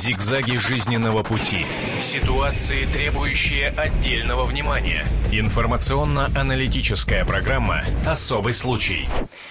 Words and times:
Зигзаги 0.00 0.56
жизненного 0.56 1.22
пути. 1.22 1.66
Ситуации, 2.00 2.86
требующие 2.86 3.68
отдельного 3.68 4.46
внимания. 4.46 5.04
Информационно-аналитическая 5.30 7.26
программа 7.26 7.84
«Особый 8.06 8.54
случай». 8.54 9.06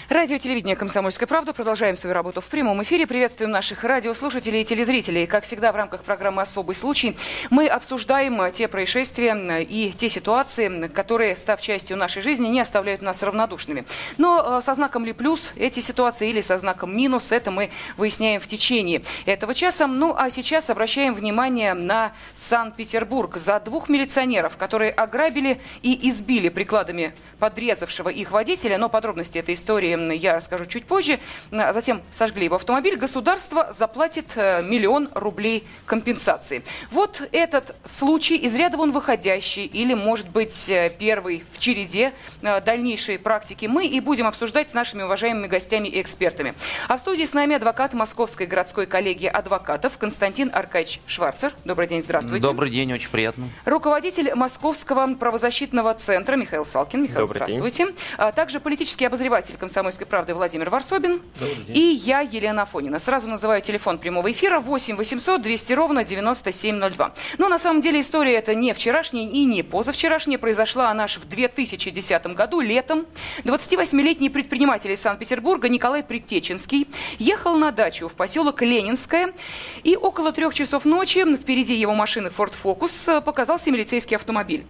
Радио 0.10 0.40
телевидение 0.40 0.76
«Комсомольская 0.76 1.28
правда». 1.28 1.54
Продолжаем 1.54 1.96
свою 1.96 2.16
работу 2.16 2.42
в 2.42 2.46
прямом 2.46 2.82
эфире. 2.82 3.06
Приветствуем 3.06 3.52
наших 3.52 3.84
радиослушателей 3.84 4.64
и 4.64 4.66
телезрителей. 4.66 5.28
Как 5.28 5.44
всегда, 5.44 5.72
в 5.72 5.76
рамках 5.76 6.02
программы 6.02 6.42
«Особый 6.42 6.76
случай» 6.76 7.16
мы 7.52 7.68
обсуждаем 7.68 8.52
те 8.52 8.68
происшествия 8.68 9.62
и 9.62 9.94
те 9.96 10.10
ситуации, 10.10 10.88
которые, 10.88 11.38
став 11.38 11.62
частью 11.62 11.96
нашей 11.96 12.24
жизни, 12.24 12.48
не 12.48 12.60
оставляют 12.60 13.04
нас 13.04 13.22
равнодушными. 13.22 13.86
Но 14.18 14.58
э, 14.58 14.66
со 14.66 14.74
знаком 14.74 15.06
ли 15.06 15.14
плюс 15.14 15.54
эти 15.56 15.80
ситуации 15.80 16.32
или 16.32 16.42
со 16.42 16.58
знаком 16.58 16.98
минус, 16.98 17.32
это 17.32 17.52
мы 17.52 17.70
выясняем 17.98 18.42
в 18.42 18.48
течение 18.48 19.04
этого 19.28 19.54
часа. 19.54 19.86
Ну, 19.86 20.16
а 20.18 20.32
сейчас 20.32 20.39
обращаем 20.70 21.14
внимание 21.14 21.74
на 21.74 22.14
Санкт-Петербург. 22.34 23.36
За 23.36 23.60
двух 23.60 23.90
милиционеров, 23.90 24.56
которые 24.56 24.90
ограбили 24.92 25.60
и 25.82 26.08
избили 26.10 26.48
прикладами 26.48 27.14
подрезавшего 27.40 28.08
их 28.08 28.32
водителя, 28.32 28.78
но 28.78 28.88
подробности 28.88 29.38
этой 29.38 29.56
истории 29.56 30.16
я 30.16 30.38
расскажу 30.38 30.66
чуть 30.66 30.86
позже. 30.86 31.20
А 31.52 31.74
затем 31.74 32.02
сожгли 32.12 32.46
его 32.46 32.56
автомобиль. 32.56 32.96
Государство 32.96 33.72
заплатит 33.74 34.28
э, 34.36 34.62
миллион 34.62 35.10
рублей 35.14 35.68
компенсации. 35.86 36.64
Вот 36.90 37.22
этот 37.34 37.76
случай, 37.86 38.38
из 38.38 38.56
ряда 38.56 38.78
вон 38.78 38.92
выходящий, 38.92 39.66
или, 39.66 39.94
может 39.94 40.30
быть, 40.30 40.70
э, 40.70 40.90
первый 40.98 41.44
в 41.52 41.60
череде 41.60 42.14
э, 42.42 42.62
дальнейшей 42.62 43.20
практики, 43.20 43.66
мы 43.66 43.88
и 43.88 44.00
будем 44.00 44.26
обсуждать 44.28 44.72
с 44.72 44.74
нашими 44.74 45.04
уважаемыми 45.04 45.48
гостями 45.48 45.90
и 45.90 46.02
экспертами. 46.02 46.54
А 46.88 46.96
в 46.96 47.00
студии 47.02 47.26
с 47.26 47.34
нами 47.34 47.56
адвокат 47.56 47.94
Московской 47.94 48.46
городской 48.46 48.86
коллегии 48.86 49.28
адвокатов 49.28 49.98
Константин 49.98 50.19
Аркадьевич 50.22 51.00
Шварцер. 51.08 51.54
Добрый 51.64 51.88
день, 51.88 52.02
здравствуйте. 52.02 52.42
Добрый 52.42 52.70
день, 52.70 52.92
очень 52.94 53.10
приятно. 53.10 53.50
Руководитель 53.66 54.34
Московского 54.36 55.16
правозащитного 55.16 55.94
центра 55.94 56.36
Михаил 56.36 56.66
Салкин. 56.66 57.04
Михаил, 57.04 57.22
Добрый 57.22 57.38
здравствуйте. 57.38 57.86
День. 57.86 57.96
А 58.18 58.32
также 58.32 58.60
политический 58.60 59.06
обозреватель 59.06 59.56
«Комсомольской 59.58 60.06
правды» 60.06 60.34
Владимир 60.34 60.70
Варсобин. 60.70 61.22
И 61.68 61.80
я, 61.80 62.20
Елена 62.20 62.64
Афонина. 62.64 63.00
Сразу 63.00 63.28
называю 63.28 63.62
телефон 63.62 63.98
прямого 63.98 64.30
эфира 64.30 64.60
8 64.60 64.96
800 64.98 65.42
200 65.42 65.74
ровно 65.74 66.04
9702. 66.04 67.14
Но 67.38 67.48
на 67.48 67.58
самом 67.58 67.82
деле 67.82 68.02
история 68.02 68.34
это 68.36 68.56
не 68.56 68.74
вчерашняя 68.74 69.28
и 69.28 69.46
не 69.46 69.64
позавчерашняя. 69.64 70.38
Произошла 70.38 70.90
она 70.90 71.06
аж 71.06 71.18
в 71.18 71.28
2010 71.28 72.28
году, 72.36 72.60
летом. 72.60 73.06
28-летний 73.46 74.30
предприниматель 74.30 74.92
из 74.92 75.02
Санкт-Петербурга 75.02 75.70
Николай 75.70 76.04
Предтеченский 76.04 76.88
ехал 77.20 77.56
на 77.56 77.72
дачу 77.72 78.08
в 78.08 78.14
поселок 78.14 78.62
Ленинское. 78.62 79.34
И 79.84 79.96
около 80.10 80.32
трех 80.32 80.56
часов 80.56 80.86
ночи 80.86 81.24
впереди 81.38 81.76
его 81.76 81.94
машины 81.94 82.32
Ford 82.36 82.56
Focus 82.64 83.22
показался 83.22 83.70
милицейский 83.70 84.18
автомобиль. 84.18 84.66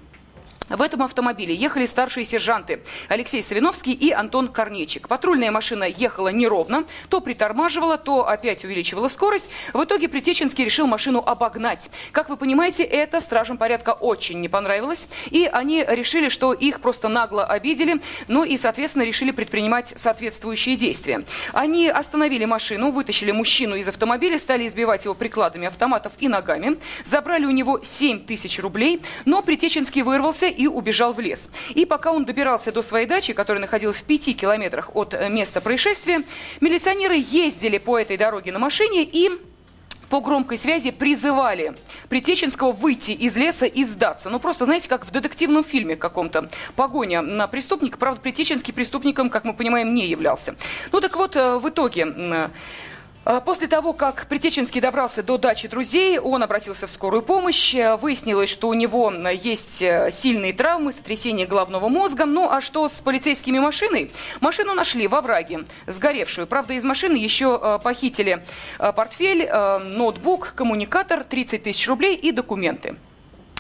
В 0.70 0.84
этом 0.84 1.02
автомобиле 1.02 1.56
ехали 1.56 1.88
старшие 1.88 2.26
сержанты 2.26 2.82
Алексей 3.08 3.42
Савиновский 3.42 3.94
и 3.94 4.12
Антон 4.12 4.50
Корнечик. 4.50 5.08
Патрульная 5.08 5.50
машина 5.50 5.84
ехала 5.86 6.30
неровно, 6.30 6.86
то 7.10 7.22
притормаживала, 7.22 7.98
то 7.98 8.28
опять 8.28 8.64
увеличивала 8.64 9.08
скорость. 9.08 9.48
В 9.74 9.84
итоге 9.84 10.08
Притеченский 10.08 10.64
решил 10.64 10.86
машину 10.86 11.24
обогнать. 11.26 11.90
Как 12.12 12.30
вы 12.30 12.38
понимаете, 12.38 12.84
это 12.84 13.20
стражам 13.20 13.58
порядка 13.58 13.94
очень 13.94 14.42
не 14.42 14.48
понравилось. 14.48 15.08
И 15.32 15.50
они 15.52 15.84
решили, 15.88 16.30
что 16.30 16.54
их 16.54 16.82
просто 16.82 17.08
нагло 17.08 17.46
обидели, 17.46 18.00
ну 18.28 18.44
и, 18.44 18.56
соответственно, 18.56 19.04
решили 19.04 19.32
предпринимать 19.32 19.94
соответствующие 19.96 20.76
действия. 20.76 21.24
Они 21.52 21.90
остановили 21.90 22.46
машину, 22.46 22.92
вытащили 22.92 23.32
мужчину 23.32 23.76
из 23.76 23.88
автомобиля, 23.88 24.38
стали 24.38 24.68
избивать 24.68 25.06
его 25.06 25.16
прикладами 25.16 25.66
автоматов 25.66 26.14
и 26.20 26.28
ногами, 26.28 26.78
забрали 27.06 27.46
у 27.46 27.52
него 27.52 27.80
7 27.84 28.20
тысяч 28.26 28.60
рублей, 28.60 29.02
но 29.26 29.42
Притеченский 29.42 30.04
вырвался 30.04 30.46
и 30.60 30.68
убежал 30.68 31.14
в 31.14 31.20
лес. 31.22 31.50
И 31.74 31.86
пока 31.86 32.12
он 32.12 32.26
добирался 32.26 32.74
до 32.74 32.82
своей 32.82 33.08
дачи, 33.08 33.32
которая 33.32 33.62
находилась 33.62 33.98
в 33.98 34.04
пяти 34.04 34.34
километрах 34.34 34.94
от 34.94 35.14
э, 35.14 35.30
места 35.30 35.62
происшествия, 35.62 36.22
милиционеры 36.60 37.16
ездили 37.16 37.78
по 37.78 37.98
этой 37.98 38.18
дороге 38.18 38.52
на 38.52 38.60
машине 38.60 39.04
и 39.04 39.32
по 40.10 40.20
громкой 40.20 40.58
связи 40.58 40.92
призывали 40.92 41.76
Притеченского 42.10 42.74
выйти 42.74 43.12
из 43.12 43.38
леса 43.38 43.68
и 43.68 43.86
сдаться. 43.86 44.30
Ну, 44.30 44.40
просто, 44.40 44.66
знаете, 44.66 44.90
как 44.90 45.06
в 45.06 45.12
детективном 45.12 45.64
фильме 45.64 45.96
каком-то. 45.96 46.50
Погоня 46.76 47.22
на 47.22 47.48
преступника. 47.48 47.98
Правда, 47.98 48.20
Притеченский 48.20 48.74
преступником, 48.74 49.30
как 49.30 49.46
мы 49.46 49.54
понимаем, 49.54 49.94
не 49.94 50.08
являлся. 50.08 50.56
Ну, 50.92 51.00
так 51.00 51.16
вот, 51.16 51.38
э, 51.38 51.58
в 51.58 51.70
итоге 51.70 52.50
после 53.46 53.68
того, 53.68 53.94
как 53.94 54.28
Притеченский 54.28 54.82
добрался 54.82 55.24
до 55.24 55.38
дачи 55.38 55.68
друзей, 55.68 56.20
он 56.20 56.42
обратился 56.44 56.88
в 56.88 56.92
скорую 56.92 57.22
помощь. 57.22 57.76
Выяснилось, 58.02 58.50
что 58.50 58.70
у 58.70 58.74
него 58.74 59.12
есть 59.12 59.82
э, 59.82 60.10
сильные 60.12 60.54
травмы, 60.54 60.92
сотрясение 60.92 61.46
головного 61.46 61.90
мозга. 61.90 62.26
Ну 62.26 62.50
а 62.50 62.62
что 62.62 62.88
с 62.88 63.02
полицейскими 63.02 63.60
машиной? 63.60 64.12
Машину 64.42 64.74
нашли 64.74 65.08
во 65.08 65.22
враге, 65.22 65.66
сгоревшую. 65.88 66.48
Правда, 66.48 66.74
из 66.74 66.84
машины 66.84 67.18
еще 67.18 67.60
э, 67.62 67.80
похитили 67.84 68.44
э, 68.80 68.94
портфель, 68.94 69.50
ноутбук, 69.50 70.54
коммуникатор, 70.56 71.24
30 71.24 71.64
тысяч 71.64 71.88
рублей 71.88 72.16
и 72.16 72.32
документы. 72.32 72.96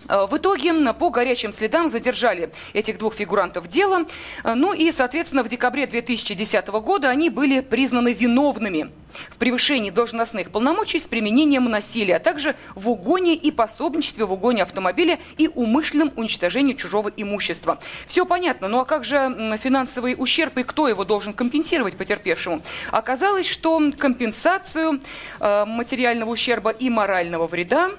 Э, 0.07 0.25
в 0.25 0.37
итоге 0.37 0.73
по 0.93 1.09
горячим 1.09 1.51
следам 1.51 1.89
задержали 1.89 2.51
этих 2.73 2.97
двух 2.97 3.15
фигурантов 3.15 3.67
дела. 3.67 4.05
Э, 4.43 4.53
ну 4.53 4.73
и, 4.73 4.91
соответственно, 4.91 5.43
в 5.43 5.49
декабре 5.49 5.87
2010 5.87 6.67
года 6.67 7.09
они 7.09 7.29
были 7.29 7.59
признаны 7.61 8.13
виновными 8.13 8.91
в 9.29 9.37
превышении 9.37 9.89
должностных 9.89 10.51
полномочий 10.51 10.99
с 10.99 11.07
применением 11.07 11.65
насилия, 11.65 12.17
а 12.17 12.19
также 12.19 12.55
в 12.75 12.89
угоне 12.89 13.35
и 13.35 13.49
пособничестве 13.51 14.25
в 14.25 14.33
угоне 14.33 14.63
автомобиля 14.63 15.17
и 15.37 15.47
умышленном 15.47 16.13
уничтожении 16.15 16.73
чужого 16.73 17.11
имущества. 17.15 17.79
Все 18.07 18.25
понятно, 18.25 18.67
ну 18.67 18.79
а 18.79 18.85
как 18.85 19.03
же 19.03 19.57
финансовый 19.61 20.15
ущерб 20.17 20.57
и 20.59 20.63
кто 20.63 20.87
его 20.87 21.05
должен 21.05 21.33
компенсировать 21.33 21.97
потерпевшему? 21.97 22.61
Оказалось, 22.91 23.47
что 23.47 23.81
компенсацию 23.97 25.01
э, 25.39 25.65
материального 25.65 26.29
ущерба 26.29 26.69
и 26.69 26.89
морального 26.89 27.47
вреда 27.47 27.91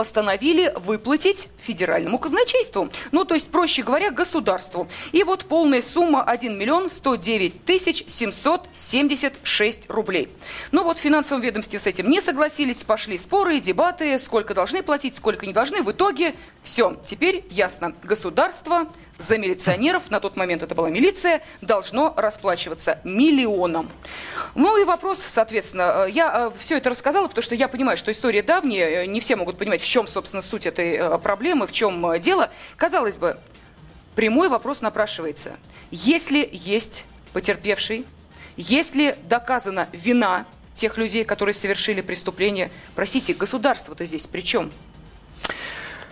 постановили 0.00 0.72
выплатить 0.76 1.48
федеральному 1.58 2.18
казначейству. 2.18 2.88
Ну, 3.12 3.26
то 3.26 3.34
есть, 3.34 3.50
проще 3.50 3.82
говоря, 3.82 4.10
государству. 4.10 4.88
И 5.12 5.22
вот 5.24 5.44
полная 5.44 5.82
сумма 5.82 6.22
1 6.22 6.56
миллион 6.56 6.88
109 6.88 7.66
тысяч 7.66 8.02
776 8.06 9.90
рублей. 9.90 10.30
Ну 10.72 10.84
вот 10.84 11.00
в 11.00 11.02
финансовом 11.02 11.42
ведомстве 11.42 11.78
с 11.78 11.86
этим 11.86 12.08
не 12.08 12.22
согласились, 12.22 12.82
пошли 12.82 13.18
споры, 13.18 13.60
дебаты, 13.60 14.18
сколько 14.18 14.54
должны 14.54 14.82
платить, 14.82 15.16
сколько 15.16 15.46
не 15.46 15.52
должны. 15.52 15.82
В 15.82 15.90
итоге 15.90 16.34
все, 16.62 16.96
теперь 17.04 17.44
ясно. 17.50 17.94
Государство 18.02 18.86
за 19.20 19.38
милиционеров, 19.38 20.10
на 20.10 20.20
тот 20.20 20.36
момент 20.36 20.62
это 20.62 20.74
была 20.74 20.90
милиция, 20.90 21.42
должно 21.60 22.14
расплачиваться 22.16 23.00
миллионом. 23.04 23.90
Ну 24.54 24.80
и 24.80 24.84
вопрос, 24.84 25.20
соответственно, 25.26 26.06
э, 26.06 26.10
я 26.10 26.50
э, 26.54 26.58
все 26.58 26.78
это 26.78 26.90
рассказала, 26.90 27.28
потому 27.28 27.42
что 27.42 27.54
я 27.54 27.68
понимаю, 27.68 27.96
что 27.96 28.10
история 28.10 28.42
давняя, 28.42 29.04
э, 29.04 29.06
не 29.06 29.20
все 29.20 29.36
могут 29.36 29.58
понимать, 29.58 29.82
чем, 29.90 30.06
собственно, 30.06 30.40
суть 30.40 30.66
этой 30.66 31.18
проблемы, 31.18 31.66
в 31.66 31.72
чем 31.72 32.18
дело. 32.20 32.50
Казалось 32.76 33.18
бы, 33.18 33.38
прямой 34.14 34.48
вопрос 34.48 34.80
напрашивается. 34.80 35.56
Если 35.90 36.48
есть 36.52 37.04
потерпевший, 37.32 38.06
если 38.56 39.18
доказана 39.24 39.88
вина 39.92 40.46
тех 40.76 40.96
людей, 40.96 41.24
которые 41.24 41.54
совершили 41.54 42.00
преступление, 42.00 42.70
простите, 42.94 43.34
государство-то 43.34 44.06
здесь 44.06 44.26
при 44.26 44.42
чем? 44.42 44.70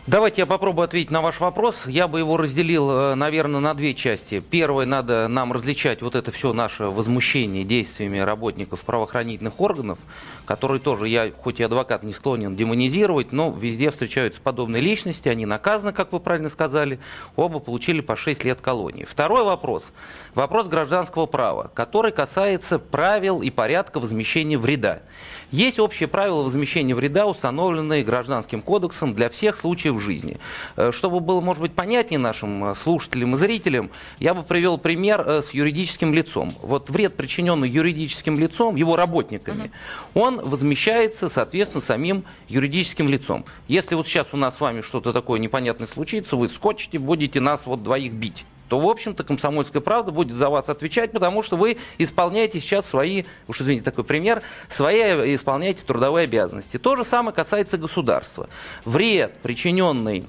Давайте 0.08 0.40
я 0.40 0.46
попробую 0.46 0.86
ответить 0.86 1.10
на 1.10 1.20
ваш 1.20 1.38
вопрос. 1.38 1.86
Я 1.86 2.08
бы 2.08 2.18
его 2.18 2.38
разделил, 2.38 2.90
э, 2.90 3.14
наверное, 3.14 3.60
на 3.60 3.74
две 3.74 3.92
части. 3.92 4.40
Первое, 4.40 4.86
надо 4.86 5.28
нам 5.28 5.52
различать 5.52 6.00
вот 6.00 6.14
это 6.14 6.32
все 6.32 6.54
наше 6.54 6.84
возмущение 6.84 7.62
действиями 7.62 8.16
работников 8.16 8.80
правоохранительных 8.80 9.60
органов, 9.60 9.98
которые 10.46 10.80
тоже, 10.80 11.08
я 11.08 11.30
хоть 11.30 11.60
и 11.60 11.62
адвокат, 11.62 12.04
не 12.04 12.14
склонен 12.14 12.56
демонизировать, 12.56 13.32
но 13.32 13.50
везде 13.50 13.90
встречаются 13.90 14.40
подобные 14.40 14.80
личности, 14.80 15.28
они 15.28 15.44
наказаны, 15.44 15.92
как 15.92 16.10
вы 16.12 16.20
правильно 16.20 16.48
сказали, 16.48 17.00
оба 17.36 17.58
получили 17.58 18.00
по 18.00 18.16
6 18.16 18.44
лет 18.44 18.62
колонии. 18.62 19.04
Второй 19.04 19.44
вопрос. 19.44 19.92
Вопрос 20.34 20.68
гражданского 20.68 21.26
права, 21.26 21.70
который 21.74 22.12
касается 22.12 22.78
правил 22.78 23.42
и 23.42 23.50
порядка 23.50 24.00
возмещения 24.00 24.56
вреда. 24.56 25.02
Есть 25.50 25.78
общие 25.78 26.08
правила 26.08 26.42
возмещения 26.42 26.94
вреда, 26.94 27.26
установленные 27.26 28.04
Гражданским 28.04 28.60
кодексом 28.60 29.14
для 29.14 29.30
всех 29.30 29.56
случаев 29.56 30.00
жизни. 30.00 30.36
Э, 30.76 30.92
чтобы 30.92 31.20
было, 31.20 31.40
может 31.40 31.62
быть, 31.62 31.72
понятнее 31.72 32.18
нашим 32.18 32.64
э, 32.64 32.74
слушателям 32.74 33.34
и 33.34 33.38
зрителям, 33.38 33.90
я 34.18 34.34
бы 34.34 34.42
привел 34.42 34.76
пример 34.76 35.24
э, 35.26 35.42
с 35.42 35.54
юридическим 35.54 36.12
лицом. 36.12 36.54
Вот 36.60 36.90
вред, 36.90 37.16
причиненный 37.16 37.68
юридическим 37.68 38.38
лицом, 38.38 38.76
его 38.76 38.94
работниками, 38.94 39.70
угу. 40.14 40.20
он 40.20 40.40
возмещается, 40.46 41.30
соответственно, 41.30 41.82
самим 41.82 42.24
юридическим 42.48 43.08
лицом. 43.08 43.46
Если 43.68 43.94
вот 43.94 44.06
сейчас 44.06 44.26
у 44.32 44.36
нас 44.36 44.56
с 44.56 44.60
вами 44.60 44.82
что-то 44.82 45.14
такое 45.14 45.40
непонятное 45.40 45.88
случится, 45.88 46.36
вы 46.36 46.50
скочите, 46.50 46.98
будете 46.98 47.40
нас 47.40 47.62
вот 47.64 47.82
двоих 47.82 48.12
бить 48.12 48.44
то, 48.68 48.78
в 48.78 48.88
общем-то, 48.88 49.24
«Комсомольская 49.24 49.82
правда» 49.82 50.12
будет 50.12 50.36
за 50.36 50.50
вас 50.50 50.68
отвечать, 50.68 51.12
потому 51.12 51.42
что 51.42 51.56
вы 51.56 51.78
исполняете 51.98 52.60
сейчас 52.60 52.86
свои, 52.86 53.24
уж 53.48 53.60
извините, 53.60 53.84
такой 53.84 54.04
пример, 54.04 54.42
свои 54.68 54.98
исполняете 55.34 55.82
трудовые 55.86 56.24
обязанности. 56.24 56.78
То 56.78 56.96
же 56.96 57.04
самое 57.04 57.34
касается 57.34 57.78
государства. 57.78 58.48
Вред, 58.84 59.38
причиненный 59.42 60.26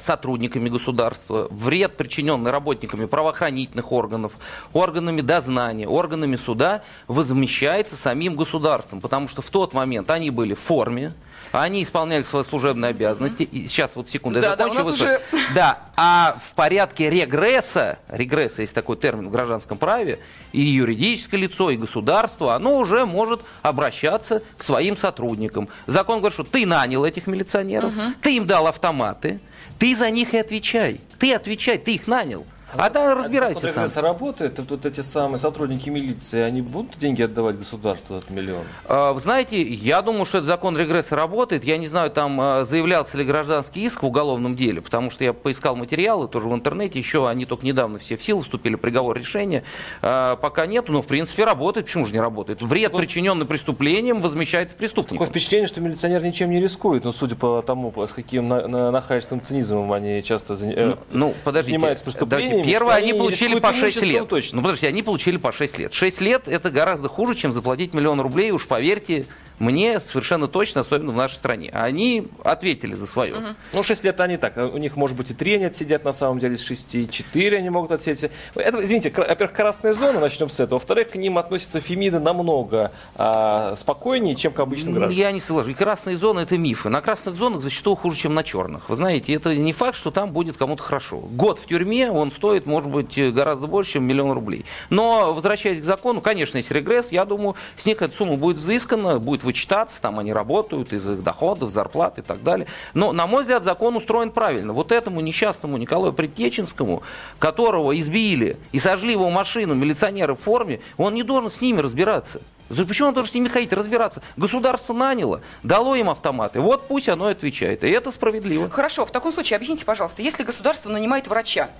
сотрудниками 0.00 0.68
государства, 0.68 1.48
вред, 1.50 1.96
причиненный 1.96 2.50
работниками 2.50 3.06
правоохранительных 3.06 3.92
органов, 3.92 4.32
органами 4.72 5.20
дознания, 5.20 5.86
органами 5.86 6.36
суда, 6.36 6.82
возмещается 7.06 7.96
самим 7.96 8.34
государством, 8.34 9.00
потому 9.00 9.28
что 9.28 9.42
в 9.42 9.50
тот 9.50 9.72
момент 9.72 10.10
они 10.10 10.30
были 10.30 10.54
в 10.54 10.60
форме, 10.60 11.12
они 11.52 11.82
исполняли 11.82 12.22
свои 12.22 12.42
служебные 12.44 12.90
обязанности. 12.90 13.42
И 13.44 13.66
сейчас 13.66 13.92
вот 13.94 14.10
секунду, 14.10 14.40
я 14.40 14.56
да, 14.56 14.68
закончу. 14.68 14.84
Да, 14.84 14.90
уже... 14.90 15.20
да, 15.54 15.78
а 15.96 16.36
в 16.44 16.54
порядке 16.54 17.10
регресса, 17.10 17.98
регресса 18.08 18.62
есть 18.62 18.74
такой 18.74 18.96
термин 18.96 19.28
в 19.28 19.30
гражданском 19.30 19.78
праве, 19.78 20.18
и 20.52 20.60
юридическое 20.60 21.40
лицо, 21.40 21.70
и 21.70 21.76
государство, 21.76 22.54
оно 22.54 22.78
уже 22.78 23.06
может 23.06 23.40
обращаться 23.62 24.42
к 24.56 24.64
своим 24.64 24.96
сотрудникам. 24.96 25.68
Закон 25.86 26.18
говорит, 26.18 26.34
что 26.34 26.44
ты 26.44 26.66
нанял 26.66 27.04
этих 27.04 27.26
милиционеров, 27.26 27.96
угу. 27.96 28.14
ты 28.20 28.36
им 28.36 28.46
дал 28.46 28.66
автоматы, 28.66 29.40
ты 29.78 29.96
за 29.96 30.10
них 30.10 30.34
и 30.34 30.38
отвечай. 30.38 31.00
Ты 31.18 31.34
отвечай, 31.34 31.78
ты 31.78 31.94
их 31.94 32.06
нанял. 32.06 32.46
А, 32.76 32.86
а 32.86 32.90
да, 32.90 33.14
разбирайся 33.14 33.88
сам. 33.88 34.04
Работает, 34.04 34.58
вот 34.70 34.86
эти 34.86 35.00
самые 35.00 35.38
сотрудники 35.38 35.88
милиции, 35.88 36.40
они 36.40 36.62
будут 36.62 36.98
деньги 36.98 37.22
отдавать 37.22 37.56
государству, 37.58 38.16
этот 38.16 38.30
миллион? 38.30 38.62
А, 38.86 39.12
вы 39.12 39.20
знаете, 39.20 39.62
я 39.62 40.02
думаю, 40.02 40.26
что 40.26 40.38
этот 40.38 40.48
закон 40.48 40.76
регресса 40.76 41.16
работает. 41.16 41.64
Я 41.64 41.78
не 41.78 41.88
знаю, 41.88 42.10
там 42.10 42.40
а, 42.40 42.64
заявлялся 42.64 43.16
ли 43.16 43.24
гражданский 43.24 43.84
иск 43.84 44.02
в 44.02 44.06
уголовном 44.06 44.56
деле, 44.56 44.80
потому 44.80 45.10
что 45.10 45.24
я 45.24 45.32
поискал 45.32 45.76
материалы 45.76 46.28
тоже 46.28 46.48
в 46.48 46.54
интернете, 46.54 46.98
еще 46.98 47.28
они 47.28 47.46
только 47.46 47.64
недавно 47.64 47.98
все 47.98 48.16
в 48.16 48.22
силу 48.22 48.42
вступили, 48.42 48.76
приговор 48.76 49.16
решения. 49.16 49.62
А, 50.02 50.36
пока 50.36 50.66
нет, 50.66 50.88
но 50.88 51.02
в 51.02 51.06
принципе 51.06 51.44
работает. 51.44 51.86
Почему 51.86 52.06
же 52.06 52.12
не 52.12 52.20
работает? 52.20 52.62
Вред, 52.62 52.92
Такое... 52.92 53.06
причиненный 53.06 53.46
преступлением, 53.46 54.20
возмещается 54.20 54.76
преступником. 54.76 55.18
Такое 55.18 55.30
впечатление, 55.30 55.66
что 55.66 55.80
милиционер 55.80 56.22
ничем 56.22 56.50
не 56.50 56.60
рискует, 56.60 57.04
но 57.04 57.12
судя 57.12 57.36
по 57.36 57.62
тому, 57.62 57.92
с 58.06 58.12
каким 58.12 58.48
на, 58.48 58.66
на, 58.66 58.90
нахальственным 58.90 59.42
цинизмом 59.42 59.92
они 59.92 60.22
часто 60.22 60.56
ну, 60.60 60.96
ну, 61.10 61.34
подождите, 61.44 61.78
занимаются 61.78 62.04
преступлениями. 62.04 62.63
Первое, 62.64 62.94
они 62.94 63.12
получили 63.12 63.58
по 63.58 63.72
6 63.72 64.02
лет. 64.02 64.28
Точно. 64.28 64.56
Ну, 64.56 64.62
подождите, 64.62 64.88
они 64.88 65.02
получили 65.02 65.36
по 65.36 65.52
6 65.52 65.78
лет. 65.78 65.92
6 65.92 66.20
лет 66.20 66.48
это 66.48 66.70
гораздо 66.70 67.08
хуже, 67.08 67.34
чем 67.34 67.52
заплатить 67.52 67.94
миллион 67.94 68.20
рублей, 68.20 68.50
уж 68.50 68.66
поверьте, 68.66 69.26
мне 69.58 70.00
совершенно 70.00 70.48
точно, 70.48 70.80
особенно 70.80 71.12
в 71.12 71.16
нашей 71.16 71.36
стране. 71.36 71.70
Они 71.72 72.26
ответили 72.42 72.94
за 72.94 73.06
свое. 73.06 73.36
Угу. 73.36 73.46
Ну, 73.74 73.82
6 73.82 74.04
лет 74.04 74.20
они 74.20 74.36
так. 74.36 74.56
У 74.56 74.78
них, 74.78 74.96
может 74.96 75.16
быть, 75.16 75.30
и 75.30 75.34
3 75.34 75.54
они 75.54 75.64
отсидят 75.66 76.04
на 76.04 76.12
самом 76.12 76.38
деле, 76.38 76.58
с 76.58 76.62
6, 76.62 76.94
и 76.96 77.08
4 77.08 77.58
они 77.58 77.70
могут 77.70 77.92
отсидеть. 77.92 78.30
Это, 78.54 78.82
извините, 78.82 79.12
во-первых, 79.16 79.56
красная 79.56 79.94
зона, 79.94 80.20
начнем 80.20 80.50
с 80.50 80.58
этого. 80.60 80.78
Во-вторых, 80.78 81.10
к 81.10 81.14
ним 81.16 81.38
относятся 81.38 81.80
фемиды 81.80 82.18
намного 82.18 82.90
а, 83.14 83.76
спокойнее, 83.76 84.34
чем 84.34 84.52
к 84.52 84.58
обычным 84.58 84.94
гражданам. 84.94 85.16
Я 85.16 85.32
не 85.32 85.40
соглашусь. 85.40 85.76
Красные 85.76 86.16
зоны– 86.16 86.40
это 86.40 86.58
мифы. 86.58 86.88
На 86.88 87.00
красных 87.00 87.36
зонах 87.36 87.62
зачастую 87.62 87.96
хуже, 87.96 88.18
чем 88.18 88.34
на 88.34 88.42
черных. 88.42 88.88
Вы 88.88 88.96
знаете, 88.96 89.32
это 89.34 89.54
не 89.54 89.72
факт, 89.72 89.96
что 89.96 90.10
там 90.10 90.32
будет 90.32 90.56
кому-то 90.56 90.82
хорошо. 90.82 91.18
Год 91.18 91.58
в 91.58 91.66
тюрьме, 91.66 92.10
он 92.10 92.32
стоит, 92.32 92.66
может 92.66 92.90
быть, 92.90 93.18
гораздо 93.32 93.66
больше, 93.66 93.92
чем 93.92 94.04
миллион 94.04 94.32
рублей. 94.32 94.64
Но, 94.90 95.32
возвращаясь 95.32 95.80
к 95.80 95.84
закону, 95.84 96.20
конечно, 96.20 96.56
есть 96.56 96.70
регресс. 96.70 97.12
Я 97.12 97.24
думаю, 97.24 97.54
с 97.76 97.86
них 97.86 98.02
эта 98.02 98.16
сумма 98.16 98.36
будет 98.36 98.58
взыскана, 98.58 99.18
будет 99.18 99.43
вычитаться, 99.44 100.00
там 100.00 100.18
они 100.18 100.32
работают 100.32 100.92
из 100.92 101.08
их 101.08 101.22
доходов, 101.22 101.70
зарплат 101.70 102.18
и 102.18 102.22
так 102.22 102.42
далее. 102.42 102.66
Но, 102.94 103.12
на 103.12 103.26
мой 103.26 103.42
взгляд, 103.42 103.64
закон 103.64 103.96
устроен 103.96 104.30
правильно. 104.30 104.72
Вот 104.72 104.92
этому 104.92 105.20
несчастному 105.20 105.76
Николаю 105.76 106.12
Предтеченскому, 106.12 107.02
которого 107.38 107.98
избили 107.98 108.56
и 108.72 108.78
сожгли 108.78 109.12
его 109.12 109.30
машину 109.30 109.74
милиционеры 109.74 110.34
в 110.34 110.40
форме, 110.40 110.80
он 110.96 111.14
не 111.14 111.22
должен 111.22 111.50
с 111.50 111.60
ними 111.60 111.80
разбираться. 111.80 112.40
Почему 112.68 113.08
он 113.08 113.14
должен 113.14 113.30
с 113.30 113.34
ними 113.34 113.48
ходить, 113.48 113.72
разбираться? 113.72 114.22
Государство 114.36 114.94
наняло, 114.94 115.42
дало 115.62 115.96
им 115.96 116.08
автоматы. 116.08 116.60
Вот 116.60 116.88
пусть 116.88 117.08
оно 117.08 117.28
и 117.28 117.32
отвечает. 117.32 117.84
И 117.84 117.90
это 117.90 118.10
справедливо. 118.10 118.70
Хорошо, 118.70 119.04
в 119.04 119.10
таком 119.10 119.32
случае 119.32 119.56
объясните, 119.56 119.84
пожалуйста, 119.84 120.22
если 120.22 120.44
государство 120.44 120.90
нанимает 120.90 121.26
врача, 121.28 121.70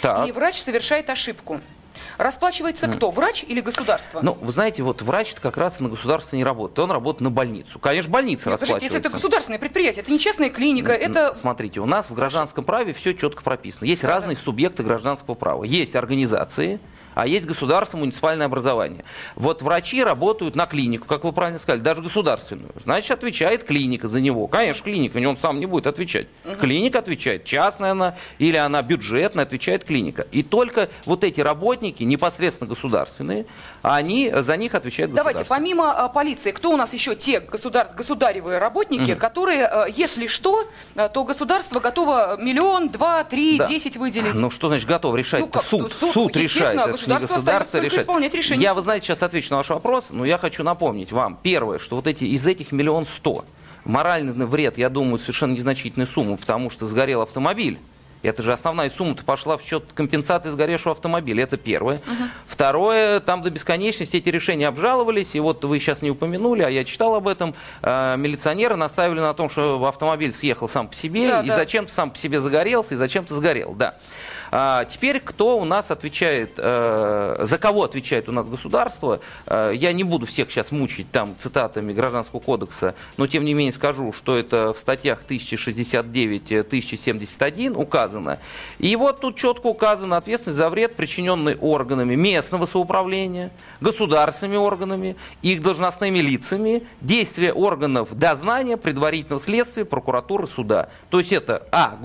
так. 0.00 0.28
и 0.28 0.32
врач 0.32 0.60
совершает 0.60 1.08
ошибку, 1.08 1.60
Расплачивается 2.18 2.88
кто, 2.88 3.10
врач 3.10 3.44
или 3.46 3.60
государство? 3.60 4.20
Ну, 4.22 4.36
вы 4.40 4.52
знаете, 4.52 4.82
вот 4.82 5.02
врач 5.02 5.34
как 5.34 5.56
раз 5.56 5.80
на 5.80 5.88
государство 5.88 6.36
не 6.36 6.44
работает, 6.44 6.78
он 6.78 6.90
работает 6.90 7.22
на 7.22 7.30
больницу. 7.30 7.78
Конечно, 7.78 8.10
больница 8.10 8.50
Нет, 8.50 8.60
расплачивается. 8.60 8.84
если 8.84 9.00
это 9.00 9.10
государственное 9.10 9.58
предприятие, 9.58 10.02
это 10.02 10.12
не 10.12 10.18
частная 10.18 10.50
клиника, 10.50 10.92
это... 10.92 11.34
Смотрите, 11.34 11.80
у 11.80 11.86
нас 11.86 12.10
в 12.10 12.14
гражданском 12.14 12.64
праве 12.64 12.92
все 12.92 13.14
четко 13.14 13.42
прописано. 13.42 13.86
Есть 13.86 14.02
да, 14.02 14.08
разные 14.08 14.36
да. 14.36 14.42
субъекты 14.42 14.82
гражданского 14.82 15.34
права. 15.34 15.64
Есть 15.64 15.96
организации, 15.96 16.80
а 17.14 17.26
есть 17.26 17.46
государство, 17.46 17.96
муниципальное 17.96 18.46
образование. 18.46 19.04
Вот 19.36 19.62
врачи 19.62 20.02
работают 20.02 20.56
на 20.56 20.66
клинику, 20.66 21.06
как 21.06 21.24
вы 21.24 21.32
правильно 21.32 21.58
сказали, 21.58 21.80
даже 21.80 22.02
государственную. 22.02 22.70
Значит, 22.82 23.10
отвечает 23.10 23.64
клиника 23.64 24.08
за 24.08 24.20
него. 24.20 24.46
Конечно, 24.46 24.84
клиника, 24.84 25.18
он 25.18 25.36
сам 25.36 25.60
не 25.60 25.66
будет 25.66 25.86
отвечать. 25.86 26.28
Угу. 26.44 26.56
Клиника 26.56 26.98
отвечает, 26.98 27.44
частная 27.44 27.92
она 27.92 28.16
или 28.38 28.56
она 28.56 28.82
бюджетная, 28.82 29.44
отвечает 29.44 29.84
клиника. 29.84 30.26
И 30.32 30.42
только 30.42 30.88
вот 31.04 31.24
эти 31.24 31.40
работники, 31.40 32.02
непосредственно 32.02 32.68
государственные, 32.68 33.46
они, 33.82 34.30
за 34.30 34.56
них 34.56 34.74
отвечает 34.74 35.12
Давайте, 35.12 35.44
помимо 35.44 35.92
а, 35.92 36.08
полиции, 36.08 36.50
кто 36.50 36.70
у 36.70 36.76
нас 36.76 36.92
еще 36.92 37.14
те 37.14 37.40
государ... 37.40 37.88
государевые 37.94 38.58
работники, 38.58 39.12
угу. 39.12 39.20
которые, 39.20 39.66
а, 39.66 39.86
если 39.86 40.26
что, 40.26 40.66
а, 40.94 41.08
то 41.08 41.24
государство 41.24 41.80
готово 41.80 42.36
миллион, 42.40 42.88
два, 42.88 43.24
три, 43.24 43.58
да. 43.58 43.66
десять 43.66 43.96
выделить? 43.96 44.34
Ну, 44.34 44.50
что 44.50 44.68
значит 44.68 44.86
готов 44.86 45.16
решать? 45.16 45.40
Ну, 45.40 45.46
как? 45.48 45.64
Суд, 45.64 45.92
суд, 45.98 46.12
суд 46.12 46.36
решает 46.36 46.76
государство, 47.06 47.34
государство 47.34 47.78
решает. 47.78 48.02
исполнять 48.02 48.34
решение. 48.34 48.62
Я, 48.62 48.74
вы 48.74 48.82
знаете, 48.82 49.06
сейчас 49.06 49.22
отвечу 49.22 49.50
на 49.50 49.58
ваш 49.58 49.68
вопрос, 49.68 50.06
но 50.10 50.24
я 50.24 50.38
хочу 50.38 50.62
напомнить 50.62 51.12
вам, 51.12 51.38
первое, 51.42 51.78
что 51.78 51.96
вот 51.96 52.06
эти, 52.06 52.24
из 52.24 52.46
этих 52.46 52.72
миллион 52.72 53.06
сто, 53.06 53.44
моральный 53.84 54.46
вред, 54.46 54.78
я 54.78 54.88
думаю, 54.88 55.18
совершенно 55.18 55.52
незначительная 55.52 56.06
сумма, 56.06 56.36
потому 56.36 56.70
что 56.70 56.86
сгорел 56.86 57.22
автомобиль, 57.22 57.78
это 58.22 58.42
же 58.42 58.52
основная 58.52 58.88
сумма-то 58.88 59.24
пошла 59.24 59.56
в 59.58 59.62
счет 59.62 59.84
компенсации 59.94 60.50
сгоревшего 60.50 60.92
автомобиля. 60.92 61.42
Это 61.42 61.56
первое. 61.56 61.96
Угу. 61.96 62.24
Второе, 62.46 63.20
там 63.20 63.42
до 63.42 63.50
бесконечности 63.50 64.16
эти 64.16 64.28
решения 64.28 64.68
обжаловались. 64.68 65.34
И 65.34 65.40
вот 65.40 65.64
вы 65.64 65.80
сейчас 65.80 66.02
не 66.02 66.10
упомянули, 66.10 66.62
а 66.62 66.70
я 66.70 66.84
читал 66.84 67.16
об 67.16 67.26
этом. 67.26 67.54
Э, 67.82 68.16
милиционеры 68.16 68.76
наставили 68.76 69.18
на 69.18 69.34
том, 69.34 69.50
что 69.50 69.84
автомобиль 69.86 70.32
съехал 70.32 70.68
сам 70.68 70.88
по 70.88 70.94
себе, 70.94 71.28
да, 71.28 71.42
и 71.42 71.48
да. 71.48 71.56
зачем-то 71.56 71.92
сам 71.92 72.10
по 72.10 72.18
себе 72.18 72.40
загорелся, 72.40 72.94
и 72.94 72.96
зачем-то 72.96 73.34
сгорел. 73.34 73.74
Да. 73.74 73.96
А, 74.54 74.84
теперь 74.84 75.18
кто 75.18 75.58
у 75.58 75.64
нас 75.64 75.90
отвечает, 75.90 76.58
э, 76.58 77.36
за 77.40 77.56
кого 77.56 77.84
отвечает 77.84 78.28
у 78.28 78.32
нас 78.32 78.46
государство? 78.46 79.20
Э, 79.46 79.72
я 79.74 79.94
не 79.94 80.04
буду 80.04 80.26
всех 80.26 80.50
сейчас 80.50 80.70
мучить 80.70 81.10
там 81.10 81.34
цитатами 81.38 81.94
Гражданского 81.94 82.38
кодекса, 82.38 82.94
но 83.16 83.26
тем 83.26 83.46
не 83.46 83.54
менее 83.54 83.72
скажу, 83.72 84.12
что 84.12 84.36
это 84.36 84.74
в 84.74 84.78
статьях 84.78 85.22
1069-1071 85.26 87.74
указано. 87.74 88.40
И 88.78 88.94
вот 88.94 89.20
тут 89.20 89.36
четко 89.36 89.68
указана 89.68 90.18
ответственность 90.18 90.58
за 90.58 90.68
вред, 90.68 90.96
причиненный 90.96 91.56
органами 91.56 92.14
местного 92.14 92.66
самоуправления, 92.66 93.52
государственными 93.80 94.58
органами, 94.58 95.16
их 95.40 95.62
должностными 95.62 96.18
лицами, 96.18 96.82
действия 97.00 97.54
органов 97.54 98.10
дознания, 98.12 98.76
предварительного 98.76 99.42
следствия, 99.42 99.86
прокуратуры, 99.86 100.46
суда. 100.46 100.90
То 101.08 101.20
есть 101.20 101.32
это, 101.32 101.66
а, 101.72 101.96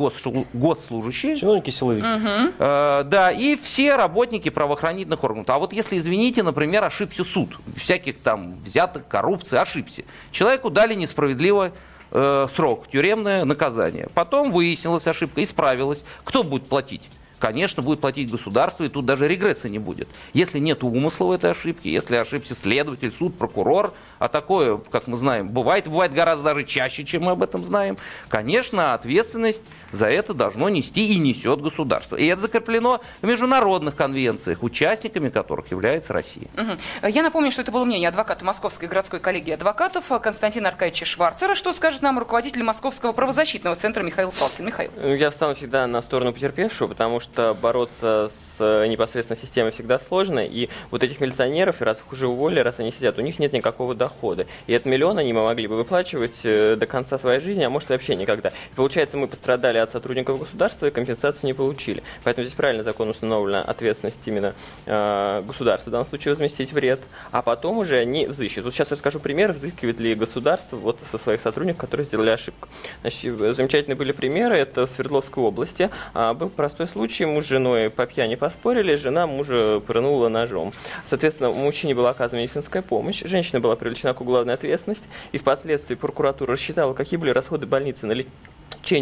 госслужащие. 0.53 1.35
Чиновники 1.35 1.71
силовики. 1.71 2.07
Угу. 2.07 2.36
Э, 2.59 3.03
да, 3.05 3.31
и 3.31 3.55
все 3.55 3.95
работники 3.95 4.49
правоохранительных 4.49 5.23
органов. 5.23 5.49
А 5.49 5.59
вот 5.59 5.73
если, 5.73 5.97
извините, 5.97 6.43
например, 6.43 6.83
ошибся 6.83 7.23
суд, 7.23 7.57
всяких 7.75 8.19
там 8.19 8.55
взяток, 8.63 9.07
коррупции, 9.07 9.57
ошибся. 9.57 10.03
Человеку 10.31 10.69
дали 10.69 10.93
несправедливо 10.93 11.71
э, 12.11 12.47
срок, 12.55 12.87
тюремное 12.91 13.45
наказание. 13.45 14.09
Потом 14.13 14.51
выяснилась 14.51 15.07
ошибка, 15.07 15.43
исправилась. 15.43 16.03
Кто 16.23 16.43
будет 16.43 16.67
платить? 16.69 17.03
Конечно, 17.39 17.83
будет 17.83 18.01
платить 18.01 18.29
государство, 18.29 18.83
и 18.83 18.89
тут 18.89 19.05
даже 19.05 19.27
регресса 19.27 19.69
не 19.69 19.79
будет. 19.79 20.07
Если 20.33 20.59
нет 20.59 20.83
умысла 20.83 21.25
в 21.25 21.31
этой 21.31 21.51
ошибке, 21.51 21.91
если 21.91 22.15
ошибся 22.15 22.55
следователь, 22.55 23.11
суд, 23.11 23.37
прокурор, 23.37 23.93
а 24.19 24.27
такое, 24.27 24.77
как 24.77 25.07
мы 25.07 25.17
знаем, 25.17 25.49
бывает, 25.49 25.87
бывает 25.87 26.13
гораздо 26.13 26.45
даже 26.45 26.63
чаще, 26.63 27.03
чем 27.03 27.23
мы 27.23 27.31
об 27.31 27.43
этом 27.43 27.63
знаем, 27.63 27.97
конечно, 28.29 28.93
ответственность 28.93 29.63
за 29.91 30.07
это 30.07 30.33
должно 30.33 30.69
нести 30.69 31.13
и 31.13 31.19
несет 31.19 31.61
государство. 31.61 32.15
И 32.15 32.25
это 32.25 32.41
закреплено 32.41 33.01
в 33.21 33.27
международных 33.27 33.95
конвенциях, 33.95 34.63
участниками 34.63 35.29
которых 35.29 35.71
является 35.71 36.13
Россия. 36.13 36.47
Угу. 36.55 37.07
Я 37.09 37.23
напомню, 37.23 37.51
что 37.51 37.61
это 37.61 37.71
было 37.71 37.85
мнение 37.85 38.09
адвоката 38.09 38.43
Московской 38.43 38.87
городской 38.87 39.19
коллегии 39.19 39.51
адвокатов 39.51 40.05
Константина 40.21 40.69
Аркадьевича 40.69 41.05
Шварцера. 41.05 41.55
Что 41.55 41.73
скажет 41.73 42.01
нам 42.01 42.19
руководитель 42.19 42.63
Московского 42.63 43.13
правозащитного 43.13 43.75
центра 43.75 44.03
Михаил 44.03 44.31
Салкин? 44.31 44.65
Михаил. 44.65 44.91
Я 45.03 45.31
встану 45.31 45.55
всегда 45.55 45.87
на 45.87 46.01
сторону 46.01 46.33
потерпевшего, 46.33 46.87
потому 46.87 47.19
что 47.19 47.26
что 47.33 47.53
бороться 47.53 48.29
с 48.31 48.57
э, 48.59 48.87
непосредственно 48.87 49.39
системой 49.39 49.71
всегда 49.71 49.99
сложно, 49.99 50.39
и 50.39 50.69
вот 50.91 51.03
этих 51.03 51.19
милиционеров, 51.19 51.81
раз 51.81 51.99
их 51.99 52.11
уже 52.11 52.27
уволили, 52.27 52.59
раз 52.59 52.79
они 52.79 52.91
сидят, 52.91 53.17
у 53.19 53.21
них 53.21 53.39
нет 53.39 53.53
никакого 53.53 53.95
дохода. 53.95 54.47
И 54.65 54.73
этот 54.73 54.85
миллион 54.87 55.17
они 55.17 55.33
могли 55.33 55.67
бы 55.67 55.75
выплачивать 55.75 56.37
э, 56.43 56.75
до 56.75 56.85
конца 56.85 57.17
своей 57.17 57.39
жизни, 57.39 57.63
а 57.63 57.69
может 57.69 57.89
вообще 57.89 58.15
никогда. 58.15 58.49
И 58.49 58.75
получается, 58.75 59.17
мы 59.17 59.27
пострадали 59.27 59.77
от 59.77 59.91
сотрудников 59.91 60.39
государства 60.39 60.87
и 60.87 60.91
компенсации 60.91 61.47
не 61.47 61.53
получили. 61.53 62.03
Поэтому 62.23 62.45
здесь 62.45 62.55
правильно 62.55 62.83
закон 62.83 63.09
установлена 63.09 63.61
ответственность 63.61 64.25
именно 64.25 64.53
э, 64.85 65.43
государства, 65.45 65.89
в 65.89 65.91
данном 65.91 66.07
случае 66.07 66.31
возместить 66.31 66.71
вред, 66.71 67.01
а 67.31 67.41
потом 67.41 67.77
уже 67.77 67.97
они 67.97 68.25
взыщут. 68.25 68.63
Вот 68.63 68.73
сейчас 68.73 68.91
расскажу 68.91 69.19
пример, 69.19 69.51
взыскивает 69.51 69.99
ли 69.99 70.15
государство 70.15 70.77
вот 70.77 70.99
со 71.09 71.17
своих 71.17 71.41
сотрудников, 71.41 71.81
которые 71.81 72.05
сделали 72.05 72.29
ошибку. 72.29 72.69
Значит, 73.01 73.55
замечательные 73.55 73.95
были 73.95 74.11
примеры, 74.11 74.57
это 74.57 74.87
в 74.87 74.89
Свердловской 74.89 75.43
области. 75.43 75.89
А, 76.13 76.33
был 76.33 76.49
простой 76.49 76.87
случай, 76.87 77.16
муж 77.25 77.45
с 77.45 77.47
женой 77.47 77.89
по 77.89 78.05
пьяни 78.05 78.35
поспорили, 78.35 78.95
жена 78.95 79.27
мужа 79.27 79.81
пырнула 79.85 80.29
ножом. 80.29 80.73
Соответственно, 81.05 81.51
мужчине 81.51 81.95
была 81.95 82.11
оказана 82.11 82.41
медицинская 82.41 82.81
помощь, 82.81 83.23
женщина 83.23 83.59
была 83.59 83.75
привлечена 83.75 84.13
к 84.13 84.21
уголовной 84.21 84.53
ответственности, 84.53 85.07
и 85.31 85.37
впоследствии 85.37 85.95
прокуратура 85.95 86.53
рассчитала, 86.53 86.93
какие 86.93 87.17
были 87.17 87.31
расходы 87.31 87.65
больницы 87.65 88.05
на 88.05 88.11
лечение 88.11 88.56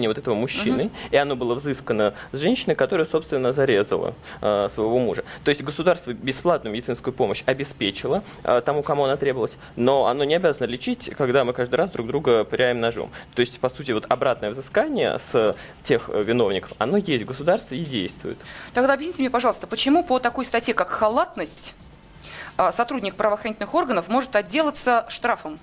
вот 0.08 0.18
этого 0.18 0.36
мужчины, 0.36 0.82
uh 0.82 0.92
и 1.12 1.18
оно 1.18 1.36
было 1.36 1.56
взыскано 1.56 2.14
с 2.32 2.40
женщины, 2.40 2.76
которая, 2.76 3.06
собственно, 3.06 3.54
зарезала 3.54 4.14
э, 4.42 4.70
своего 4.74 4.98
мужа. 4.98 5.24
То 5.44 5.50
есть 5.50 5.64
государство 5.64 6.12
бесплатную 6.12 6.74
медицинскую 6.74 7.14
помощь 7.14 7.44
обеспечило 7.46 8.24
э, 8.44 8.62
тому, 8.66 8.84
кому 8.84 9.06
она 9.06 9.16
требовалась, 9.18 9.58
но 9.76 10.08
оно 10.08 10.24
не 10.24 10.36
обязано 10.36 10.68
лечить, 10.68 11.12
когда 11.18 11.44
мы 11.44 11.54
каждый 11.54 11.76
раз 11.76 11.92
друг 11.92 12.08
друга 12.08 12.44
пыряем 12.44 12.80
ножом. 12.80 13.12
То 13.36 13.42
есть, 13.42 13.60
по 13.60 13.70
сути, 13.70 13.92
вот 13.92 14.06
обратное 14.10 14.50
взыскание 14.50 15.20
с 15.20 15.56
тех 15.84 16.10
э, 16.10 16.24
виновников, 16.24 16.74
оно 16.78 16.98
есть 16.98 17.24
в 17.24 17.28
государстве 17.28 17.80
и 17.80 17.86
действует. 17.86 18.38
Тогда 18.74 18.94
объясните 18.94 19.24
мне, 19.24 19.30
пожалуйста, 19.30 19.68
почему 19.68 20.04
по 20.04 20.20
такой 20.20 20.46
статье, 20.46 20.74
как 20.74 20.90
халатность, 20.90 21.74
э, 22.58 22.72
сотрудник 22.72 23.16
правоохранительных 23.16 23.74
органов 23.74 24.08
может 24.08 24.36
отделаться 24.36 25.06
штрафом? 25.10 25.60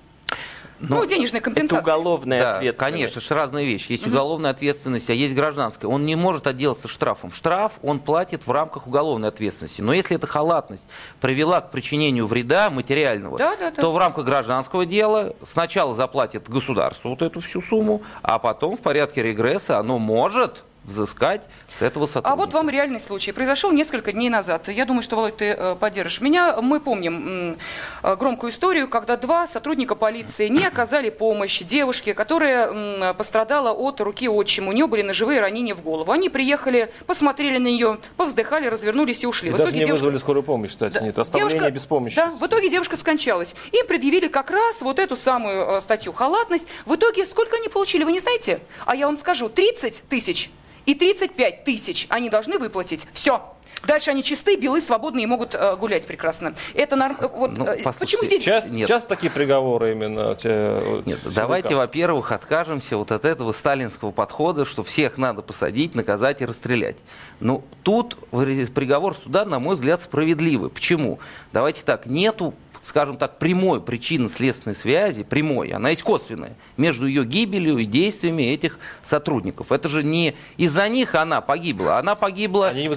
Но 0.79 0.97
ну, 0.97 1.05
денежная 1.05 1.41
компенсация. 1.41 1.79
Это 1.79 1.91
уголовная 1.91 2.39
да, 2.39 2.51
ответственность. 2.57 2.77
конечно, 2.79 3.19
это 3.19 3.35
разные 3.35 3.65
вещи. 3.65 3.91
Есть 3.91 4.05
угу. 4.05 4.13
уголовная 4.13 4.51
ответственность, 4.51 5.09
а 5.09 5.13
есть 5.13 5.33
гражданская. 5.33 5.89
Он 5.89 6.05
не 6.05 6.15
может 6.15 6.47
отделаться 6.47 6.87
штрафом. 6.87 7.31
Штраф 7.31 7.73
он 7.81 7.99
платит 7.99 8.45
в 8.45 8.51
рамках 8.51 8.87
уголовной 8.87 9.29
ответственности. 9.29 9.81
Но 9.81 9.93
если 9.93 10.15
эта 10.15 10.27
халатность 10.27 10.85
привела 11.21 11.61
к 11.61 11.71
причинению 11.71 12.27
вреда 12.27 12.69
материального, 12.69 13.37
да, 13.37 13.55
да, 13.55 13.71
да. 13.71 13.81
то 13.81 13.91
в 13.91 13.97
рамках 13.97 14.25
гражданского 14.25 14.85
дела 14.85 15.33
сначала 15.45 15.95
заплатит 15.95 16.49
государство 16.49 17.09
вот 17.09 17.21
эту 17.21 17.39
всю 17.39 17.61
сумму, 17.61 18.01
а 18.21 18.39
потом 18.39 18.77
в 18.77 18.81
порядке 18.81 19.23
регресса 19.23 19.77
оно 19.77 19.99
может 19.99 20.63
взыскать 20.83 21.43
с 21.71 21.81
этого 21.81 22.05
сотрудника. 22.05 22.31
А 22.31 22.35
вот 22.35 22.53
вам 22.53 22.69
реальный 22.69 22.99
случай. 22.99 23.31
Произошел 23.31 23.71
несколько 23.71 24.11
дней 24.11 24.29
назад. 24.29 24.67
Я 24.67 24.85
думаю, 24.85 25.01
что, 25.01 25.15
Володь, 25.15 25.37
ты 25.37 25.45
э, 25.45 25.75
поддержишь 25.79 26.21
меня. 26.21 26.61
Мы 26.61 26.79
помним 26.79 27.57
э, 28.03 28.15
громкую 28.15 28.51
историю, 28.51 28.87
когда 28.87 29.17
два 29.17 29.47
сотрудника 29.47 29.95
полиции 29.95 30.47
не 30.47 30.65
оказали 30.65 31.09
помощь 31.09 31.61
девушке, 31.61 32.13
которая 32.13 33.13
пострадала 33.13 33.71
от 33.71 34.01
руки 34.01 34.27
отчима. 34.27 34.69
У 34.69 34.71
нее 34.73 34.87
были 34.87 35.01
ножевые 35.01 35.39
ранения 35.39 35.75
в 35.75 35.81
голову. 35.81 36.11
Они 36.11 36.29
приехали, 36.29 36.91
посмотрели 37.07 37.57
на 37.57 37.67
нее, 37.67 37.99
повздыхали, 38.17 38.67
развернулись 38.67 39.23
и 39.23 39.27
ушли. 39.27 39.49
И 39.49 39.51
в 39.51 39.57
даже 39.57 39.69
итоге 39.69 39.79
не 39.79 39.85
девушка... 39.85 40.03
вызвали 40.05 40.19
скорую 40.19 40.43
помощь, 40.43 40.71
кстати, 40.71 40.95
да. 40.95 41.01
нет. 41.01 41.17
Оставление 41.17 41.59
девушка... 41.59 41.71
без 41.71 41.85
помощи. 41.85 42.15
Да, 42.15 42.29
в 42.31 42.45
итоге 42.45 42.69
девушка 42.69 42.97
скончалась. 42.97 43.55
Им 43.71 43.87
предъявили 43.87 44.27
как 44.27 44.51
раз 44.51 44.81
вот 44.81 44.99
эту 44.99 45.15
самую 45.15 45.77
э, 45.77 45.81
статью 45.81 46.13
халатность. 46.13 46.67
В 46.85 46.95
итоге 46.95 47.25
сколько 47.25 47.55
они 47.55 47.69
получили, 47.69 48.03
вы 48.03 48.11
не 48.11 48.19
знаете? 48.19 48.59
А 48.85 48.95
я 48.95 49.05
вам 49.05 49.17
скажу, 49.17 49.49
30 49.49 50.03
тысяч 50.09 50.49
и 50.85 50.95
35 50.95 51.63
тысяч 51.63 52.05
они 52.09 52.29
должны 52.29 52.57
выплатить. 52.57 53.07
Все. 53.13 53.41
Дальше 53.85 54.11
они 54.11 54.23
чисты, 54.23 54.55
белы, 54.55 54.79
свободные 54.79 55.23
и 55.23 55.27
могут 55.27 55.55
э, 55.55 55.75
гулять 55.75 56.07
прекрасно. 56.07 56.55
Это 56.73 56.95
норм... 56.95 57.17
Э, 57.19 57.27
вот 57.27 57.57
ну, 57.57 57.65
э, 57.65 57.83
почему 57.99 58.23
здесь 58.25 58.41
часто, 58.41 58.71
нет. 58.71 58.87
часто 58.87 59.09
такие 59.09 59.29
приговоры 59.29 59.91
именно? 59.91 60.35
Те, 60.35 60.81
нет, 61.05 61.19
давайте, 61.25 61.75
во-первых, 61.75 62.31
откажемся 62.31 62.95
вот 62.95 63.11
от 63.11 63.25
этого 63.25 63.51
сталинского 63.51 64.11
подхода, 64.11 64.63
что 64.63 64.83
всех 64.83 65.17
надо 65.17 65.41
посадить, 65.41 65.95
наказать 65.95 66.41
и 66.41 66.45
расстрелять. 66.45 66.95
Ну 67.41 67.63
тут 67.83 68.17
приговор 68.31 69.15
суда, 69.15 69.43
на 69.43 69.59
мой 69.59 69.75
взгляд, 69.75 70.01
справедливый. 70.01 70.69
Почему? 70.69 71.19
Давайте 71.51 71.81
так, 71.83 72.05
нету 72.05 72.53
скажем 72.83 73.17
так, 73.17 73.39
прямой 73.39 73.81
причинно-следственной 73.81 74.75
связи, 74.75 75.23
прямой, 75.23 75.69
она 75.69 75.89
есть 75.89 76.03
косвенная, 76.03 76.55
между 76.77 77.07
ее 77.07 77.23
гибелью 77.25 77.77
и 77.77 77.85
действиями 77.85 78.43
этих 78.43 78.77
сотрудников. 79.03 79.71
Это 79.71 79.87
же 79.87 80.03
не 80.03 80.35
из-за 80.57 80.87
них 80.89 81.15
она 81.15 81.41
погибла, 81.41 81.97
она 81.97 82.15
погибла, 82.15 82.67
Они 82.67 82.83
не 82.83 82.89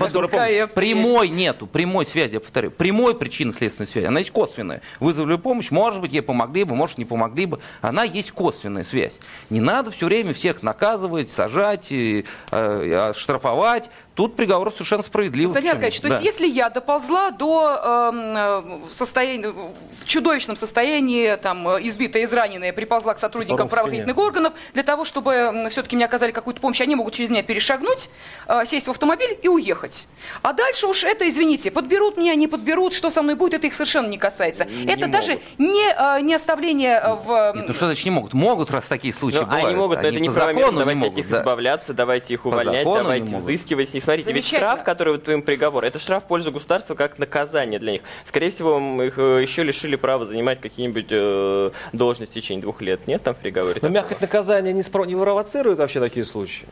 прямой 0.67 1.29
нету, 1.29 1.67
прямой 1.67 2.05
связи, 2.05 2.35
я 2.35 2.41
повторю, 2.41 2.71
прямой 2.73 3.17
причинно-следственной 3.17 3.87
связи, 3.87 4.07
она 4.07 4.19
есть 4.19 4.33
косвенная. 4.33 4.83
Вызвали 4.99 5.37
помощь, 5.37 5.71
может 5.71 6.01
быть, 6.01 6.13
ей 6.13 6.21
помогли 6.21 6.65
бы, 6.65 6.75
может, 6.75 6.99
не 6.99 7.05
помогли 7.05 7.47
бы, 7.47 7.61
она 7.81 8.03
есть 8.03 8.33
косвенная 8.33 8.85
связь. 8.85 9.21
Не 9.51 9.61
надо 9.61 9.93
все 9.93 10.07
время 10.07 10.35
всех 10.35 10.65
наказывать, 10.65 11.31
сажать, 11.31 11.87
и, 11.91 12.25
э, 12.51 13.13
штрафовать, 13.15 13.89
Тут 14.17 14.35
приговор 14.35 14.73
совершенно 14.73 15.03
справедливый. 15.03 15.55
Кстати, 15.55 15.67
Аркадьевич, 15.71 16.01
то 16.01 16.09
да. 16.09 16.15
есть 16.15 16.25
если 16.25 16.47
я 16.47 16.71
доползла 16.71 17.31
до 17.33 17.79
э, 17.85 18.81
состояния, 18.91 19.49
в 19.49 20.07
чудовищном 20.07 20.57
состоянии, 20.57 21.37
там, 21.37 21.69
избитая, 21.87 22.25
израненная, 22.25 22.73
приползла 22.73 23.13
к 23.13 23.19
сотрудникам 23.19 23.69
правоохранительных 23.69 24.17
органов, 24.17 24.55
для 24.73 24.83
того, 24.85 25.05
чтобы 25.05 25.69
все-таки 25.71 25.97
мне 25.97 26.07
оказали 26.07 26.33
какую-то 26.33 26.63
помощь, 26.63 26.81
они 26.81 26.95
могут 26.95 27.13
через 27.13 27.29
меня 27.29 27.43
перешагнуть, 27.43 28.09
э, 28.49 28.65
сесть 28.65 28.87
в 28.87 28.91
автомобиль 28.91 29.39
и 29.43 29.49
уехать. 29.49 30.07
А 30.41 30.55
дальше 30.55 30.87
уж 30.87 31.05
это, 31.05 31.29
извините, 31.29 31.71
подберут 31.71 32.17
меня, 32.17 32.35
не 32.37 32.47
подберут, 32.47 32.95
что 32.95 33.11
со 33.11 33.21
мной 33.21 33.35
будет, 33.35 33.53
это 33.53 33.67
их 33.67 33.75
совершенно 33.75 34.07
не 34.07 34.17
касается. 34.17 34.65
Не 34.65 34.95
это 34.95 35.09
могут. 35.09 35.11
даже 35.11 35.41
не, 35.59 35.93
э, 35.93 36.23
не 36.23 36.33
оставление 36.33 37.03
э, 37.05 37.15
в... 37.17 37.53
Нет, 37.55 37.69
ну 37.69 37.75
что 37.75 37.85
значит 37.85 38.07
не 38.07 38.13
могут? 38.13 38.33
Могут, 38.33 38.71
раз 38.71 38.87
такие 38.87 39.13
случаи 39.13 39.41
ну, 39.41 39.45
бывают. 39.45 39.67
Они 39.67 39.77
могут, 39.77 40.01
но 40.01 40.09
это 40.09 40.21
не 40.21 40.31
правомерно, 40.31 40.79
давайте 40.79 41.07
от 41.07 41.17
них 41.17 41.29
да. 41.29 41.41
избавляться, 41.41 41.93
давайте 41.93 42.33
их 42.33 42.47
увольнять, 42.47 42.85
давайте 42.85 43.37
взыскивать 43.37 43.91
с 43.91 43.93
них 43.93 44.06
смотрите, 44.07 44.33
ведь 44.33 44.47
штраф, 44.47 44.83
который 44.83 45.15
вот 45.15 45.29
им 45.29 45.43
приговор, 45.43 45.85
это 45.85 45.99
штраф 45.99 46.25
в 46.25 46.27
пользу 46.27 46.53
государства 46.53 46.95
как 46.95 47.19
наказание 47.19 47.79
для 47.79 47.93
них. 47.93 48.03
Скорее 48.25 48.51
всего, 48.51 48.79
их 49.03 49.19
э, 49.19 49.43
еще 49.43 49.63
лишили 49.63 49.97
права 49.97 50.25
занимать 50.25 50.61
какие-нибудь 50.61 51.07
э, 51.11 51.71
должности 51.93 52.39
в 52.39 52.43
течение 52.43 52.63
двух 52.63 52.81
лет. 52.81 53.07
Нет 53.07 53.23
там 53.23 53.35
в 53.35 53.39
приговоре? 53.39 53.79
Но 53.83 53.89
мягкое 53.89 54.17
наказание 54.21 54.73
не, 54.73 54.81
спро- 54.81 55.07
не 55.07 55.15
провоцирует 55.15 55.79
вообще 55.79 56.01
такие 56.01 56.25
случаи? 56.25 56.67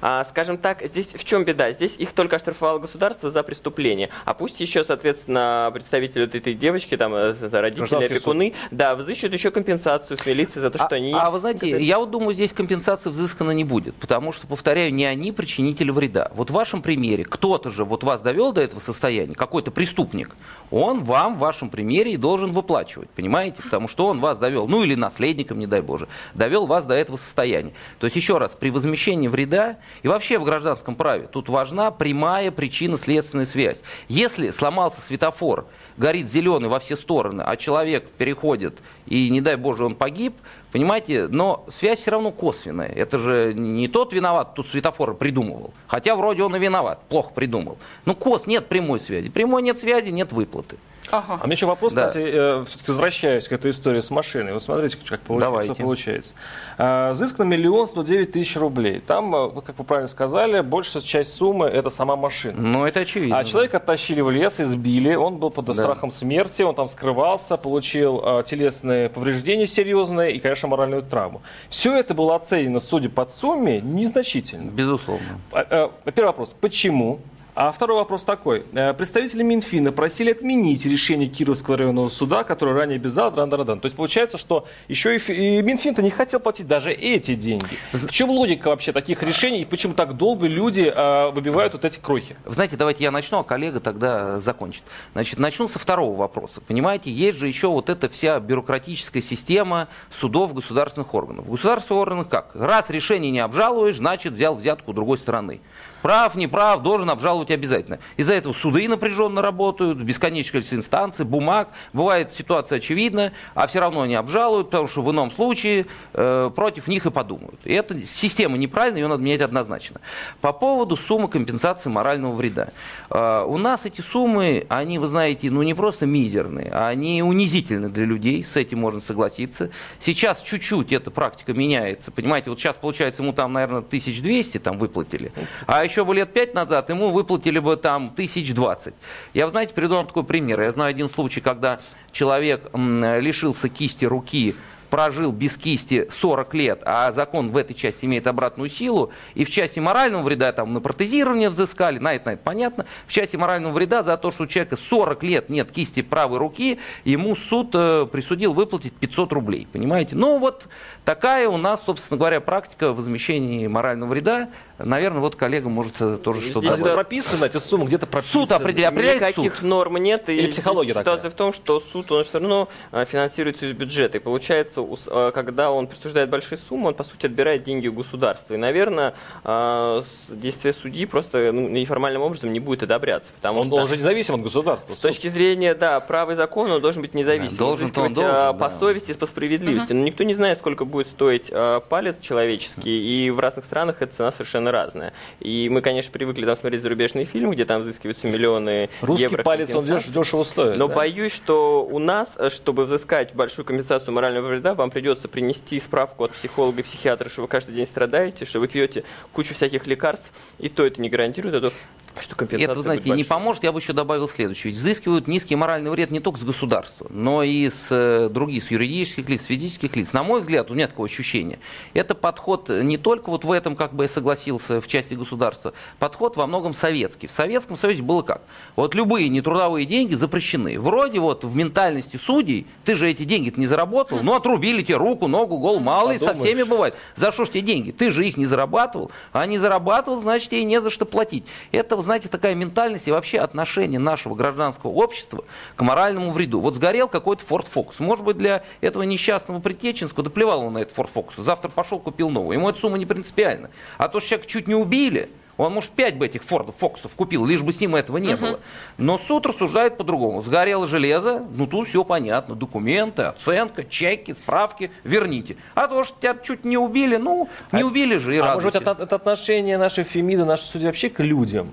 А, 0.00 0.24
скажем 0.24 0.58
так, 0.58 0.82
здесь 0.86 1.14
в 1.14 1.24
чем 1.24 1.44
беда? 1.44 1.72
Здесь 1.72 1.96
их 1.96 2.12
только 2.12 2.36
оштрафовало 2.36 2.78
государство 2.78 3.30
за 3.30 3.42
преступление. 3.42 4.10
А 4.24 4.34
пусть 4.34 4.60
еще, 4.60 4.84
соответственно, 4.84 5.70
представители 5.72 6.24
вот 6.24 6.34
этой 6.34 6.54
девочки, 6.54 6.96
там, 6.96 7.14
э, 7.14 7.34
родители, 7.52 8.04
опекуны, 8.04 8.54
да, 8.70 8.94
взыщут 8.94 9.32
еще 9.32 9.50
компенсацию 9.50 10.16
с 10.16 10.26
милиции 10.26 10.60
за 10.60 10.70
то, 10.70 10.78
что 10.78 10.88
а, 10.88 10.94
они... 10.94 11.12
А 11.12 11.30
вы 11.30 11.40
знаете, 11.40 11.82
я 11.82 11.98
вот 11.98 12.10
думаю, 12.10 12.34
здесь 12.34 12.52
компенсации 12.52 13.10
взыскана 13.10 13.50
не 13.52 13.64
будет, 13.64 13.94
потому 13.96 14.32
что, 14.32 14.46
повторяю, 14.46 14.92
не 14.92 15.04
они 15.04 15.32
причинители 15.32 15.90
вреда. 15.90 16.30
Вот 16.34 16.50
в 16.50 16.52
вашем 16.52 16.82
примере 16.82 17.24
кто-то 17.24 17.70
же 17.70 17.84
вот 17.84 18.02
вас 18.04 18.22
довел 18.22 18.52
до 18.52 18.62
этого 18.62 18.80
состояния, 18.80 19.34
какой-то 19.34 19.70
преступник, 19.70 20.36
он 20.70 21.04
вам 21.04 21.36
в 21.36 21.38
вашем 21.38 21.68
примере 21.68 22.12
и 22.12 22.16
должен 22.16 22.52
выплачивать, 22.52 23.10
понимаете? 23.10 23.62
Потому 23.62 23.88
что 23.88 24.06
он 24.06 24.20
вас 24.20 24.38
довел, 24.38 24.66
ну 24.68 24.82
или 24.82 24.94
наследником, 24.94 25.58
не 25.58 25.66
дай 25.66 25.80
Боже, 25.80 26.08
довел 26.34 26.66
вас 26.66 26.86
до 26.86 26.94
этого 26.94 27.16
состояния. 27.16 27.72
То 27.98 28.06
есть, 28.06 28.16
еще 28.16 28.38
раз, 28.38 28.52
при 28.58 28.70
возмещении 28.70 29.28
вреда 29.28 29.76
и 30.02 30.08
вообще 30.08 30.38
в 30.38 30.44
гражданском 30.44 30.94
праве 30.94 31.28
тут 31.30 31.48
важна 31.48 31.90
прямая 31.90 32.50
причинно-следственная 32.50 33.46
связь. 33.46 33.82
Если 34.08 34.50
сломался 34.50 35.00
светофор, 35.00 35.66
горит 35.96 36.30
зеленый 36.30 36.68
во 36.68 36.78
все 36.78 36.96
стороны, 36.96 37.42
а 37.42 37.56
человек 37.56 38.08
переходит 38.10 38.80
и, 39.06 39.28
не 39.30 39.40
дай 39.40 39.56
боже, 39.56 39.84
он 39.84 39.94
погиб, 39.94 40.34
понимаете, 40.72 41.26
но 41.28 41.66
связь 41.68 42.00
все 42.00 42.12
равно 42.12 42.30
косвенная. 42.30 42.88
Это 42.88 43.18
же 43.18 43.52
не 43.54 43.88
тот 43.88 44.12
виноват, 44.12 44.54
тут 44.54 44.68
светофор 44.68 45.14
придумывал. 45.14 45.74
Хотя 45.86 46.16
вроде 46.16 46.42
он 46.42 46.54
и 46.56 46.58
виноват, 46.58 47.00
плохо 47.08 47.32
придумал. 47.34 47.78
Ну, 48.04 48.14
кос, 48.14 48.46
нет 48.46 48.66
прямой 48.66 49.00
связи. 49.00 49.30
Прямой 49.30 49.62
нет 49.62 49.80
связи, 49.80 50.10
нет 50.10 50.32
выплаты. 50.32 50.76
Ага. 51.10 51.40
А 51.42 51.46
мне 51.46 51.54
еще 51.54 51.66
вопрос, 51.66 51.92
да. 51.92 52.08
кстати, 52.08 52.24
э, 52.24 52.64
все-таки 52.66 52.90
возвращаясь 52.90 53.48
к 53.48 53.52
этой 53.52 53.70
истории 53.70 54.00
с 54.00 54.10
машиной. 54.10 54.52
Вот 54.52 54.62
смотрите, 54.62 54.96
как 55.06 55.20
получается, 55.20 55.74
что 55.74 55.82
получается. 55.82 56.32
Э, 56.78 57.12
зыск 57.14 57.38
на 57.38 57.44
миллион 57.44 57.86
сто 57.86 58.02
девять 58.02 58.32
тысяч 58.32 58.56
рублей. 58.56 59.00
Там, 59.00 59.34
э, 59.34 59.60
как 59.62 59.78
вы 59.78 59.84
правильно 59.84 60.08
сказали, 60.08 60.60
большая 60.60 61.02
часть 61.02 61.34
суммы– 61.34 61.66
это 61.66 61.90
сама 61.90 62.16
машина. 62.16 62.60
Ну, 62.60 62.84
это 62.84 63.00
очевидно. 63.00 63.38
А 63.38 63.44
человека 63.44 63.78
оттащили 63.78 64.20
в 64.20 64.30
лес, 64.30 64.60
избили, 64.60 65.14
он 65.14 65.38
был 65.38 65.50
под 65.50 65.66
да. 65.66 65.74
страхом 65.74 66.10
смерти, 66.10 66.62
он 66.62 66.74
там 66.74 66.88
скрывался, 66.88 67.56
получил 67.56 68.22
э, 68.24 68.44
телесные 68.46 69.08
повреждения 69.08 69.66
серьезные 69.66 70.32
и, 70.32 70.40
конечно, 70.40 70.68
моральную 70.68 71.02
травму. 71.02 71.42
Все 71.68 71.96
это 71.96 72.14
было 72.14 72.36
оценено, 72.36 72.80
судя 72.80 73.08
по 73.08 73.26
сумме, 73.26 73.80
незначительно. 73.80 74.70
Безусловно. 74.70 75.40
Э, 75.52 75.88
первый 76.14 76.28
вопрос. 76.28 76.52
Почему? 76.52 77.20
А 77.62 77.72
второй 77.72 77.98
вопрос 77.98 78.24
такой. 78.24 78.64
Э, 78.72 78.94
представители 78.94 79.42
Минфина 79.42 79.92
просили 79.92 80.30
отменить 80.30 80.86
решение 80.86 81.28
Кировского 81.28 81.76
районного 81.76 82.08
суда, 82.08 82.42
которое 82.42 82.74
ранее 82.74 82.96
обязал 82.96 83.30
дан 83.30 83.50
дан 83.50 83.80
То 83.80 83.84
есть 83.84 83.96
получается, 83.96 84.38
что 84.38 84.66
еще 84.88 85.18
и 85.18 85.60
Минфин-то 85.60 86.00
не 86.00 86.08
хотел 86.08 86.40
платить 86.40 86.66
даже 86.66 86.90
эти 86.90 87.34
деньги. 87.34 87.76
В 87.92 88.10
чем 88.10 88.30
логика 88.30 88.68
вообще 88.68 88.92
таких 88.92 89.22
решений 89.22 89.60
и 89.60 89.64
почему 89.66 89.92
так 89.92 90.16
долго 90.16 90.46
люди 90.46 90.90
э, 90.90 91.30
выбивают 91.32 91.74
вот 91.74 91.84
эти 91.84 91.98
крохи? 91.98 92.34
Знаете, 92.46 92.78
давайте 92.78 93.04
я 93.04 93.10
начну, 93.10 93.40
а 93.40 93.44
коллега 93.44 93.80
тогда 93.80 94.40
закончит. 94.40 94.84
Значит, 95.12 95.38
начну 95.38 95.68
со 95.68 95.78
второго 95.78 96.16
вопроса. 96.16 96.62
Понимаете, 96.66 97.10
есть 97.10 97.36
же 97.36 97.46
еще 97.46 97.68
вот 97.68 97.90
эта 97.90 98.08
вся 98.08 98.40
бюрократическая 98.40 99.20
система 99.20 99.88
судов 100.10 100.54
государственных 100.54 101.12
органов. 101.12 101.44
В 101.44 101.50
государственных 101.50 102.00
органах 102.00 102.28
как? 102.30 102.52
Раз 102.54 102.88
решение 102.88 103.30
не 103.30 103.40
обжалуешь, 103.40 103.96
значит 103.96 104.32
взял 104.32 104.54
взятку 104.54 104.92
у 104.92 104.94
другой 104.94 105.18
стороны. 105.18 105.60
Прав, 106.02 106.34
не 106.34 106.46
прав, 106.46 106.82
должен 106.82 107.10
обжаловать 107.10 107.50
обязательно. 107.50 107.98
Из-за 108.16 108.34
этого 108.34 108.52
суды 108.52 108.88
напряженно 108.88 109.42
работают, 109.42 109.98
бесконечное 109.98 110.52
количество 110.52 110.76
инстанций, 110.76 111.24
бумаг. 111.24 111.68
Бывает 111.92 112.32
ситуация 112.32 112.78
очевидная, 112.78 113.32
а 113.54 113.66
все 113.66 113.80
равно 113.80 114.02
они 114.02 114.14
обжалуют, 114.14 114.70
потому 114.70 114.88
что 114.88 115.02
в 115.02 115.10
ином 115.10 115.30
случае 115.30 115.86
э, 116.14 116.50
против 116.54 116.88
них 116.88 117.06
и 117.06 117.10
подумают. 117.10 117.60
И 117.64 117.72
эта 117.72 118.04
система 118.06 118.56
неправильная, 118.56 119.02
ее 119.02 119.08
надо 119.08 119.22
менять 119.22 119.40
однозначно. 119.40 120.00
По 120.40 120.52
поводу 120.52 120.96
суммы 120.96 121.28
компенсации 121.28 121.90
морального 121.90 122.34
вреда. 122.34 122.68
Э, 123.10 123.44
у 123.46 123.58
нас 123.58 123.84
эти 123.84 124.00
суммы, 124.00 124.66
они, 124.68 124.98
вы 124.98 125.08
знаете, 125.08 125.50
ну 125.50 125.62
не 125.62 125.74
просто 125.74 126.06
мизерные, 126.06 126.70
а 126.72 126.88
они 126.88 127.22
унизительны 127.22 127.88
для 127.88 128.04
людей, 128.04 128.42
с 128.42 128.56
этим 128.56 128.78
можно 128.78 129.00
согласиться. 129.00 129.70
Сейчас 129.98 130.40
чуть-чуть 130.42 130.92
эта 130.92 131.10
практика 131.10 131.52
меняется. 131.52 132.10
Понимаете, 132.10 132.50
вот 132.50 132.58
сейчас, 132.58 132.76
получается, 132.76 133.22
ему 133.22 133.32
там, 133.32 133.52
наверное, 133.52 133.80
1200 133.80 134.58
там 134.58 134.78
выплатили, 134.78 135.32
а 135.66 135.84
еще 135.90 136.04
бы 136.04 136.14
лет 136.14 136.32
пять 136.32 136.54
назад 136.54 136.88
ему 136.88 137.10
выплатили 137.10 137.58
бы 137.58 137.76
там 137.76 138.10
тысяч 138.10 138.54
двадцать. 138.54 138.94
Я, 139.34 139.46
вы 139.46 139.50
знаете, 139.50 139.74
приведу 139.74 139.96
вам 139.96 140.06
такой 140.06 140.24
пример. 140.24 140.60
Я 140.60 140.70
знаю 140.70 140.90
один 140.90 141.10
случай, 141.10 141.40
когда 141.40 141.80
человек 142.12 142.70
лишился 142.74 143.68
кисти 143.68 144.04
руки 144.04 144.54
прожил 144.90 145.32
без 145.32 145.56
кисти 145.56 146.08
40 146.10 146.54
лет, 146.54 146.82
а 146.84 147.12
закон 147.12 147.48
в 147.48 147.56
этой 147.56 147.74
части 147.74 148.04
имеет 148.04 148.26
обратную 148.26 148.68
силу, 148.68 149.10
и 149.34 149.44
в 149.44 149.50
части 149.50 149.78
морального 149.78 150.22
вреда 150.22 150.52
там 150.52 150.72
на 150.74 150.80
протезирование 150.80 151.48
взыскали, 151.48 151.98
на 151.98 152.14
это, 152.14 152.30
на 152.30 152.32
это 152.34 152.42
понятно, 152.42 152.86
в 153.06 153.12
части 153.12 153.36
морального 153.36 153.72
вреда 153.72 154.02
за 154.02 154.16
то, 154.16 154.30
что 154.30 154.44
у 154.44 154.46
человека 154.46 154.76
40 154.76 155.22
лет 155.22 155.48
нет 155.48 155.70
кисти 155.70 156.02
правой 156.02 156.38
руки, 156.38 156.78
ему 157.04 157.36
суд 157.36 157.70
э, 157.74 158.06
присудил 158.10 158.52
выплатить 158.52 158.92
500 158.94 159.32
рублей, 159.32 159.68
понимаете? 159.72 160.16
Ну 160.16 160.38
вот 160.38 160.66
такая 161.04 161.48
у 161.48 161.56
нас, 161.56 161.80
собственно 161.86 162.18
говоря, 162.18 162.40
практика 162.40 162.92
возмещения 162.92 163.68
морального 163.68 164.10
вреда. 164.10 164.48
Наверное, 164.78 165.20
вот 165.20 165.36
коллега 165.36 165.68
может 165.68 166.00
э, 166.00 166.16
тоже 166.16 166.40
что-то 166.40 166.60
Здесь 166.60 166.72
добавить. 166.72 166.94
прописано, 166.94 167.44
эти 167.44 167.58
суммы 167.58 167.86
где-то 167.86 168.06
прописаны. 168.06 168.46
Суд 168.46 168.52
определяет, 168.52 168.94
определяет 168.94 169.20
Никаких 169.20 169.54
суд. 169.56 169.62
норм 169.62 169.96
нет. 169.98 170.28
Или 170.30 170.46
и 170.48 170.50
психология 170.50 170.94
Ситуация 170.94 171.16
такая? 171.16 171.30
в 171.30 171.34
том, 171.34 171.52
что 171.52 171.80
суд, 171.80 172.10
он 172.10 172.24
все 172.24 172.38
равно 172.38 172.68
э, 172.92 173.04
финансируется 173.04 173.66
из 173.66 173.72
бюджета. 173.76 174.16
И 174.18 174.20
получается, 174.20 174.79
ус- 174.80 175.08
э, 175.10 175.30
когда 175.34 175.70
он 175.70 175.86
присуждает 175.86 176.30
большие 176.30 176.58
суммы, 176.58 176.88
он, 176.88 176.94
по 176.94 177.04
сути, 177.04 177.26
отбирает 177.26 177.64
деньги 177.64 177.88
у 177.88 177.92
государства. 177.92 178.54
И, 178.54 178.56
наверное, 178.56 179.14
э, 179.44 180.02
действие 180.30 180.72
судьи 180.72 181.06
просто 181.06 181.52
ну, 181.52 181.68
неформальным 181.68 182.22
образом 182.22 182.52
не 182.52 182.60
будет 182.60 182.82
одобряться. 182.82 183.32
Потому 183.32 183.60
Он, 183.60 183.66
что 183.66 183.76
он 183.76 183.88
же 183.88 183.96
независим 183.96 184.34
от 184.34 184.42
государства. 184.42 184.94
с 184.94 184.98
точки 184.98 185.28
зрения, 185.28 185.74
да, 185.74 186.00
права 186.00 186.32
и 186.32 186.34
закона 186.34 186.76
он 186.76 186.80
должен 186.80 187.02
быть 187.02 187.14
независим. 187.14 187.56
Да, 187.56 187.64
должен, 187.64 187.92
он 187.96 188.14
должен, 188.14 188.32
а, 188.34 188.52
по 188.52 188.68
да. 188.68 188.70
совести, 188.70 189.12
по 189.12 189.26
справедливости. 189.26 189.92
Но 189.92 190.02
никто 190.04 190.24
не 190.24 190.34
знает, 190.34 190.58
сколько 190.58 190.84
будет 190.84 191.06
стоить 191.06 191.50
палец 191.88 192.16
человеческий, 192.20 193.26
и 193.26 193.30
в 193.30 193.38
разных 193.40 193.64
странах 193.64 194.02
эта 194.02 194.14
цена 194.14 194.32
совершенно 194.32 194.72
разная. 194.72 195.12
И 195.40 195.68
мы, 195.70 195.80
конечно, 195.82 196.12
привыкли 196.12 196.44
там 196.44 196.56
смотреть 196.56 196.82
зарубежные 196.82 197.24
фильмы, 197.24 197.54
где 197.54 197.64
там 197.64 197.82
взыскиваются 197.82 198.26
миллионы 198.26 198.90
Русский 199.00 199.24
евро. 199.24 199.42
палец, 199.42 199.74
он 199.74 199.84
дешево 199.84 200.42
стоит. 200.44 200.76
Но 200.76 200.88
да? 200.88 200.94
боюсь, 200.94 201.32
что 201.32 201.86
у 201.90 201.98
нас, 201.98 202.34
э, 202.36 202.50
чтобы 202.50 202.84
взыскать 202.84 203.34
большую 203.34 203.64
компенсацию 203.64 204.14
морального 204.14 204.48
вреда, 204.48 204.69
вам 204.74 204.90
придется 204.90 205.28
принести 205.28 205.78
справку 205.80 206.24
от 206.24 206.32
психолога 206.32 206.80
и 206.80 206.82
психиатра, 206.82 207.28
что 207.28 207.42
вы 207.42 207.48
каждый 207.48 207.74
день 207.74 207.86
страдаете, 207.86 208.44
что 208.44 208.60
вы 208.60 208.68
пьете 208.68 209.04
кучу 209.32 209.54
всяких 209.54 209.86
лекарств, 209.86 210.32
и 210.58 210.68
то 210.68 210.86
это 210.86 211.00
не 211.00 211.08
гарантирует, 211.08 211.56
а 211.56 211.60
то, 211.60 211.72
что 212.18 212.34
компенсация 212.34 212.72
Это, 212.72 212.80
знаете, 212.80 213.10
не 213.10 213.24
поможет, 213.24 213.64
я 213.64 213.72
бы 213.72 213.78
еще 213.78 213.92
добавил 213.92 214.28
следующее. 214.28 214.72
Ведь 214.72 214.80
взыскивают 214.80 215.28
низкий 215.28 215.56
моральный 215.56 215.90
вред 215.90 216.10
не 216.10 216.20
только 216.20 216.38
с 216.40 216.44
государства, 216.44 217.06
но 217.10 217.42
и 217.42 217.70
с 217.70 217.86
э, 217.90 218.28
других, 218.30 218.64
с 218.64 218.70
юридических 218.70 219.28
лиц, 219.28 219.42
с 219.42 219.46
физических 219.46 219.96
лиц. 219.96 220.12
На 220.12 220.22
мой 220.22 220.40
взгляд, 220.40 220.70
у 220.70 220.74
меня 220.74 220.88
такое 220.88 221.08
ощущение. 221.08 221.58
Это 221.94 222.14
подход 222.14 222.68
не 222.68 222.98
только 222.98 223.30
вот 223.30 223.44
в 223.44 223.52
этом, 223.52 223.76
как 223.76 223.94
бы 223.94 224.04
я 224.04 224.08
согласился, 224.08 224.80
в 224.80 224.88
части 224.88 225.14
государства, 225.14 225.72
подход 225.98 226.36
во 226.36 226.46
многом 226.46 226.74
советский. 226.74 227.26
В 227.26 227.30
Советском 227.30 227.76
Союзе 227.76 228.02
было 228.02 228.22
как? 228.22 228.42
Вот 228.76 228.94
любые 228.94 229.28
нетрудовые 229.28 229.86
деньги 229.86 230.14
запрещены. 230.14 230.80
Вроде 230.80 231.20
вот 231.20 231.44
в 231.44 231.54
ментальности 231.54 232.16
судей, 232.16 232.66
ты 232.84 232.96
же 232.96 233.08
эти 233.08 233.24
деньги 233.24 233.52
не 233.56 233.66
заработал, 233.66 234.20
ну 234.22 234.34
отрубили 234.60 234.82
тебе 234.82 234.96
руку, 234.96 235.26
ногу, 235.26 235.58
голову, 235.58 235.80
мало 235.80 236.10
ли, 236.12 236.18
со 236.18 236.34
всеми 236.34 236.62
бывает. 236.62 236.94
За 237.16 237.32
что 237.32 237.44
ж 237.44 237.50
тебе 237.50 237.62
деньги? 237.62 237.90
Ты 237.90 238.10
же 238.10 238.26
их 238.26 238.36
не 238.36 238.46
зарабатывал, 238.46 239.10
а 239.32 239.46
не 239.46 239.58
зарабатывал, 239.58 240.20
значит, 240.20 240.50
тебе 240.50 240.64
не 240.64 240.80
за 240.80 240.90
что 240.90 241.06
платить. 241.06 241.44
Это, 241.72 241.96
вы 241.96 242.02
знаете, 242.02 242.28
такая 242.28 242.54
ментальность 242.54 243.08
и 243.08 243.10
вообще 243.10 243.38
отношение 243.38 243.98
нашего 243.98 244.34
гражданского 244.34 244.90
общества 244.90 245.44
к 245.76 245.82
моральному 245.82 246.30
вреду. 246.30 246.60
Вот 246.60 246.74
сгорел 246.74 247.08
какой-то 247.08 247.42
Ford 247.48 247.66
Focus. 247.72 247.94
Может 247.98 248.24
быть, 248.24 248.36
для 248.36 248.62
этого 248.80 249.02
несчастного 249.04 249.60
Притеченского, 249.60 250.24
да 250.24 250.30
плевал 250.30 250.60
он 250.64 250.74
на 250.74 250.78
этот 250.78 250.96
Ford 250.96 251.10
Focus. 251.12 251.42
Завтра 251.42 251.68
пошел, 251.70 251.98
купил 251.98 252.30
новый. 252.30 252.56
Ему 252.56 252.68
эта 252.68 252.78
сумма 252.78 252.98
не 252.98 253.06
принципиальна. 253.06 253.70
А 253.96 254.08
то, 254.08 254.20
что 254.20 254.30
человека 254.30 254.48
чуть 254.48 254.68
не 254.68 254.74
убили, 254.74 255.30
он, 255.60 255.72
может, 255.72 255.90
пять 255.90 256.16
бы 256.16 256.26
этих 256.26 256.42
Фордов, 256.44 256.76
Фокусов 256.76 257.14
купил, 257.14 257.44
лишь 257.46 257.62
бы 257.62 257.72
с 257.72 257.80
ним 257.80 257.96
этого 257.96 258.18
не 258.18 258.36
было. 258.36 258.60
Но 258.98 259.18
суд 259.18 259.46
рассуждает 259.46 259.96
по-другому. 259.96 260.42
Сгорело 260.42 260.86
железо, 260.86 261.46
ну 261.54 261.66
тут 261.66 261.88
все 261.88 262.04
понятно. 262.04 262.54
Документы, 262.54 263.22
оценка, 263.22 263.84
чеки, 263.84 264.32
справки, 264.32 264.90
верните. 265.04 265.56
А 265.74 265.88
то, 265.88 266.04
что 266.04 266.16
тебя 266.20 266.36
чуть 266.42 266.64
не 266.64 266.76
убили, 266.76 267.16
ну, 267.16 267.48
не 267.72 267.84
убили 267.84 268.18
же 268.18 268.36
и 268.36 268.38
А 268.38 268.54
может 268.54 268.64
быть, 268.64 268.74
радуйся. 268.74 268.92
это, 268.92 269.02
это 269.04 269.16
отношение 269.16 269.78
нашей 269.78 270.04
Фемиды, 270.04 270.44
нашей 270.44 270.64
судьи 270.64 270.86
вообще 270.86 271.08
к 271.10 271.20
людям? 271.20 271.70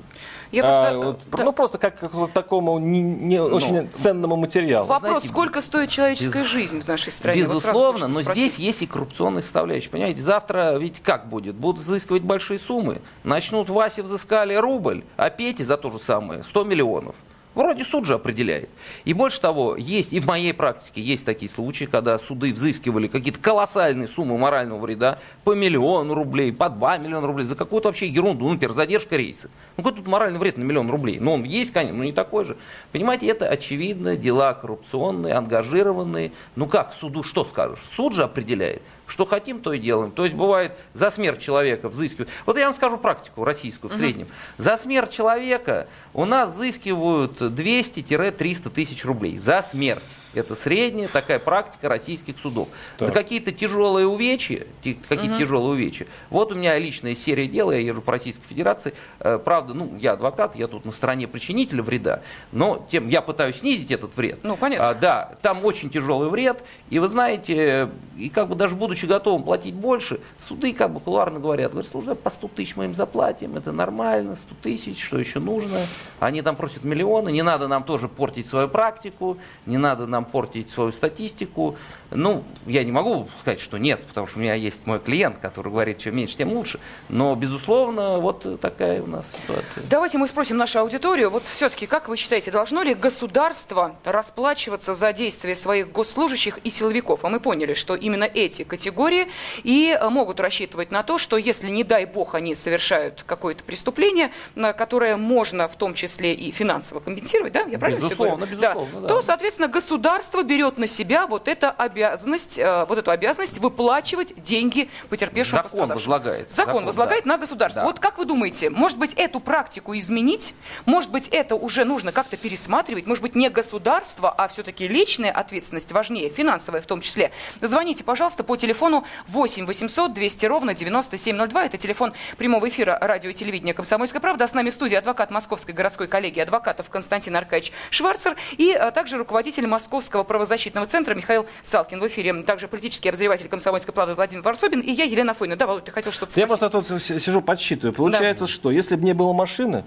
Я 0.51 0.63
А, 0.63 0.91
просто- 0.91 1.07
вот, 1.07 1.19
да. 1.31 1.43
Ну, 1.43 1.51
просто 1.53 1.77
как 1.77 1.99
к 1.99 2.13
вот 2.13 2.31
такому 2.33 2.79
не, 2.79 3.01
не 3.01 3.39
очень 3.41 3.89
ценному 3.91 4.36
материалу. 4.38 4.86
Вопрос, 4.88 5.10
знаете, 5.10 5.27
сколько 5.29 5.62
стоит 5.62 5.89
человеческая 5.89 6.43
без- 6.43 6.49
жизнь 6.49 6.81
в 6.81 6.88
нашей 6.88 7.12
стране? 7.12 7.43
Вот 7.43 7.49
Безусловно, 7.55 7.91
хочется 8.05 8.07
но 8.07 8.21
спросить. 8.23 8.43
здесь 8.53 8.60
есть 8.65 8.81
и 8.83 8.88
коррупционная 8.88 9.41
составляющая. 9.41 9.89
Понимаете, 9.89 10.21
завтра 10.21 10.77
ведь 10.77 11.01
как 11.03 11.27
будет? 11.27 11.55
Будут 11.55 11.81
взыскивать 11.81 12.21
большие 12.23 12.60
суммы. 12.60 13.01
Начнут 13.23 13.69
Васе 13.69 14.01
взыскали 14.03 14.53
рубль, 14.55 15.03
а 15.17 15.29
Пете 15.29 15.63
за 15.63 15.77
то 15.77 15.89
же 15.91 15.99
самое 15.99 16.43
100 16.43 16.63
миллионов. 16.63 17.15
Вроде 17.58 17.84
суд 17.84 18.06
же 18.06 18.13
определяет. 18.13 18.70
И 19.04 19.13
больше 19.13 19.41
того, 19.41 19.76
есть 19.78 20.13
и 20.13 20.20
в 20.20 20.28
моей 20.28 20.54
практике 20.54 21.02
есть 21.02 21.26
такие 21.26 21.50
случаи, 21.50 21.86
когда 21.86 22.20
суды 22.20 22.54
взыскивали 22.54 23.08
какие-то 23.08 23.39
колоссальные 23.39 24.08
суммы 24.08 24.38
морального 24.38 24.80
вреда 24.80 25.17
по 25.43 25.56
миллиону 25.56 26.13
рублей, 26.13 26.54
по 26.54 26.70
2 26.70 27.00
миллиона 27.00 27.26
рублей 27.26 27.46
за 27.46 27.56
какую-то 27.56 27.89
вообще 27.89 28.06
ерунду, 28.10 28.46
ну, 28.46 28.52
например, 28.52 28.76
задержка 28.76 29.15
рейса. 29.15 29.50
Ну, 29.76 29.84
какой 29.84 29.98
тут 29.98 30.08
моральный 30.08 30.38
вред 30.38 30.60
на 30.60 30.63
миллион 30.65 30.91
рублей? 30.91 31.17
Ну, 31.20 31.34
он 31.34 31.46
есть, 31.46 31.74
конечно, 31.74 31.98
но 31.98 32.04
не 32.04 32.13
такой 32.13 32.46
же. 32.46 32.58
Понимаете, 32.91 33.26
это 33.26 33.48
очевидно 33.48 34.15
дела 34.15 34.54
коррупционные, 34.54 35.34
ангажированные. 35.34 36.34
Ну 36.56 36.67
как, 36.67 36.93
суду 36.93 37.24
что 37.24 37.43
скажешь? 37.43 37.80
Суд 37.96 38.13
же 38.13 38.24
определяет. 38.24 38.84
Что 39.08 39.26
хотим, 39.26 39.62
то 39.62 39.72
и 39.74 39.80
делаем. 39.80 40.12
То 40.12 40.26
есть 40.26 40.36
бывает 40.36 40.74
за 40.93 41.10
смерть 41.12 41.41
человека 41.41 41.88
взыскивают. 41.88 42.30
Вот 42.46 42.58
я 42.58 42.65
вам 42.65 42.76
скажу 42.76 42.98
практику 42.98 43.46
российскую 43.46 43.89
в 43.89 43.96
среднем. 43.96 44.28
За 44.58 44.78
смерть 44.78 45.12
человека 45.12 45.88
у 46.13 46.26
нас 46.26 46.54
взыскивают 46.54 47.41
200-300 47.41 48.70
тысяч 48.70 49.06
рублей. 49.06 49.38
За 49.38 49.65
смерть. 49.67 50.04
Это 50.33 50.55
средняя 50.55 51.07
такая 51.07 51.39
практика 51.39 51.89
российских 51.89 52.37
судов. 52.39 52.67
За 52.99 53.11
какие-то 53.11 53.51
тяжелые 53.51 54.07
увечья, 54.07 54.67
какие-то 54.83 55.37
тяжелые 55.37 55.71
увечья. 55.73 56.07
Вот 56.29 56.51
у 56.51 56.55
меня 56.55 56.77
личная 56.77 57.15
серия 57.15 57.47
дел, 57.47 57.71
я 57.71 57.79
езжу 57.79 58.01
по 58.01 58.11
Российской 58.11 58.45
Федерации. 58.47 58.93
Э, 59.19 59.39
Правда, 59.43 59.73
ну, 59.73 59.97
я 59.99 60.13
адвокат, 60.13 60.55
я 60.55 60.67
тут 60.67 60.85
на 60.85 60.91
стороне 60.91 61.27
причинителя 61.27 61.81
вреда, 61.81 62.21
но 62.51 62.85
тем 62.91 63.07
я 63.07 63.21
пытаюсь 63.21 63.57
снизить 63.57 63.91
этот 63.91 64.15
вред. 64.17 64.39
Ну, 64.43 64.57
понятно. 64.57 64.89
А, 64.89 64.93
да, 64.93 65.35
там 65.41 65.63
очень 65.63 65.89
тяжелый 65.89 66.29
вред, 66.29 66.63
и 66.89 66.99
вы 66.99 67.07
знаете, 67.07 67.89
и 68.17 68.29
как 68.29 68.49
бы 68.49 68.55
даже 68.55 68.75
будучи 68.75 69.05
готовым 69.05 69.43
платить 69.43 69.73
больше, 69.75 70.19
суды 70.47 70.73
как 70.73 70.91
бы 70.93 70.99
кулуарно 70.99 71.39
говорят, 71.39 71.71
говорят, 71.71 71.89
слушай, 71.89 72.15
по 72.15 72.29
100 72.29 72.47
тысяч 72.49 72.75
мы 72.75 72.85
им 72.85 72.95
заплатим, 72.95 73.55
это 73.55 73.71
нормально, 73.71 74.35
100 74.35 74.55
тысяч, 74.61 75.03
что 75.03 75.17
еще 75.17 75.39
нужно? 75.39 75.79
Они 76.19 76.41
там 76.41 76.55
просят 76.55 76.83
миллионы, 76.83 77.31
не 77.31 77.41
надо 77.41 77.67
нам 77.67 77.83
тоже 77.83 78.07
портить 78.07 78.47
свою 78.47 78.67
практику, 78.67 79.37
не 79.65 79.77
надо 79.77 80.07
нам 80.07 80.16
нам 80.17 80.25
портить 80.25 80.69
свою 80.69 80.91
статистику. 80.91 81.75
Ну, 82.12 82.46
я 82.65 82.84
не 82.84 82.91
могу 82.91 83.28
сказать, 83.41 83.60
что 83.60 83.78
нет, 83.78 84.02
потому 84.08 84.28
что 84.28 84.38
у 84.38 84.41
меня 84.41 84.54
есть 84.54 84.86
мой 84.88 85.00
клиент, 85.00 85.39
который 85.39 85.72
говорит, 85.72 85.98
чем 85.98 86.15
меньше, 86.15 86.38
тем 86.38 86.54
лучше. 86.54 86.80
Но, 87.10 87.36
безусловно, 87.36 88.20
вот 88.20 88.62
такая 88.62 89.02
у 89.04 89.08
нас 89.08 89.26
ситуация. 89.41 89.84
Давайте 89.89 90.17
мы 90.17 90.30
спросим 90.30 90.56
нашу 90.56 90.80
аудиторию. 90.80 91.30
Вот 91.30 91.43
все-таки, 91.43 91.86
как 91.86 92.08
вы 92.08 92.15
считаете, 92.15 92.50
должно 92.50 92.82
ли 92.82 92.93
государство 92.93 93.98
расплачиваться 94.06 94.96
за 94.96 95.12
действия 95.12 95.54
своих 95.54 95.91
госслужащих 95.91 96.60
и 96.60 96.70
силовиков? 96.70 97.26
А 97.26 97.30
мы 97.30 97.41
поняли, 97.41 97.74
что 97.74 97.96
именно 97.96 98.24
эти 98.24 98.63
категории 98.63 99.28
и 99.63 99.98
э, 100.00 100.10
могут 100.10 100.39
рассчитывать 100.39 100.91
на 100.91 101.04
то, 101.04 101.17
что 101.17 101.36
если, 101.36 101.70
не 101.70 101.84
дай 101.84 102.06
бог, 102.06 102.36
они 102.36 102.56
совершают 102.56 103.24
какое-то 103.24 103.65
преступление, 103.65 104.32
которое 104.56 105.17
можно 105.17 105.67
в 105.67 105.76
том 105.76 105.93
числе 105.93 106.34
и 106.34 106.52
финансово 106.52 107.02
компенсировать, 107.02 107.52
да? 107.52 107.63
Я 107.63 107.78
правильно 107.78 108.00
безусловно, 108.00 108.46
все 108.46 108.56
говорю? 108.56 108.80
Безусловно, 108.80 109.02
да. 109.02 109.08
То, 109.10 109.22
соответственно, 109.22 109.67
государство 109.67 110.43
берет 110.43 110.78
на 110.78 110.88
себя 110.88 111.28
вот 111.28 111.50
это 111.50 111.70
обязательство 111.70 111.96
обязанность, 111.97 112.57
э, 112.57 112.86
вот 112.86 112.97
эту 112.97 113.12
обязанность 113.12 113.57
выплачивать 113.57 114.41
деньги 114.41 114.89
потерпевшим 115.10 115.60
Закон 115.63 115.89
возлагает. 115.89 116.51
Закон, 116.51 116.65
Закон 116.65 116.86
возлагает 116.86 117.23
да. 117.23 117.31
на 117.31 117.38
государство. 117.38 117.81
Да. 117.81 117.88
Вот 117.88 117.99
как 117.99 118.17
вы 118.17 118.25
думаете, 118.25 118.69
может 118.69 118.97
быть, 118.97 119.13
эту 119.15 119.39
практику 119.39 119.97
изменить? 119.97 120.53
Может 120.86 121.12
быть, 121.12 121.27
это 121.29 121.55
уже 121.55 121.86
нужно 121.86 122.12
как-то 122.12 122.38
пересматривать? 122.38 123.07
Может 123.07 123.21
быть, 123.23 123.36
не 123.36 123.49
государство, 123.49 124.29
а 124.29 124.47
все-таки 124.47 124.88
личная 124.88 125.31
ответственность 125.31 125.91
важнее, 125.91 126.29
финансовая 126.29 126.81
в 126.81 126.86
том 126.86 127.01
числе? 127.01 127.31
Звоните, 127.62 128.03
пожалуйста, 128.03 128.43
по 128.43 128.55
телефону 128.55 129.05
8 129.27 129.65
800 129.65 130.13
200 130.13 130.45
ровно 130.45 130.73
9702. 130.73 131.65
Это 131.65 131.77
телефон 131.77 132.13
прямого 132.38 132.69
эфира 132.69 132.97
радио 133.01 133.31
и 133.31 133.33
телевидения 133.33 133.73
«Комсомольская 133.73 134.21
правда». 134.21 134.47
С 134.47 134.53
нами 134.53 134.69
в 134.69 134.73
студии 134.73 134.95
адвокат 134.95 135.31
Московской 135.31 135.73
городской 135.73 136.07
коллегии 136.07 136.41
адвокатов 136.41 136.89
Константин 136.89 137.36
Аркадьевич 137.36 137.73
Шварцер 137.89 138.36
и 138.57 138.71
а, 138.71 138.91
также 138.91 139.17
руководитель 139.17 139.67
Московского 139.67 140.23
правозащитного 140.23 140.88
центра 140.88 141.15
Михаил 141.15 141.47
Салкин. 141.63 141.87
Галкин 141.88 142.00
в 142.02 142.08
эфире, 142.08 142.34
также 142.43 142.67
политический 142.67 143.10
обозреватель 143.10 143.47
комсомольской 143.47 143.93
правды 143.93 144.13
Владимир 144.13 144.43
Варсобин, 144.43 144.82
и 144.82 144.91
я, 144.91 145.06
Елена 145.06 145.34
Фойна. 145.34 145.56
Да, 145.56 145.67
Володь, 145.67 145.86
ты 145.86 145.91
хотел 145.91 146.12
что-то 146.12 146.32
спросить? 146.32 146.41
Я 146.41 146.47
просто 146.47 146.69
тут 146.69 147.02
сижу, 147.02 147.41
подсчитываю. 147.41 147.93
Получается, 147.93 148.45
да. 148.45 148.52
что 148.52 148.71
если 148.71 148.95
бы 148.95 149.06
не 149.06 149.13
было 149.13 149.32
машины, 149.32 149.86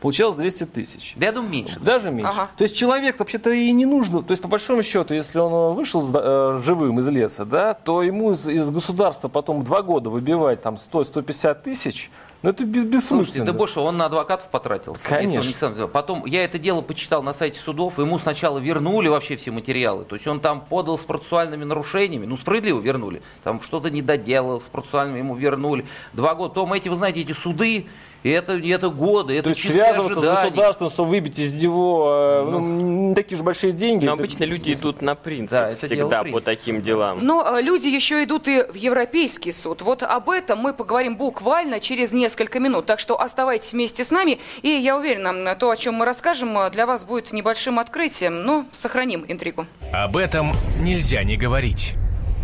получалось 0.00 0.36
200 0.36 0.66
тысяч. 0.66 1.14
Да 1.16 1.26
я 1.26 1.32
думаю, 1.32 1.50
меньше. 1.50 1.80
Даже 1.80 2.12
меньше. 2.12 2.30
Ага. 2.32 2.48
То 2.56 2.62
есть 2.62 2.76
человек 2.76 3.18
вообще-то 3.18 3.50
и 3.50 3.72
не 3.72 3.86
нужно. 3.86 4.22
То 4.22 4.30
есть 4.30 4.42
по 4.42 4.48
большому 4.48 4.84
счету, 4.84 5.12
если 5.14 5.40
он 5.40 5.74
вышел 5.74 6.08
э, 6.14 6.60
живым 6.62 7.00
из 7.00 7.08
леса, 7.08 7.44
да, 7.44 7.74
то 7.74 8.02
ему 8.02 8.32
из, 8.32 8.46
из 8.46 8.70
государства 8.70 9.28
потом 9.28 9.64
два 9.64 9.82
года 9.82 10.10
выбивать 10.10 10.62
там 10.62 10.76
100-150 10.76 11.62
тысяч, 11.62 12.10
ну 12.42 12.50
это 12.50 12.64
бессмысленно. 12.64 13.00
Слушайте, 13.00 13.42
да 13.44 13.52
больше, 13.52 13.80
он 13.80 13.96
на 13.96 14.06
адвокатов 14.06 14.48
потратился. 14.48 15.02
Конечно. 15.02 15.82
Он 15.84 15.88
Потом 15.88 16.24
я 16.26 16.44
это 16.44 16.58
дело 16.58 16.80
почитал 16.80 17.22
на 17.22 17.34
сайте 17.34 17.58
судов, 17.58 17.98
ему 17.98 18.18
сначала 18.18 18.58
вернули 18.58 19.08
вообще 19.08 19.36
все 19.36 19.50
материалы. 19.50 20.04
То 20.04 20.16
есть 20.16 20.26
он 20.26 20.40
там 20.40 20.60
подал 20.62 20.96
с 20.96 21.02
процессуальными 21.02 21.64
нарушениями, 21.64 22.26
ну 22.26 22.36
справедливо 22.36 22.80
вернули. 22.80 23.22
Там 23.44 23.60
что-то 23.60 23.90
не 23.90 24.00
доделал, 24.00 24.60
с 24.60 24.64
процессуальными 24.64 25.18
ему 25.18 25.36
вернули. 25.36 25.84
Два 26.12 26.34
года. 26.34 26.50
Потом 26.50 26.72
эти, 26.72 26.88
вы 26.88 26.96
знаете, 26.96 27.20
эти 27.20 27.32
суды, 27.32 27.86
и 28.22 28.30
это, 28.30 28.56
и 28.56 28.68
это 28.68 28.90
годы, 28.90 29.34
это 29.34 29.44
То 29.44 29.48
есть 29.50 29.66
связываться 29.66 30.20
ожиданий. 30.20 30.36
с 30.36 30.44
государством, 30.44 30.90
чтобы 30.90 31.08
выбить 31.10 31.38
из 31.38 31.54
него 31.54 32.44
э, 32.44 32.50
ну, 32.50 32.58
ну, 32.60 33.14
такие 33.14 33.38
же 33.38 33.42
большие 33.42 33.72
деньги. 33.72 34.04
Но 34.04 34.12
обычно 34.12 34.44
люди 34.44 34.72
идут 34.72 35.00
на 35.00 35.14
принцип 35.14 35.50
да, 35.50 35.70
это 35.70 35.86
всегда 35.86 36.24
по 36.24 36.40
таким 36.40 36.82
делам. 36.82 37.24
Но 37.24 37.56
э, 37.56 37.62
люди 37.62 37.88
еще 37.88 38.22
идут 38.24 38.46
и 38.46 38.62
в 38.62 38.74
Европейский 38.74 39.52
суд. 39.52 39.80
Вот 39.82 40.02
об 40.02 40.28
этом 40.28 40.58
мы 40.58 40.74
поговорим 40.74 41.16
буквально 41.16 41.80
через 41.80 42.12
несколько 42.12 42.60
минут. 42.60 42.86
Так 42.86 43.00
что 43.00 43.20
оставайтесь 43.20 43.72
вместе 43.72 44.04
с 44.04 44.10
нами. 44.10 44.38
И 44.62 44.68
я 44.68 44.96
уверена, 44.98 45.54
то, 45.54 45.70
о 45.70 45.76
чем 45.76 45.94
мы 45.94 46.04
расскажем, 46.04 46.58
э, 46.58 46.70
для 46.70 46.86
вас 46.86 47.04
будет 47.04 47.32
небольшим 47.32 47.78
открытием. 47.78 48.42
Но 48.42 48.66
сохраним 48.72 49.24
интригу. 49.26 49.66
Об 49.92 50.16
этом 50.16 50.52
нельзя 50.80 51.24
не 51.24 51.36
говорить. 51.36 51.94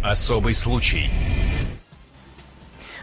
Особый 0.02 0.54
случай. 0.54 1.10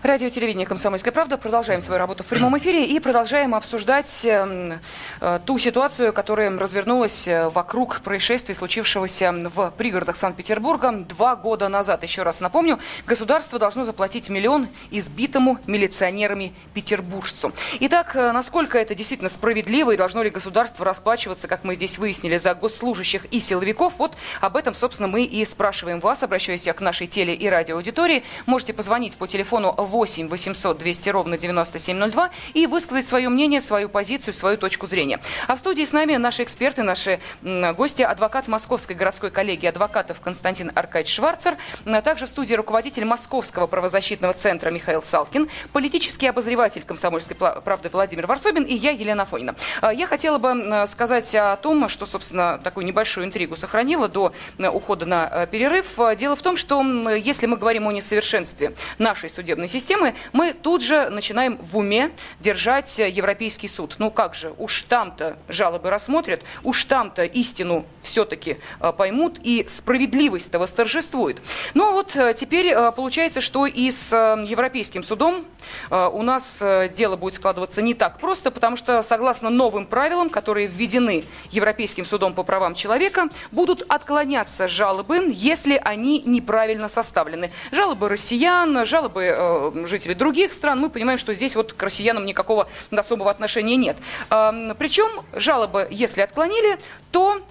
Радио 0.04 0.28
телевидение 0.28 0.68
«Комсомольская 0.68 1.14
правда». 1.14 1.38
Продолжаем 1.38 1.80
свою 1.80 1.98
работу 1.98 2.24
в 2.24 2.26
прямом 2.26 2.58
эфире 2.58 2.86
и 2.86 3.00
продолжаем 3.00 3.56
обсуждать 3.56 4.26
э, 4.26 4.80
э, 5.22 5.40
ту 5.46 5.58
ситуацию, 5.58 6.12
которая 6.12 6.52
развернулась 6.60 7.26
э, 7.26 7.48
вокруг 7.48 8.02
происшествия, 8.02 8.54
случившегося 8.54 9.32
в 9.56 9.72
пригородах 9.78 10.18
Санкт-Петербурга 10.18 10.92
два 10.92 11.38
года 11.38 11.70
назад. 11.70 12.04
Еще 12.04 12.24
раз 12.24 12.42
напомню, 12.42 12.80
государство 13.06 13.58
должно 13.60 13.86
заплатить 13.86 14.28
миллион 14.28 14.68
избитому 14.92 15.60
милиционерами 15.68 16.54
петербуржцу. 16.74 17.54
Итак, 17.80 18.14
насколько 18.16 18.78
это 18.78 18.96
действительно 18.96 19.30
справедливо 19.30 19.92
и 19.92 19.96
должно 19.96 20.22
ли 20.22 20.30
государство 20.30 20.84
расплачиваться, 20.84 21.48
как 21.48 21.64
мы 21.64 21.76
здесь 21.76 21.98
выяснили, 21.98 22.36
за 22.36 22.56
госслужащих 22.56 23.24
и 23.32 23.40
силовиков? 23.40 23.94
Вот 24.00 24.18
об 24.42 24.58
этом, 24.58 24.76
собственно, 24.76 25.08
мы 25.08 25.24
и 25.24 25.46
спрашиваем 25.46 26.02
вас, 26.02 26.24
обращаясь 26.24 26.64
к 26.64 26.82
нашей 26.82 27.08
теле- 27.08 27.36
и 27.36 27.48
радиоаудитории. 27.48 28.24
Можете 28.46 28.74
позвонить 28.74 29.16
по 29.16 29.30
телефону 29.30 29.74
8 29.94 30.28
800 30.28 30.80
200 30.80 31.10
ровно 31.10 31.38
9702 31.38 32.32
и 32.56 32.66
высказать 32.66 33.06
свое 33.06 33.30
мнение, 33.30 33.62
свою 33.62 33.90
позицию, 33.90 34.34
свою 34.34 34.58
точку 34.58 34.88
зрения. 34.88 35.20
А 35.48 35.56
в 35.56 35.60
студии 35.60 35.86
с 35.86 35.92
нами 35.94 36.16
наши 36.16 36.42
эксперты, 36.42 36.82
наши 36.82 37.20
гости, 37.44 38.02
адвокат 38.02 38.48
Московской 38.48 38.96
городской 38.96 39.30
коллегии 39.30 39.68
адвокатов 39.68 40.20
Константин 40.20 40.72
Аркадьевич 40.74 41.14
Шварцер, 41.14 41.58
а 41.86 42.02
также 42.02 42.26
в 42.26 42.30
студии 42.30 42.56
руководитель 42.56 43.06
Московского 43.06 43.68
правозащитного 43.68 44.34
центра 44.34 44.72
Михаил 44.72 45.04
Салкин, 45.04 45.48
политический 45.74 46.26
обозреватель 46.26 46.82
комсомольской 46.82 47.36
правды 47.36 47.90
Владимир 47.94 48.26
Варсобин 48.26 48.64
и 48.64 48.74
я, 48.74 48.90
Елена 48.90 49.26
Фойна. 49.26 49.54
А, 49.82 49.94
я 49.94 50.08
хотела 50.08 50.40
бы 50.40 50.86
сказать 50.88 51.36
о 51.36 51.56
том, 51.58 51.88
что, 51.88 52.08
собственно, 52.08 52.60
такую 52.64 52.88
небольшую 52.88 53.28
интригу 53.28 53.56
сохранила 53.56 54.08
до 54.08 54.34
ухода 54.58 55.06
на 55.06 55.46
перерыв. 55.46 56.00
Дело 56.18 56.36
в 56.36 56.42
том, 56.42 56.58
что 56.58 56.82
если 57.12 57.46
мы 57.46 57.58
говорим 57.58 57.88
о 57.88 57.94
несовершенстве 57.94 58.74
нашей 58.98 59.30
судебной 59.30 59.68
системы, 59.68 59.83
системы, 59.84 60.16
мы 60.32 60.54
тут 60.54 60.82
же 60.82 61.10
начинаем 61.10 61.58
в 61.58 61.78
уме 61.78 62.12
держать 62.40 62.98
Европейский 63.00 63.68
суд. 63.68 63.96
Ну 63.98 64.12
как 64.12 64.34
же, 64.34 64.54
уж 64.58 64.84
там-то 64.84 65.38
жалобы 65.50 65.90
рассмотрят, 65.90 66.42
уж 66.64 66.86
там-то 66.86 67.26
истину 67.26 67.86
все-таки 68.02 68.60
э, 68.80 68.94
поймут 68.94 69.40
и 69.44 69.66
справедливость-то 69.68 70.60
восторжествует. 70.60 71.42
Ну 71.74 71.92
вот 71.92 72.16
э, 72.16 72.34
теперь 72.34 72.68
э, 72.68 72.92
получается, 72.94 73.42
что 73.42 73.66
и 73.66 73.92
с 73.92 74.12
Европейским 74.14 75.04
судом 75.04 75.46
у 75.90 76.22
нас 76.24 76.62
дело 76.94 77.16
будет 77.16 77.36
складываться 77.36 77.82
не 77.82 77.94
так 77.94 78.20
просто, 78.20 78.52
потому 78.52 78.76
что 78.76 79.02
согласно 79.02 79.50
новым 79.50 79.86
правилам, 79.86 80.30
которые 80.30 80.68
введены 80.68 81.24
Европейским 81.52 82.06
судом 82.06 82.34
по 82.34 82.44
правам 82.44 82.76
человека, 82.76 83.30
будут 83.52 83.84
отклоняться 83.88 84.68
жалобы, 84.68 85.32
если 85.32 85.80
они 85.82 86.22
неправильно 86.26 86.90
составлены. 86.90 87.50
Жалобы 87.72 88.10
россиян, 88.10 88.86
жалобы 88.86 89.72
жителей 89.86 90.16
других 90.16 90.54
стран, 90.54 90.80
мы 90.80 90.90
понимаем, 90.90 91.18
что 91.18 91.34
здесь 91.34 91.56
вот 91.56 91.74
к 91.74 91.84
россиянам 91.84 92.26
никакого 92.26 92.68
особого 92.92 93.30
отношения 93.32 93.76
нет. 93.76 93.98
Причем 94.30 95.22
жалобы, 95.34 95.88
если 95.92 96.22
отклонили, 96.22 96.78
то 97.12 97.42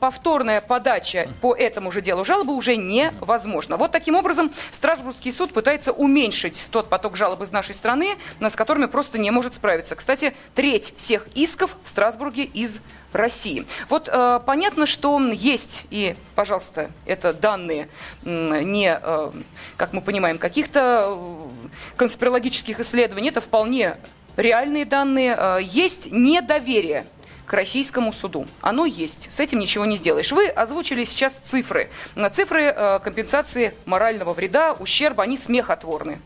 повторная 0.00 0.60
подача 0.60 1.28
по 1.40 1.54
этому 1.54 1.90
же 1.90 2.00
делу 2.00 2.24
жалобы 2.24 2.54
уже 2.54 2.76
невозможна. 2.76 3.76
Вот 3.76 3.92
таким 3.92 4.14
образом 4.14 4.52
Страсбургский 4.72 5.32
суд 5.32 5.52
пытается 5.52 5.92
уменьшить 5.92 6.68
тот 6.70 6.88
поток 6.88 7.16
жалоб 7.16 7.42
из 7.42 7.50
нашей 7.50 7.74
страны, 7.74 8.16
с 8.40 8.56
которыми 8.56 8.86
просто 8.86 9.18
не 9.18 9.30
может 9.30 9.54
справиться. 9.54 9.96
Кстати, 9.96 10.34
треть 10.54 10.94
всех 10.96 11.26
исков 11.34 11.76
в 11.82 11.88
Страсбурге 11.88 12.44
из 12.44 12.80
России. 13.12 13.64
Вот 13.88 14.08
э, 14.10 14.40
понятно, 14.44 14.86
что 14.86 15.18
есть, 15.18 15.82
и, 15.90 16.16
пожалуйста, 16.34 16.90
это 17.06 17.32
данные 17.32 17.88
не, 18.24 18.98
э, 19.00 19.30
как 19.76 19.92
мы 19.92 20.00
понимаем, 20.00 20.38
каких-то 20.38 21.06
э, 21.08 21.48
конспирологических 21.96 22.80
исследований, 22.80 23.28
это 23.28 23.40
вполне 23.40 23.96
реальные 24.36 24.84
данные. 24.84 25.36
Э, 25.38 25.58
есть 25.62 26.10
недоверие 26.10 27.06
к 27.46 27.52
российскому 27.52 28.12
суду. 28.12 28.46
Оно 28.60 28.86
есть, 28.86 29.32
с 29.32 29.40
этим 29.40 29.58
ничего 29.58 29.84
не 29.84 29.96
сделаешь. 29.96 30.32
Вы 30.32 30.48
озвучили 30.48 31.04
сейчас 31.04 31.40
цифры. 31.44 31.90
Цифры 32.32 32.62
э, 32.64 33.00
компенсации 33.02 33.74
морального 33.84 34.32
вреда, 34.32 34.72
ущерба, 34.72 35.24
они 35.24 35.36
смехотворны. 35.36 36.20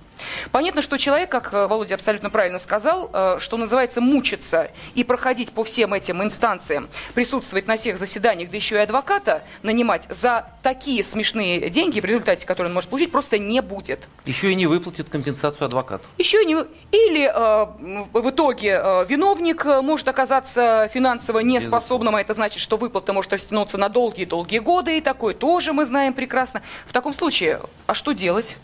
Понятно, 0.52 0.82
что 0.82 0.96
человек, 0.96 1.30
как 1.30 1.52
э, 1.52 1.66
Володя 1.66 1.94
абсолютно 1.94 2.30
правильно 2.30 2.58
сказал, 2.58 3.10
э, 3.12 3.36
что 3.40 3.56
называется 3.56 4.00
мучиться 4.00 4.70
и 4.94 5.04
проходить 5.04 5.52
по 5.52 5.64
всем 5.64 5.94
этим 5.94 6.22
инстанциям, 6.22 6.88
присутствовать 7.14 7.66
на 7.66 7.76
всех 7.76 7.98
заседаниях, 7.98 8.50
да 8.50 8.56
еще 8.56 8.76
и 8.76 8.78
адвоката 8.78 9.42
нанимать 9.62 10.06
за 10.08 10.46
такие 10.62 11.02
смешные 11.02 11.70
деньги, 11.70 12.00
в 12.00 12.04
результате 12.04 12.46
которые 12.46 12.70
он 12.70 12.74
может 12.74 12.90
получить, 12.90 13.12
просто 13.12 13.38
не 13.38 13.60
будет. 13.60 14.08
Еще 14.24 14.52
и 14.52 14.54
не 14.54 14.66
выплатит 14.66 15.08
компенсацию 15.08 15.66
адвокату. 15.66 16.04
Еще 16.16 16.44
не... 16.44 16.56
Или 16.90 17.30
э, 17.32 17.66
в 18.12 18.30
итоге 18.30 18.80
э, 18.82 19.06
виновник 19.06 19.66
э, 19.66 19.82
может 19.82 20.08
оказаться 20.08 20.88
финансово 20.92 21.40
неспособным, 21.40 22.16
а 22.16 22.20
это 22.20 22.34
значит, 22.34 22.60
что 22.60 22.76
выплата 22.76 23.12
может 23.12 23.32
растянуться 23.32 23.76
на 23.78 23.88
долгие-долгие 23.88 24.58
годы, 24.58 24.98
и 24.98 25.00
такое 25.00 25.34
тоже 25.34 25.72
мы 25.72 25.84
знаем 25.84 26.14
прекрасно. 26.14 26.62
В 26.86 26.92
таком 26.92 27.14
случае, 27.14 27.60
а 27.86 27.94
что 27.94 28.12
делать? 28.12 28.56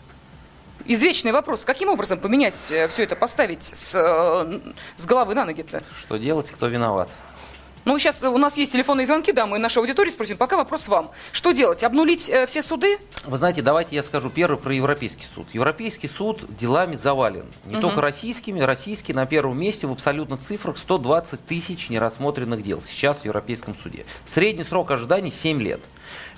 Извечный 0.85 1.31
вопрос. 1.31 1.65
Каким 1.65 1.89
образом 1.89 2.19
поменять 2.19 2.55
э, 2.69 2.87
все 2.87 3.03
это, 3.03 3.15
поставить 3.15 3.63
с, 3.63 3.91
э, 3.93 4.73
с 4.97 5.05
головы 5.05 5.35
на 5.35 5.45
ноги-то? 5.45 5.83
Что 5.99 6.17
делать, 6.17 6.49
кто 6.51 6.67
виноват? 6.67 7.09
Ну, 7.85 7.99
сейчас 7.99 8.23
у 8.23 8.37
нас 8.39 8.57
есть 8.57 8.71
телефонные 8.71 9.05
звонки, 9.05 9.31
да, 9.31 9.45
мы 9.45 9.59
нашу 9.59 9.79
аудиторию 9.79 10.11
спросим. 10.11 10.37
Пока 10.37 10.57
вопрос 10.57 10.87
вам. 10.87 11.11
Что 11.31 11.51
делать? 11.51 11.83
Обнулить 11.83 12.27
э, 12.27 12.47
все 12.47 12.63
суды? 12.63 12.97
Вы 13.25 13.37
знаете, 13.37 13.61
давайте 13.61 13.95
я 13.95 14.01
скажу 14.01 14.31
первый 14.31 14.57
про 14.57 14.73
Европейский 14.73 15.25
суд. 15.35 15.45
Европейский 15.53 16.07
суд 16.07 16.43
делами 16.57 16.95
завален. 16.95 17.45
Не 17.65 17.75
угу. 17.75 17.83
только 17.83 18.01
российскими. 18.01 18.59
Российский 18.59 19.13
на 19.13 19.27
первом 19.27 19.59
месте 19.59 19.85
в 19.85 19.91
абсолютных 19.91 20.41
цифрах 20.41 20.79
120 20.79 21.45
тысяч 21.45 21.89
нерассмотренных 21.89 22.63
дел 22.63 22.81
сейчас 22.81 23.17
в 23.19 23.25
Европейском 23.25 23.75
суде. 23.83 24.07
Средний 24.33 24.63
срок 24.63 24.89
ожидания 24.89 25.31
7 25.31 25.61
лет. 25.61 25.79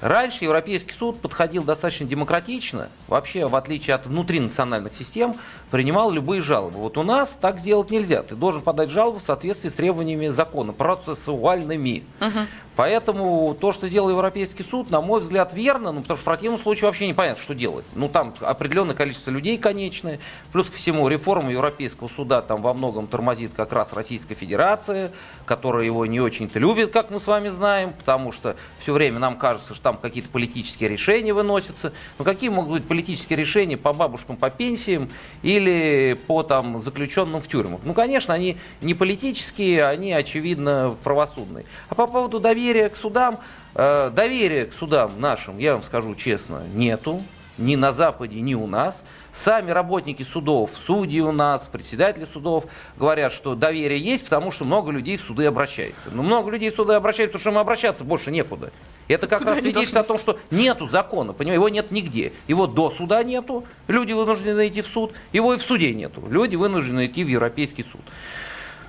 Раньше 0.01 0.43
Европейский 0.43 0.93
суд 0.93 1.19
подходил 1.19 1.63
достаточно 1.63 2.05
демократично, 2.05 2.89
вообще 3.07 3.47
в 3.47 3.55
отличие 3.55 3.95
от 3.95 4.05
внутринациональных 4.05 4.93
систем, 4.93 5.35
принимал 5.71 6.11
любые 6.11 6.41
жалобы. 6.41 6.79
Вот 6.79 6.97
у 6.97 7.03
нас 7.03 7.37
так 7.39 7.59
сделать 7.59 7.89
нельзя. 7.89 8.23
Ты 8.23 8.35
должен 8.35 8.61
подать 8.61 8.89
жалобу 8.89 9.19
в 9.19 9.23
соответствии 9.23 9.69
с 9.69 9.73
требованиями 9.73 10.27
закона, 10.27 10.73
процессуальными. 10.73 12.03
Угу. 12.21 12.39
Поэтому 12.77 13.57
то, 13.59 13.71
что 13.71 13.87
сделал 13.87 14.11
Европейский 14.11 14.63
суд, 14.63 14.91
на 14.91 15.01
мой 15.01 15.19
взгляд, 15.19 15.51
верно, 15.51 15.91
ну, 15.91 16.01
потому 16.01 16.15
что 16.15 16.21
в 16.21 16.25
противном 16.25 16.59
случае 16.59 16.85
вообще 16.85 17.07
непонятно, 17.07 17.41
что 17.41 17.55
делать. 17.55 17.85
Ну, 17.95 18.07
там 18.07 18.35
определенное 18.39 18.93
количество 18.93 19.31
людей 19.31 19.57
конечное, 19.57 20.19
плюс 20.51 20.67
ко 20.67 20.77
всему 20.77 21.07
реформа 21.07 21.51
Европейского 21.51 22.07
суда 22.07 22.43
там 22.43 22.61
во 22.61 22.75
многом 22.75 23.07
тормозит 23.07 23.51
как 23.55 23.73
раз 23.73 23.93
Российская 23.93 24.35
Федерация, 24.35 25.11
которая 25.45 25.85
его 25.85 26.05
не 26.05 26.19
очень-то 26.19 26.59
любит, 26.59 26.91
как 26.93 27.09
мы 27.09 27.19
с 27.19 27.25
вами 27.25 27.49
знаем, 27.49 27.93
потому 27.93 28.31
что 28.31 28.55
все 28.79 28.93
время 28.93 29.17
нам 29.17 29.37
кажется, 29.37 29.73
что 29.73 29.81
там 29.81 29.97
какие-то 29.97 30.29
политические 30.29 30.87
решения 30.87 31.33
выносятся. 31.33 31.93
Но 32.19 32.25
какие 32.25 32.49
могут 32.51 32.73
быть 32.73 32.87
политические 32.87 33.37
решения 33.37 33.75
по 33.75 33.91
бабушкам, 33.91 34.37
по 34.37 34.51
пенсиям 34.51 35.09
или 35.41 36.15
по 36.27 36.43
там 36.43 36.79
заключенным 36.79 37.41
в 37.41 37.47
тюрьмах? 37.47 37.81
Ну, 37.83 37.95
конечно, 37.95 38.35
они 38.35 38.57
не 38.81 38.93
политические, 38.93 39.87
они, 39.87 40.13
очевидно, 40.13 40.95
правосудные. 41.03 41.65
А 41.89 41.95
по 41.95 42.05
поводу 42.05 42.39
доверия 42.39 42.66
доверия 42.67 42.89
к 42.89 42.97
судам, 42.97 43.39
э, 43.75 44.11
доверия 44.13 44.65
к 44.65 44.73
судам 44.73 45.19
нашим, 45.19 45.57
я 45.57 45.73
вам 45.73 45.83
скажу 45.83 46.15
честно, 46.15 46.63
нету. 46.73 47.23
Ни 47.57 47.75
на 47.75 47.91
Западе, 47.91 48.39
ни 48.39 48.53
у 48.53 48.67
нас. 48.67 49.01
Сами 49.33 49.71
работники 49.71 50.21
судов, 50.21 50.69
судьи 50.85 51.21
у 51.21 51.31
нас, 51.31 51.67
председатели 51.71 52.27
судов 52.31 52.65
говорят, 52.97 53.33
что 53.33 53.55
доверие 53.55 53.99
есть, 53.99 54.25
потому 54.25 54.51
что 54.51 54.63
много 54.63 54.91
людей 54.91 55.17
в 55.17 55.21
суды 55.21 55.45
обращается. 55.45 56.11
Но 56.11 56.21
много 56.21 56.51
людей 56.51 56.69
в 56.69 56.75
суды 56.75 56.93
обращаются, 56.93 57.39
потому 57.39 57.41
что 57.41 57.49
им 57.49 57.57
обращаться 57.57 58.03
больше 58.03 58.29
некуда. 58.29 58.71
Это 59.07 59.25
как 59.25 59.39
Куда 59.39 59.55
раз 59.55 59.63
свидетельствует 59.63 60.05
о 60.05 60.07
том, 60.07 60.19
что 60.19 60.39
нету 60.51 60.87
закона, 60.87 61.33
понимаете, 61.33 61.55
его 61.55 61.69
нет 61.69 61.89
нигде. 61.89 62.31
Его 62.47 62.67
до 62.67 62.91
суда 62.91 63.23
нету, 63.23 63.65
люди 63.87 64.11
вынуждены 64.11 64.67
идти 64.67 64.83
в 64.83 64.87
суд, 64.87 65.13
его 65.31 65.55
и 65.55 65.57
в 65.57 65.61
суде 65.63 65.95
нету, 65.95 66.21
люди 66.29 66.55
вынуждены 66.55 67.07
идти 67.07 67.23
в 67.23 67.27
Европейский 67.27 67.83
суд. 67.83 68.01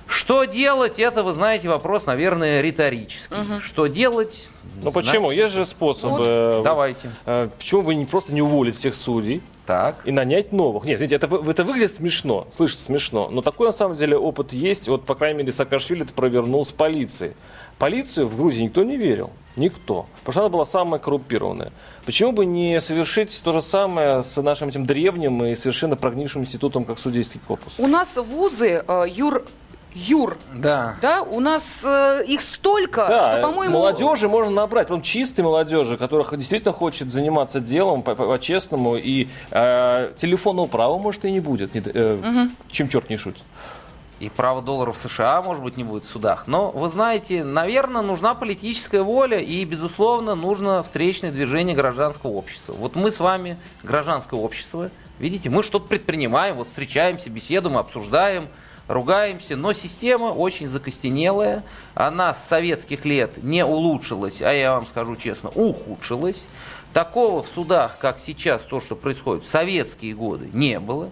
Что 0.09 0.45
делать, 0.45 0.97
это, 0.97 1.21
вы 1.21 1.33
знаете, 1.33 1.69
вопрос, 1.69 2.07
наверное, 2.07 2.61
риторический. 2.61 3.33
Угу. 3.35 3.59
Что 3.59 3.85
делать? 3.85 4.43
Ну 4.81 4.91
почему? 4.91 5.29
Есть 5.29 5.53
же 5.53 5.67
способы. 5.67 6.17
Вот. 6.17 6.27
Э, 6.27 6.61
давайте. 6.63 7.11
Э, 7.27 7.49
почему 7.55 7.83
бы 7.83 7.93
не 7.93 8.05
просто 8.05 8.33
не 8.33 8.41
уволить 8.41 8.75
всех 8.75 8.95
судей? 8.95 9.43
Так. 9.67 9.97
И 10.05 10.11
нанять 10.11 10.51
новых. 10.51 10.85
Нет, 10.85 10.99
видите, 10.99 11.15
это, 11.15 11.27
это 11.27 11.63
выглядит 11.63 11.93
смешно, 11.93 12.47
слышится 12.57 12.85
смешно. 12.85 13.29
Но 13.29 13.43
такой 13.43 13.67
на 13.67 13.71
самом 13.71 13.97
деле 13.97 14.17
опыт 14.17 14.51
есть. 14.51 14.87
Вот, 14.87 15.05
по 15.05 15.13
крайней 15.13 15.37
мере, 15.37 15.51
Саакашвили 15.51 16.01
это 16.01 16.13
провернул 16.13 16.65
с 16.65 16.71
полицией. 16.71 17.35
Полицию 17.77 18.25
в 18.25 18.35
Грузии 18.35 18.63
никто 18.63 18.83
не 18.83 18.97
верил. 18.97 19.29
Никто. 19.55 20.07
Потому 20.21 20.31
что 20.31 20.41
она 20.41 20.49
была 20.49 20.65
самая 20.65 20.99
коррумпированная. 20.99 21.71
Почему 22.03 22.31
бы 22.31 22.47
не 22.47 22.81
совершить 22.81 23.39
то 23.43 23.51
же 23.51 23.61
самое 23.61 24.23
с 24.23 24.41
нашим 24.41 24.69
этим 24.69 24.87
древним 24.87 25.45
и 25.45 25.53
совершенно 25.53 25.95
прогнившим 25.95 26.41
институтом, 26.41 26.83
как 26.83 26.97
судейский 26.97 27.39
корпус? 27.47 27.75
У 27.77 27.85
нас 27.85 28.17
вузы, 28.17 28.83
э, 28.87 29.05
юр 29.07 29.45
Юр, 29.93 30.37
да. 30.53 30.95
да, 31.01 31.23
у 31.23 31.39
нас 31.39 31.81
э, 31.83 32.23
их 32.27 32.41
столько, 32.41 33.07
да, 33.07 33.31
что, 33.31 33.41
по-моему... 33.41 33.79
молодежи 33.79 34.29
можно 34.29 34.51
набрать, 34.51 34.87
прям 34.87 35.01
чистой 35.01 35.41
молодежи, 35.41 35.97
которая 35.97 36.27
действительно 36.37 36.73
хочет 36.73 37.11
заниматься 37.11 37.59
делом 37.59 38.03
по-честному, 38.03 38.97
и 38.97 39.27
э, 39.49 40.13
телефонного 40.17 40.67
права, 40.67 40.99
может, 40.99 41.25
и 41.25 41.31
не 41.31 41.39
будет, 41.39 41.73
не, 41.73 41.81
э, 41.81 42.13
угу. 42.15 42.51
чем 42.69 42.87
черт 42.87 43.09
не 43.09 43.17
шутит. 43.17 43.43
И 44.19 44.29
право 44.29 44.61
долларов 44.61 44.97
США, 44.97 45.41
может 45.41 45.63
быть, 45.63 45.77
не 45.77 45.83
будет 45.83 46.03
в 46.03 46.09
судах. 46.09 46.43
Но, 46.45 46.69
вы 46.71 46.89
знаете, 46.89 47.43
наверное, 47.43 48.01
нужна 48.01 48.35
политическая 48.35 49.01
воля 49.01 49.39
и, 49.39 49.63
безусловно, 49.65 50.35
нужно 50.35 50.83
встречное 50.83 51.31
движение 51.31 51.75
гражданского 51.75 52.31
общества. 52.31 52.73
Вот 52.73 52.95
мы 52.95 53.11
с 53.11 53.19
вами, 53.19 53.57
гражданское 53.81 54.39
общество, 54.39 54.91
видите, 55.19 55.49
мы 55.49 55.63
что-то 55.63 55.87
предпринимаем, 55.87 56.57
вот 56.57 56.67
встречаемся, 56.67 57.29
беседуем, 57.29 57.77
обсуждаем, 57.77 58.49
ругаемся, 58.89 59.55
но 59.55 59.71
система 59.71 60.25
очень 60.25 60.67
закостенелая, 60.67 61.63
она 61.93 62.33
с 62.33 62.49
советских 62.49 63.05
лет 63.05 63.41
не 63.41 63.63
улучшилась, 63.63 64.41
а 64.41 64.51
я 64.51 64.73
вам 64.73 64.87
скажу 64.87 65.15
честно, 65.15 65.49
ухудшилась. 65.49 66.45
Такого 66.91 67.43
в 67.43 67.47
судах, 67.53 67.99
как 67.99 68.19
сейчас, 68.19 68.63
то, 68.63 68.81
что 68.81 68.95
происходит 68.95 69.43
в 69.45 69.47
советские 69.47 70.15
годы, 70.15 70.49
не 70.51 70.79
было 70.79 71.11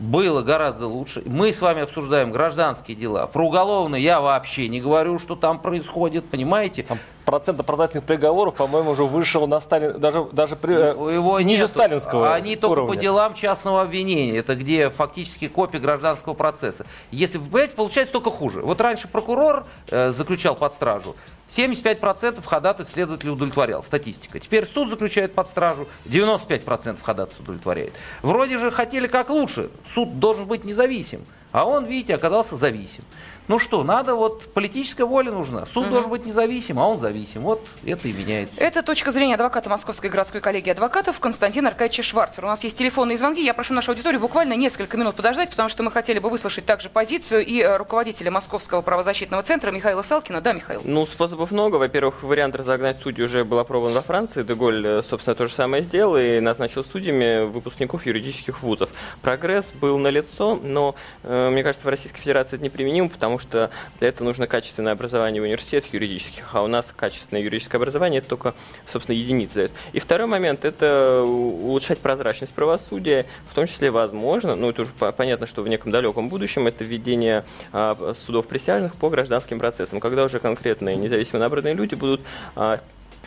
было 0.00 0.42
гораздо 0.42 0.86
лучше. 0.86 1.22
Мы 1.26 1.52
с 1.52 1.60
вами 1.60 1.82
обсуждаем 1.82 2.32
гражданские 2.32 2.96
дела. 2.96 3.26
Про 3.26 3.46
уголовные 3.46 4.02
я 4.02 4.20
вообще 4.20 4.68
не 4.68 4.80
говорю, 4.80 5.18
что 5.18 5.36
там 5.36 5.60
происходит, 5.60 6.28
понимаете? 6.28 6.82
Там 6.82 6.98
процент 7.26 7.60
оправдательных 7.60 8.04
приговоров, 8.04 8.54
по-моему, 8.56 8.90
уже 8.92 9.04
вышел 9.04 9.46
на 9.46 9.60
Сталин, 9.60 10.00
даже, 10.00 10.24
даже 10.32 10.56
при, 10.56 10.74
э, 10.74 11.14
Его 11.14 11.38
ниже 11.40 11.62
нету. 11.62 11.68
сталинского 11.68 12.32
Они 12.34 12.52
уровня. 12.56 12.60
только 12.60 12.82
по 12.86 12.96
делам 12.96 13.34
частного 13.34 13.82
обвинения. 13.82 14.38
Это 14.38 14.56
где 14.56 14.90
фактически 14.90 15.46
копия 15.46 15.78
гражданского 15.78 16.34
процесса. 16.34 16.86
Если, 17.10 17.38
вы 17.38 17.44
понимаете, 17.44 17.76
получается 17.76 18.12
только 18.14 18.30
хуже. 18.30 18.62
Вот 18.62 18.80
раньше 18.80 19.06
прокурор 19.06 19.66
э, 19.88 20.12
заключал 20.12 20.56
под 20.56 20.72
стражу, 20.74 21.14
75% 21.50 22.44
ходатайств 22.44 22.94
следователь 22.94 23.28
удовлетворял, 23.28 23.82
статистика. 23.82 24.38
Теперь 24.38 24.66
суд 24.66 24.88
заключает 24.88 25.34
под 25.34 25.48
стражу, 25.48 25.88
95% 26.06 27.00
ходатайств 27.02 27.40
удовлетворяет. 27.40 27.94
Вроде 28.22 28.58
же 28.58 28.70
хотели 28.70 29.06
как 29.06 29.30
лучше, 29.30 29.70
суд 29.94 30.18
должен 30.18 30.46
быть 30.46 30.64
независим, 30.64 31.24
а 31.52 31.64
он, 31.64 31.86
видите, 31.86 32.14
оказался 32.14 32.56
зависим. 32.56 33.04
Ну 33.50 33.58
что, 33.58 33.82
надо 33.82 34.14
вот 34.14 34.44
политическая 34.54 35.02
воля 35.02 35.32
нужна. 35.32 35.66
Суд 35.66 35.86
угу. 35.86 35.90
должен 35.90 36.10
быть 36.10 36.24
независим, 36.24 36.78
а 36.78 36.86
он 36.86 37.00
зависим. 37.00 37.40
Вот 37.40 37.60
это 37.84 38.06
и 38.06 38.12
меняется. 38.12 38.54
Это 38.58 38.80
точка 38.84 39.10
зрения 39.10 39.34
адвоката 39.34 39.68
Московской 39.68 40.08
городской 40.08 40.40
коллегии 40.40 40.70
адвокатов 40.70 41.18
Константина 41.18 41.70
Аркадьевича 41.70 42.04
Шварцера. 42.04 42.46
У 42.46 42.48
нас 42.48 42.62
есть 42.62 42.78
телефонные 42.78 43.18
звонки. 43.18 43.44
Я 43.44 43.52
прошу 43.52 43.74
нашу 43.74 43.90
аудиторию 43.90 44.20
буквально 44.20 44.52
несколько 44.52 44.96
минут 44.96 45.16
подождать, 45.16 45.50
потому 45.50 45.68
что 45.68 45.82
мы 45.82 45.90
хотели 45.90 46.20
бы 46.20 46.30
выслушать 46.30 46.64
также 46.64 46.90
позицию 46.90 47.44
и 47.44 47.60
э, 47.60 47.76
руководителя 47.76 48.30
Московского 48.30 48.82
правозащитного 48.82 49.42
центра 49.42 49.72
Михаила 49.72 50.02
Салкина. 50.02 50.40
Да, 50.40 50.52
Михаил? 50.52 50.82
Ну, 50.84 51.04
способов 51.04 51.50
много. 51.50 51.74
Во-первых, 51.74 52.22
вариант 52.22 52.54
разогнать 52.54 53.00
судью 53.00 53.24
уже 53.24 53.44
был 53.44 53.58
опробован 53.58 53.94
во 53.94 54.02
Франции. 54.02 54.44
Деголь, 54.44 54.86
э, 54.86 55.02
собственно, 55.02 55.34
то 55.34 55.48
же 55.48 55.54
самое 55.54 55.82
сделал 55.82 56.16
и 56.16 56.38
назначил 56.38 56.84
судьями 56.84 57.46
выпускников 57.46 58.06
юридических 58.06 58.62
вузов. 58.62 58.90
Прогресс 59.22 59.72
был 59.72 59.98
налицо, 59.98 60.56
но, 60.62 60.94
э, 61.24 61.50
мне 61.50 61.64
кажется, 61.64 61.84
в 61.84 61.90
Российской 61.90 62.20
Федерации 62.20 62.54
это 62.54 62.64
неприменимо, 62.64 63.08
потому 63.08 63.39
что 63.40 63.70
это 63.98 64.20
это 64.20 64.24
нужно 64.24 64.46
качественное 64.46 64.92
образование 64.92 65.40
в 65.40 65.44
университетах 65.44 65.94
юридических, 65.94 66.44
а 66.52 66.62
у 66.62 66.66
нас 66.66 66.92
качественное 66.94 67.42
юридическое 67.42 67.78
образование 67.78 68.18
это 68.18 68.28
только, 68.28 68.54
собственно, 68.86 69.16
единицы. 69.16 69.70
И 69.94 69.98
второй 69.98 70.26
момент– 70.26 70.64
это 70.66 71.22
улучшать 71.24 72.00
прозрачность 72.00 72.52
правосудия, 72.52 73.24
в 73.50 73.54
том 73.54 73.66
числе 73.66 73.90
возможно, 73.90 74.56
ну 74.56 74.68
это 74.68 74.82
уже 74.82 74.92
понятно, 74.92 75.46
что 75.46 75.62
в 75.62 75.68
неком 75.68 75.90
далеком 75.90 76.28
будущем, 76.28 76.66
это 76.66 76.84
введение 76.84 77.46
а, 77.72 78.12
судов 78.14 78.46
присяжных 78.46 78.94
по 78.96 79.08
гражданским 79.08 79.58
процессам, 79.58 80.00
когда 80.00 80.24
уже 80.24 80.38
конкретные 80.38 80.96
независимо 80.96 81.38
набранные 81.38 81.72
люди 81.72 81.94
будут 81.94 82.20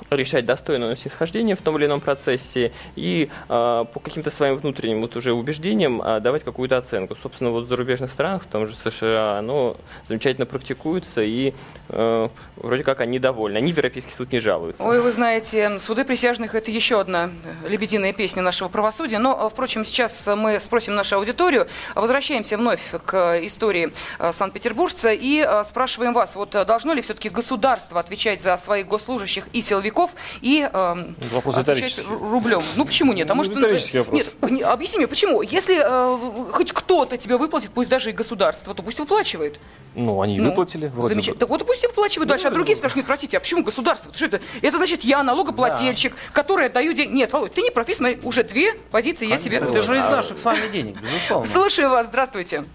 решать 0.10 0.46
достойное 0.46 0.96
снисхождение 0.96 1.56
в 1.56 1.62
том 1.62 1.78
или 1.78 1.86
ином 1.86 2.02
процессе 2.02 2.72
и 2.96 3.30
э, 3.50 3.86
по 3.94 4.00
каким-то 4.00 4.32
своим 4.32 4.58
внутренним 4.58 5.02
вот 5.02 5.16
уже 5.16 5.34
убеждениям 5.34 6.02
э, 6.02 6.20
давать 6.20 6.44
какую-то 6.44 6.78
оценку. 6.78 7.16
Собственно, 7.16 7.50
вот 7.52 7.66
в 7.66 7.68
зарубежных 7.68 8.12
странах, 8.12 8.44
в 8.44 8.48
том 8.48 8.68
же 8.68 8.76
США, 8.76 9.40
оно 9.40 9.78
замечательно 10.06 10.46
практикуется 10.46 11.22
и 11.24 11.54
э, 11.90 12.30
вроде 12.58 12.84
как 12.84 13.02
они 13.02 13.20
довольны. 13.20 13.58
Они 13.58 13.72
в 13.72 13.78
Европейский 13.78 14.14
суд 14.14 14.32
не 14.32 14.40
жалуются. 14.40 14.84
Ой, 14.84 15.02
вы 15.02 15.12
знаете, 15.12 15.80
суды 15.80 16.04
присяжных– 16.06 16.56
это 16.56 16.72
еще 16.72 17.00
одна 17.00 17.30
лебединая 17.68 18.14
песня 18.14 18.42
нашего 18.42 18.70
правосудия. 18.70 19.20
Но, 19.20 19.50
впрочем, 19.50 19.86
сейчас 19.86 20.28
мы 20.28 20.60
спросим 20.60 20.96
нашу 20.96 21.18
аудиторию. 21.18 21.68
Возвращаемся 21.96 22.58
вновь 22.58 22.82
к 23.06 23.40
истории 23.44 23.94
Санкт-Петербуржца 24.20 25.12
и 25.14 25.48
спрашиваем 25.66 26.14
вас, 26.14 26.36
вот 26.36 26.52
должно 26.52 26.94
ли 26.94 27.02
все-таки 27.02 27.30
государство 27.30 28.00
отвечать 28.00 28.42
за 28.42 28.58
своих 28.58 28.88
госслужащих 28.88 29.48
и 29.54 29.62
силовиков, 29.62 29.93
силовиков 29.94 30.12
и 30.42 30.70
э, 30.72 31.04
вопрос 31.32 31.58
отвечать 31.58 32.04
рублем. 32.08 32.62
Ну 32.76 32.86
почему 32.86 33.14
нет? 33.14 33.30
А 33.30 33.36
может, 33.36 33.56
риторический 33.56 34.00
вопрос. 34.00 34.36
Нет, 34.42 34.66
объясни 34.66 34.98
мне, 34.98 35.08
почему? 35.08 35.42
Если 35.42 35.80
э, 35.80 36.52
хоть 36.52 36.72
кто-то 36.72 37.18
тебе 37.18 37.38
выплатит, 37.38 37.72
пусть 37.72 37.90
даже 37.90 38.10
и 38.10 38.14
государство, 38.14 38.74
то 38.74 38.84
пусть 38.84 39.00
выплачивает. 39.00 39.60
Ну, 39.96 40.22
они 40.22 40.40
ну, 40.40 40.50
выплатили. 40.50 40.88
Вроде 40.88 41.10
замечательно. 41.10 41.36
Бы. 41.36 41.40
Так 41.40 41.50
вот 41.50 41.66
пусть 41.66 41.84
выплачивают 41.84 42.30
дальше. 42.30 42.48
А 42.48 42.52
другие 42.52 42.76
скажут, 42.76 42.98
нет, 42.98 43.06
простите, 43.06 43.38
а 43.38 43.40
почему 43.40 43.64
государство? 43.64 44.12
Что 44.14 44.26
это? 44.26 44.42
Это 44.62 44.78
значит, 44.78 45.04
я 45.04 45.22
налогоплательщик, 45.24 46.14
да. 46.14 46.18
который 46.34 46.68
отдаю 46.68 46.94
деньги. 46.94 47.14
Нет, 47.14 47.32
Володь, 47.32 47.54
ты 47.54 47.62
не 47.62 47.70
профи, 47.70 47.94
смотри, 47.94 48.20
уже 48.24 48.44
две 48.44 48.74
позиции 48.92 49.28
я 49.28 49.38
тебе... 49.38 49.58
Это 49.58 49.82
же 49.82 49.98
из 49.98 50.04
наших 50.04 50.40
с 50.40 50.44
вами 50.44 50.68
денег, 50.72 50.98
безусловно. 51.02 51.50
Слушаю 51.50 51.90
вас, 51.90 52.08
здравствуйте. 52.08 52.66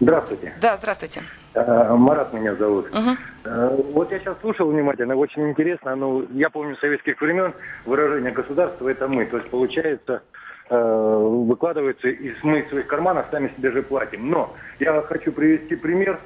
Здравствуйте. 0.00 0.54
Да, 0.60 0.76
здравствуйте. 0.76 1.22
Э, 1.56 1.94
Марат 1.94 2.34
меня 2.34 2.54
зовут. 2.54 2.86
Угу. 2.94 3.82
Вот 3.94 4.12
я 4.12 4.18
сейчас 4.18 4.38
слушал 4.40 4.68
внимательно, 4.70 5.16
очень 5.16 5.48
интересно. 5.48 5.96
Ну, 5.96 6.26
я 6.32 6.50
помню 6.50 6.76
советских 6.76 7.18
времен 7.20 7.54
выражение 7.86 8.30
государства 8.30 8.88
это 8.88 9.08
мы. 9.08 9.24
То 9.24 9.38
есть 9.38 9.48
получается, 9.48 10.22
выкладывается, 10.68 12.08
и 12.08 12.34
мы 12.42 12.60
из 12.60 12.68
своих 12.68 12.86
карманов 12.88 13.26
сами 13.30 13.52
себе 13.56 13.70
же 13.70 13.82
платим. 13.82 14.28
Но 14.28 14.54
я 14.80 15.00
хочу 15.02 15.32
привести 15.32 15.76
пример. 15.76 16.18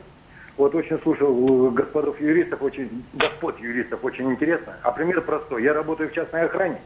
Вот 0.57 0.75
очень 0.75 0.99
слушал 1.03 1.71
господов 1.71 2.21
юристов, 2.21 2.63
очень, 2.63 3.05
господ 3.13 3.61
юристов, 3.61 4.03
очень 4.03 4.31
интересно. 4.33 4.77
А 4.83 4.91
пример 4.91 5.21
простой. 5.21 5.63
Я 5.63 5.75
работаю 5.75 6.11
в 6.11 6.13
частной 6.13 6.43
охране. 6.43 6.81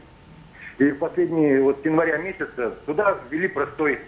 И 0.77 0.91
в 0.91 0.99
последние, 0.99 1.61
вот 1.61 1.79
с 1.81 1.85
января 1.85 2.17
месяца, 2.17 2.75
туда 2.85 3.17
ввели 3.29 3.47
простой 3.47 3.99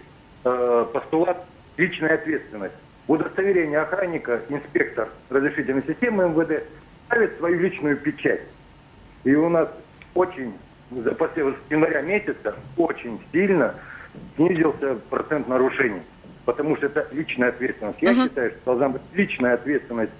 э, 0.44 0.86
постулат 0.92 1.44
личная 1.76 2.14
ответственность. 2.14 2.74
Удостоверение 3.08 3.80
охранника, 3.80 4.42
инспектор 4.50 5.08
разрешительной 5.30 5.82
системы 5.86 6.28
МВД 6.28 6.62
ставит 7.06 7.38
свою 7.38 7.58
личную 7.58 7.96
печать. 7.96 8.42
И 9.24 9.34
у 9.34 9.48
нас 9.48 9.70
очень, 10.14 10.52
после 11.18 11.54
января 11.70 12.02
месяца, 12.02 12.54
очень 12.76 13.18
сильно 13.32 13.74
снизился 14.36 14.96
процент 15.08 15.48
нарушений. 15.48 16.02
Потому 16.44 16.76
что 16.76 16.86
это 16.86 17.08
личная 17.12 17.48
ответственность. 17.48 18.00
Я 18.02 18.12
uh-huh. 18.12 18.24
считаю, 18.24 18.50
что 18.50 18.60
должна 18.66 18.88
быть 18.90 19.02
личная 19.14 19.54
ответственность 19.54 20.12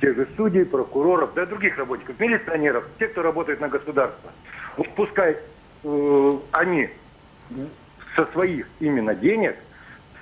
тех 0.00 0.14
же 0.14 0.28
судей, 0.36 0.64
прокуроров, 0.64 1.34
да 1.34 1.42
и 1.42 1.46
других 1.46 1.76
работников, 1.76 2.20
милиционеров, 2.20 2.84
тех, 3.00 3.10
кто 3.12 3.22
работает 3.22 3.60
на 3.60 3.68
государство. 3.68 4.30
Вот 4.76 4.88
пускай 4.94 5.36
э, 5.82 6.32
они 6.52 6.88
со 8.14 8.24
своих 8.26 8.68
именно 8.78 9.16
денег, 9.16 9.56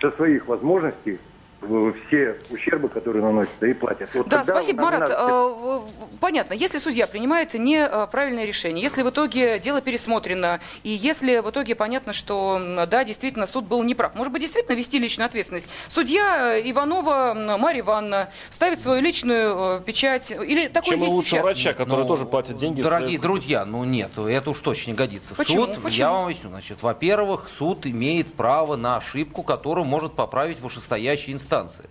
со 0.01 0.11
своих 0.13 0.47
возможностей 0.47 1.21
все 1.61 2.37
ущербы, 2.51 2.89
которые 2.89 3.25
наносятся, 3.25 3.67
и 3.67 3.73
платят. 3.73 4.11
Вот 4.15 4.29
да, 4.29 4.45
спасибо, 4.45 4.83
Марат. 4.83 5.01
Надо... 5.01 5.15
Э, 5.19 5.81
понятно, 6.21 6.55
если 6.55 6.79
судья 6.79 7.07
принимает 7.07 7.55
неправильное 7.55 8.45
решение, 8.45 8.83
если 8.83 9.03
в 9.03 9.11
итоге 9.11 9.59
дело 9.59 9.81
пересмотрено, 9.81 10.61
и 10.83 10.91
если 10.91 11.39
в 11.39 11.51
итоге 11.51 11.75
понятно, 11.75 12.13
что, 12.13 12.87
да, 12.89 13.05
действительно, 13.05 13.47
суд 13.47 13.65
был 13.65 13.83
неправ, 13.83 14.15
может 14.15 14.33
быть, 14.33 14.43
действительно 14.43 14.77
вести 14.77 14.99
личную 14.99 15.27
ответственность. 15.27 15.69
Судья 15.89 16.57
э, 16.57 16.71
Иванова 16.71 17.57
Марья 17.59 17.81
Ивановна 17.81 18.29
ставит 18.51 18.81
свою 18.81 19.01
личную 19.01 19.79
э, 19.79 19.83
печать, 19.85 20.31
или 20.31 20.69
такое 20.69 20.91
Чем 20.91 21.01
есть 21.01 21.13
лучше 21.13 21.31
сейчас? 21.31 21.45
врача, 21.45 21.73
который 21.73 22.03
ну, 22.03 22.07
тоже 22.07 22.27
платит 22.27 22.57
деньги. 22.57 22.83
Дорогие 22.83 23.19
свои... 23.19 23.19
друзья, 23.19 23.65
ну 23.65 23.83
нет, 23.85 24.17
это 24.19 24.51
уж 24.51 24.61
точно 24.61 24.91
не 24.91 24.97
годится. 24.97 25.35
Почему? 25.35 25.67
Суд, 25.67 25.83
Почему? 25.83 25.91
я 25.91 26.13
вам 26.13 26.25
объясню, 26.27 26.51
значит, 26.51 26.83
во-первых, 26.83 27.49
суд 27.57 27.87
имеет 27.87 28.35
право 28.35 28.77
на 28.77 28.99
ошибку, 28.99 29.43
которую 29.43 29.87
может 29.87 30.13
поправить 30.13 30.61
вышестоящий 30.61 31.33
инстанция 31.33 31.46
инстанции. 31.47 31.85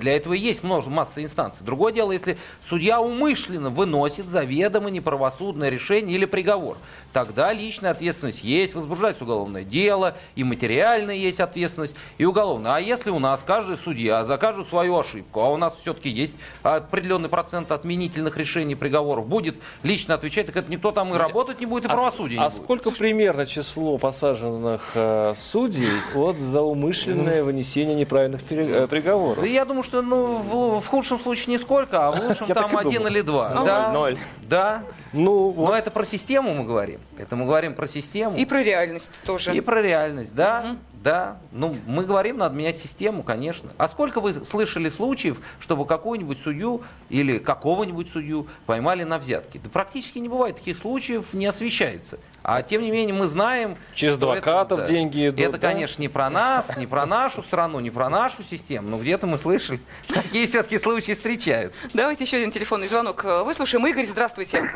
Для 0.00 0.16
этого 0.16 0.32
и 0.32 0.38
есть 0.38 0.64
множество, 0.64 0.90
масса 0.90 1.22
инстанций. 1.22 1.64
Другое 1.64 1.92
дело, 1.92 2.10
если 2.10 2.36
судья 2.68 3.00
умышленно 3.00 3.70
выносит 3.70 4.26
заведомо 4.26 4.90
неправосудное 4.90 5.68
решение 5.68 6.16
или 6.16 6.24
приговор. 6.24 6.78
Тогда 7.12 7.52
личная 7.52 7.90
ответственность 7.90 8.44
есть, 8.44 8.74
возбуждается 8.74 9.24
уголовное 9.24 9.64
дело, 9.64 10.16
и 10.36 10.44
материальная 10.44 11.14
есть 11.14 11.40
ответственность, 11.40 11.96
и 12.18 12.24
уголовная. 12.24 12.74
А 12.76 12.80
если 12.80 13.10
у 13.10 13.18
нас 13.18 13.40
каждый 13.44 13.78
судья 13.78 14.24
за 14.24 14.36
каждую 14.36 14.66
свою 14.66 14.98
ошибку, 14.98 15.40
а 15.40 15.48
у 15.48 15.56
нас 15.56 15.74
все-таки 15.80 16.10
есть 16.10 16.34
определенный 16.62 17.28
процент 17.28 17.72
отменительных 17.72 18.36
решений 18.36 18.74
приговоров, 18.74 19.26
будет 19.26 19.56
лично 19.82 20.14
отвечать, 20.14 20.46
так 20.46 20.56
это 20.56 20.70
никто 20.70 20.92
там 20.92 21.14
и 21.14 21.18
работать 21.18 21.60
не 21.60 21.66
будет, 21.66 21.84
и 21.84 21.88
а 21.88 21.90
правосудие 21.90 22.38
а, 22.38 22.42
не 22.42 22.46
а 22.46 22.50
будет. 22.50 22.62
сколько 22.62 22.90
примерно 22.90 23.46
число 23.46 23.96
посаженных 23.98 24.82
э, 24.94 25.34
судей 25.38 25.88
вот 26.14 26.36
за 26.36 26.60
умышленное 26.60 27.42
вынесение 27.42 27.94
неправильных 27.94 28.42
э, 28.50 28.86
приговоров? 28.86 29.44
Я 29.46 29.64
думаю, 29.64 29.82
что 29.82 30.02
ну, 30.02 30.38
в, 30.38 30.80
в 30.80 30.86
худшем 30.86 31.18
случае 31.18 31.54
нисколько, 31.54 32.06
а 32.06 32.12
в 32.12 32.20
лучшем 32.20 32.48
там 32.48 32.76
один 32.76 33.06
или 33.06 33.22
два. 33.22 33.50
Ноль. 33.54 33.66
Да, 33.66 33.92
Ноль. 33.92 34.18
Да. 34.42 34.82
Ну, 35.12 35.50
вот. 35.50 35.70
Но 35.70 35.76
это 35.76 35.90
про 35.90 36.04
систему 36.04 36.54
мы 36.54 36.64
говорим. 36.64 37.00
Это 37.16 37.34
мы 37.34 37.46
говорим 37.46 37.74
про 37.74 37.88
систему. 37.88 38.36
И 38.36 38.44
про 38.44 38.62
реальность 38.62 39.12
тоже. 39.24 39.54
И 39.54 39.60
про 39.60 39.82
реальность, 39.82 40.34
да. 40.34 40.62
Угу. 40.64 40.78
Да, 41.02 41.38
ну 41.52 41.76
мы 41.86 42.04
говорим, 42.04 42.38
надо 42.38 42.56
менять 42.56 42.78
систему, 42.78 43.22
конечно. 43.22 43.70
А 43.78 43.88
сколько 43.88 44.20
вы 44.20 44.32
слышали 44.32 44.90
случаев, 44.90 45.38
чтобы 45.60 45.86
какую-нибудь 45.86 46.40
судью 46.40 46.82
или 47.08 47.38
какого-нибудь 47.38 48.10
судью 48.10 48.48
поймали 48.66 49.04
на 49.04 49.18
взятки? 49.18 49.60
Да 49.62 49.70
практически 49.70 50.18
не 50.18 50.28
бывает 50.28 50.56
таких 50.56 50.76
случаев, 50.76 51.32
не 51.32 51.46
освещается. 51.46 52.18
А 52.42 52.62
тем 52.62 52.82
не 52.82 52.90
менее 52.90 53.14
мы 53.14 53.28
знаем... 53.28 53.76
Через 53.94 54.14
адвокатов 54.14 54.80
это, 54.80 54.88
да, 54.88 54.92
деньги 54.92 55.28
идут. 55.28 55.40
Это, 55.40 55.52
да? 55.52 55.70
конечно, 55.70 56.00
не 56.00 56.08
про 56.08 56.28
нас, 56.30 56.76
не 56.76 56.86
про 56.86 57.06
нашу 57.06 57.44
страну, 57.44 57.78
не 57.78 57.90
про 57.90 58.08
нашу 58.08 58.42
систему, 58.42 58.88
но 58.88 58.98
где-то 58.98 59.28
мы 59.28 59.38
слышали, 59.38 59.80
такие 60.08 60.46
все-таки 60.48 60.80
случаи 60.80 61.12
встречаются. 61.12 61.88
Давайте 61.94 62.24
еще 62.24 62.38
один 62.38 62.50
телефонный 62.50 62.88
звонок 62.88 63.22
выслушаем. 63.22 63.86
Игорь, 63.86 64.06
здравствуйте. 64.06 64.68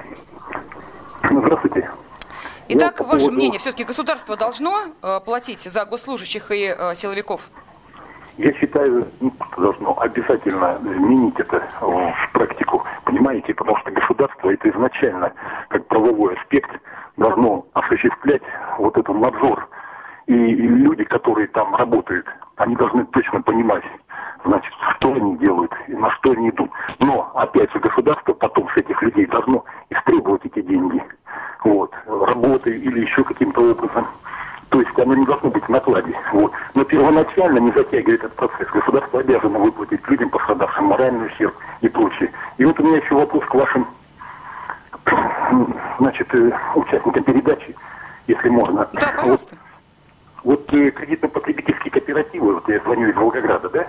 Здравствуйте. 1.24 1.90
Итак, 2.68 3.00
ну, 3.00 3.06
ваше 3.06 3.18
поводу... 3.18 3.36
мнение, 3.36 3.58
все-таки 3.58 3.84
государство 3.84 4.36
должно 4.36 4.84
э, 5.02 5.20
платить 5.24 5.60
за 5.60 5.84
госслужащих 5.84 6.50
и 6.50 6.74
э, 6.76 6.94
силовиков? 6.94 7.50
Я 8.38 8.52
считаю, 8.54 9.08
ну, 9.20 9.32
должно 9.58 10.00
обязательно 10.00 10.78
изменить 10.82 11.38
это 11.38 11.68
в 11.80 12.32
практику, 12.32 12.82
понимаете, 13.04 13.52
потому 13.52 13.76
что 13.78 13.90
государство 13.90 14.50
это 14.50 14.70
изначально, 14.70 15.32
как 15.68 15.86
правовой 15.86 16.34
аспект, 16.36 16.70
должно 17.16 17.66
осуществлять 17.74 18.42
вот 18.78 18.96
этот 18.96 19.14
надзор. 19.14 19.68
И, 20.26 20.32
и 20.32 20.66
люди, 20.66 21.04
которые 21.04 21.48
там 21.48 21.74
работают, 21.74 22.26
они 22.56 22.76
должны 22.76 23.04
точно 23.06 23.42
понимать, 23.42 23.84
значит, 24.44 24.72
что 24.96 25.12
они 25.12 25.36
делают 25.36 25.72
и 25.88 25.94
на 25.94 26.10
что 26.12 26.30
они 26.30 26.48
идут. 26.48 26.70
Но, 27.00 27.30
опять 27.34 27.70
же, 27.72 27.80
государство 27.80 28.32
потом 28.32 28.68
с 28.70 28.76
этих 28.78 29.02
людей 29.02 29.26
должно 29.26 29.64
истребовать 29.90 30.46
эти 30.46 30.62
деньги 30.62 31.02
вот, 31.64 31.92
работой 32.62 32.78
или 32.78 33.00
еще 33.00 33.24
каким-то 33.24 33.70
образом. 33.70 34.06
То 34.70 34.80
есть 34.80 34.98
оно 34.98 35.14
не 35.14 35.26
должно 35.26 35.50
быть 35.50 35.64
в 35.64 35.68
накладе. 35.68 36.14
Вот. 36.32 36.52
Но 36.74 36.84
первоначально 36.84 37.58
не 37.58 37.72
затягивает 37.72 38.24
этот 38.24 38.34
процесс. 38.34 38.68
Государство 38.68 39.20
обязано 39.20 39.58
выплатить 39.58 40.00
людям, 40.08 40.30
пострадавшим 40.30 40.86
моральный 40.86 41.26
ущерб 41.26 41.54
и 41.82 41.88
прочее. 41.88 42.32
И 42.56 42.64
вот 42.64 42.80
у 42.80 42.82
меня 42.82 42.96
еще 42.96 43.14
вопрос 43.14 43.44
к 43.44 43.54
вашим 43.54 43.86
значит, 45.98 46.34
э, 46.34 46.52
участникам 46.74 47.24
передачи, 47.24 47.74
если 48.26 48.48
можно. 48.48 48.88
Да, 48.94 49.12
пожалуйста. 49.16 49.56
Вот, 50.42 50.60
вот 50.70 50.74
э, 50.74 50.90
кредитно-потребительские 50.90 51.90
кооперативы, 51.90 52.54
вот 52.54 52.68
я 52.68 52.78
звоню 52.80 53.10
из 53.10 53.16
Волгограда, 53.16 53.68
да, 53.68 53.86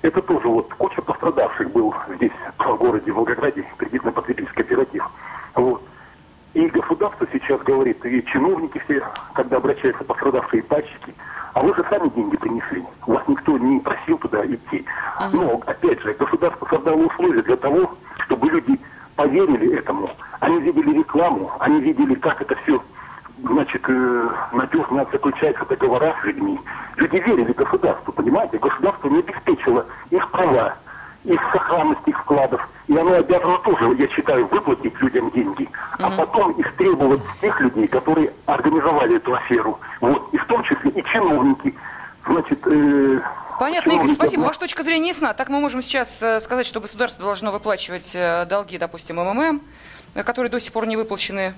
это 0.00 0.22
тоже 0.22 0.48
вот 0.48 0.72
куча 0.74 1.02
пострадавших 1.02 1.70
был 1.70 1.94
здесь, 2.16 2.32
в 2.58 2.76
городе 2.76 3.12
Волгограде, 3.12 3.64
кредитно-потребительский 3.76 4.62
кооператив. 4.62 5.04
Вот. 5.54 5.82
И 6.54 6.68
государство 6.68 7.26
сейчас 7.44 7.60
говорит, 7.62 8.04
и 8.04 8.24
чиновники 8.26 8.80
все, 8.84 9.02
когда 9.34 9.56
обращаются 9.56 10.04
пострадавшие 10.04 10.62
пачки, 10.62 11.14
а 11.54 11.60
вы 11.60 11.74
же 11.74 11.84
сами 11.88 12.08
деньги 12.10 12.36
принесли. 12.36 12.84
Вас 13.06 13.22
никто 13.28 13.56
не 13.58 13.80
просил 13.80 14.18
туда 14.18 14.44
идти. 14.44 14.84
Но, 15.32 15.60
опять 15.66 16.00
же, 16.02 16.12
государство 16.14 16.66
создало 16.68 16.96
условия 16.96 17.42
для 17.42 17.56
того, 17.56 17.94
чтобы 18.24 18.50
люди 18.50 18.80
поверили 19.14 19.78
этому. 19.78 20.10
Они 20.40 20.60
видели 20.60 20.98
рекламу, 20.98 21.52
они 21.60 21.80
видели, 21.80 22.14
как 22.14 22.42
это 22.42 22.56
все 22.64 22.82
значит, 23.42 23.82
э, 23.88 24.28
надежно 24.52 25.06
заключается 25.12 25.64
договора 25.66 26.14
с 26.20 26.24
людьми. 26.24 26.58
Люди 26.96 27.16
верили 27.16 27.52
государству, 27.52 28.12
понимаете? 28.12 28.58
Государство 28.58 29.08
не 29.08 29.18
обеспечило 29.18 29.86
их 30.10 30.30
права 30.30 30.74
их 31.24 31.40
сохранность 31.52 32.06
их 32.06 32.18
вкладов. 32.20 32.66
И 32.86 32.96
оно 32.96 33.14
обязано 33.14 33.58
тоже, 33.58 33.94
я 33.96 34.08
считаю, 34.08 34.46
выплатить 34.46 35.00
людям 35.00 35.30
деньги, 35.30 35.68
а 35.98 36.10
потом 36.10 36.54
истребовать 36.74 37.20
тех 37.40 37.60
людей, 37.60 37.86
которые 37.86 38.32
организовали 38.46 39.16
эту 39.16 39.34
аферу. 39.34 39.78
Вот. 40.00 40.32
И 40.32 40.38
в 40.38 40.46
том 40.46 40.62
числе 40.64 40.90
и 40.90 41.04
чиновники. 41.04 41.74
Значит, 42.26 42.58
э, 42.66 43.20
Понятно, 43.58 43.92
Игорь, 43.92 44.10
спасибо. 44.10 44.42
Ваша 44.42 44.60
точка 44.60 44.82
зрения 44.82 45.08
ясна. 45.08 45.32
Так 45.34 45.48
мы 45.48 45.60
можем 45.60 45.82
сейчас 45.82 46.22
э, 46.22 46.40
сказать, 46.40 46.66
что 46.66 46.80
государство 46.80 47.24
должно 47.24 47.52
выплачивать 47.52 48.10
э, 48.14 48.46
долги, 48.46 48.78
допустим, 48.78 49.16
МММ, 49.16 49.60
которые 50.22 50.50
до 50.50 50.60
сих 50.60 50.72
пор 50.72 50.86
не 50.86 50.96
выплачены 50.96 51.54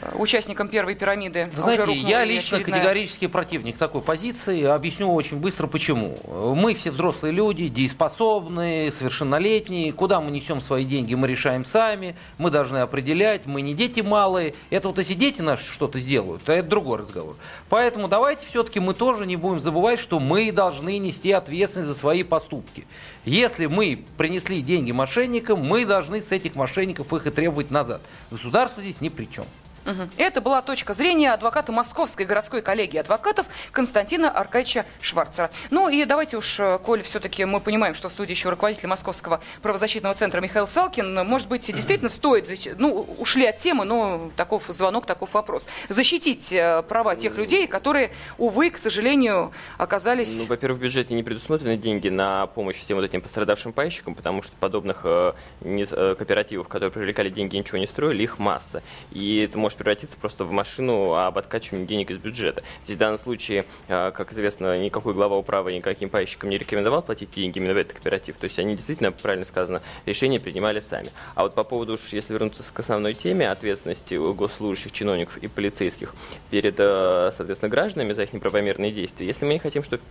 э, 0.00 0.16
участникам 0.16 0.68
первой 0.68 0.94
пирамиды. 0.94 1.50
Вы 1.54 1.62
знаете, 1.62 1.92
я 1.92 2.24
лично 2.24 2.56
очередная... 2.56 2.80
категорически 2.80 3.26
противник 3.26 3.76
такой 3.76 4.00
позиции. 4.00 4.64
Объясню 4.64 5.12
очень 5.12 5.36
быстро 5.36 5.66
почему. 5.66 6.18
Мы 6.54 6.74
все 6.74 6.90
взрослые 6.90 7.32
люди, 7.32 7.68
дееспособные, 7.68 8.92
совершеннолетние. 8.92 9.92
Куда 9.92 10.20
мы 10.20 10.30
несем 10.30 10.62
свои 10.62 10.84
деньги, 10.84 11.14
мы 11.14 11.26
решаем 11.28 11.64
сами. 11.64 12.14
Мы 12.38 12.50
должны 12.50 12.78
определять. 12.78 13.46
Мы 13.46 13.60
не 13.60 13.74
дети 13.74 14.00
малые. 14.00 14.54
Это 14.70 14.88
вот 14.88 14.98
если 14.98 15.14
дети 15.14 15.42
наши 15.42 15.70
что-то 15.70 15.98
сделают, 15.98 16.42
то 16.44 16.52
это 16.52 16.68
другой 16.68 16.98
разговор. 16.98 17.36
Поэтому 17.68 18.08
давайте 18.08 18.46
все-таки 18.46 18.80
мы 18.80 18.94
тоже 18.94 19.26
не 19.26 19.36
будем 19.36 19.60
забывать, 19.60 20.00
что 20.00 20.18
мы 20.18 20.50
должны 20.52 20.96
нести 20.98 21.32
ответственность 21.32 21.88
за 21.88 21.94
свои 21.94 22.22
поступки. 22.22 22.86
Если 23.28 23.66
мы 23.66 24.02
принесли 24.16 24.62
деньги 24.62 24.90
мошенникам, 24.90 25.60
мы 25.60 25.84
должны 25.84 26.22
с 26.22 26.32
этих 26.32 26.54
мошенников 26.54 27.12
их 27.12 27.26
и 27.26 27.30
требовать 27.30 27.70
назад. 27.70 28.00
Государство 28.30 28.82
здесь 28.82 29.02
ни 29.02 29.10
при 29.10 29.26
чем. 29.26 29.44
Угу. 29.88 30.10
Это 30.18 30.40
была 30.42 30.60
точка 30.60 30.92
зрения 30.92 31.32
адвоката 31.32 31.72
Московской 31.72 32.26
городской 32.26 32.60
коллегии 32.60 32.98
адвокатов 32.98 33.46
Константина 33.72 34.30
Аркадьевича 34.30 34.84
Шварцера. 35.00 35.50
Ну 35.70 35.88
и 35.88 36.04
давайте 36.04 36.36
уж, 36.36 36.60
э, 36.60 36.78
Коль, 36.84 37.02
все-таки 37.02 37.46
мы 37.46 37.60
понимаем, 37.60 37.94
что 37.94 38.10
в 38.10 38.12
студии 38.12 38.32
еще 38.32 38.50
руководитель 38.50 38.86
Московского 38.88 39.40
правозащитного 39.62 40.14
центра 40.14 40.40
Михаил 40.40 40.68
Салкин. 40.68 41.26
Может 41.26 41.48
быть, 41.48 41.66
действительно 41.66 42.10
стоит, 42.10 42.48
ну, 42.78 43.00
ушли 43.18 43.46
от 43.46 43.58
темы, 43.58 43.84
но 43.86 44.30
таков 44.36 44.64
звонок, 44.68 45.06
таков 45.06 45.32
вопрос. 45.32 45.66
Защитить 45.88 46.52
э, 46.52 46.82
права 46.82 47.16
тех 47.16 47.36
людей, 47.36 47.66
которые, 47.66 48.10
увы, 48.36 48.70
к 48.70 48.76
сожалению, 48.76 49.52
оказались... 49.78 50.36
Ну, 50.40 50.44
во-первых, 50.46 50.80
в 50.80 50.82
бюджете 50.82 51.14
не 51.14 51.22
предусмотрены 51.22 51.78
деньги 51.78 52.10
на 52.10 52.46
помощь 52.48 52.76
всем 52.76 52.98
вот 52.98 53.04
этим 53.04 53.22
пострадавшим 53.22 53.72
пайщикам, 53.72 54.14
потому 54.14 54.42
что 54.42 54.52
подобных 54.60 55.00
э, 55.04 55.32
не, 55.62 55.84
э, 55.90 56.14
кооперативов, 56.14 56.68
которые 56.68 56.90
привлекали 56.90 57.30
деньги 57.30 57.56
ничего 57.56 57.78
не 57.78 57.86
строили, 57.86 58.22
их 58.22 58.38
масса. 58.38 58.82
И 59.12 59.38
это 59.38 59.56
может 59.56 59.77
превратиться 59.78 60.16
просто 60.18 60.44
в 60.44 60.52
машину 60.52 61.14
об 61.14 61.38
откачивании 61.38 61.86
денег 61.86 62.10
из 62.10 62.18
бюджета. 62.18 62.62
Здесь 62.84 62.96
в 62.96 62.98
данном 62.98 63.18
случае, 63.18 63.64
э, 63.88 64.10
как 64.10 64.32
известно, 64.32 64.78
никакой 64.78 65.14
глава 65.14 65.36
управы 65.36 65.72
никаким 65.72 66.10
пайщикам 66.10 66.50
не 66.50 66.58
рекомендовал 66.58 67.02
платить 67.02 67.30
деньги 67.34 67.58
именно 67.58 67.74
в 67.74 67.76
этот 67.76 67.94
кооператив. 67.94 68.36
То 68.36 68.44
есть 68.44 68.58
они 68.58 68.74
действительно, 68.74 69.12
правильно 69.12 69.46
сказано, 69.46 69.82
решения 70.04 70.40
принимали 70.40 70.80
сами. 70.80 71.10
А 71.34 71.44
вот 71.44 71.54
по 71.54 71.64
поводу, 71.64 71.96
если 72.10 72.32
вернуться 72.32 72.62
к 72.70 72.78
основной 72.78 73.14
теме 73.14 73.50
ответственности 73.50 74.14
госслужащих, 74.14 74.92
чиновников 74.92 75.38
и 75.38 75.48
полицейских 75.48 76.14
перед, 76.50 76.74
э, 76.78 77.30
соответственно, 77.34 77.70
гражданами 77.70 78.12
за 78.12 78.24
их 78.24 78.32
неправомерные 78.32 78.92
действия, 78.92 79.26
если 79.26 79.46
мы 79.46 79.54
не 79.54 79.58
хотим, 79.58 79.82
чтобы 79.82 80.02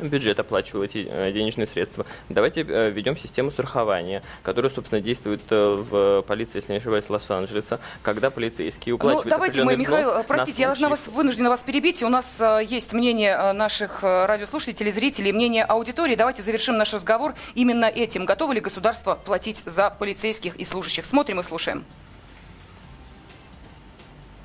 бюджет 0.00 0.38
оплачивал 0.40 0.82
эти 0.82 1.06
э, 1.08 1.32
денежные 1.32 1.66
средства. 1.66 2.06
Давайте 2.28 2.62
э, 2.62 2.90
введем 2.90 3.16
систему 3.16 3.50
страхования, 3.50 4.22
которая, 4.42 4.70
собственно, 4.70 5.00
действует 5.00 5.42
в 5.50 6.22
полиции, 6.22 6.58
если 6.58 6.72
не 6.72 6.78
ошибаюсь, 6.78 7.08
Лос-Анджелеса, 7.08 7.80
когда 8.02 8.30
полицейские 8.30 8.92
ну, 8.92 8.96
уплачивают 8.96 9.24
Ну, 9.26 9.30
давайте 9.30 9.64
мы, 9.64 9.76
Михаил, 9.76 10.24
простите, 10.24 10.62
я 10.62 10.68
должна 10.68 10.88
вас, 10.88 11.06
вынуждена 11.08 11.50
вас 11.50 11.62
перебить. 11.62 12.02
У 12.02 12.08
нас 12.08 12.40
есть 12.62 12.92
мнение 12.92 13.52
наших 13.52 14.02
радиослушателей, 14.02 14.92
зрителей, 14.92 15.32
мнение 15.32 15.64
аудитории. 15.64 16.14
Давайте 16.14 16.42
завершим 16.42 16.76
наш 16.76 16.92
разговор 16.92 17.34
именно 17.54 17.86
этим. 17.86 18.24
Готовы 18.24 18.54
ли 18.54 18.60
государство 18.60 19.18
платить 19.24 19.62
за 19.66 19.90
полицейских 19.90 20.56
и 20.56 20.64
служащих? 20.64 21.04
Смотрим 21.04 21.40
и 21.40 21.42
слушаем. 21.42 21.84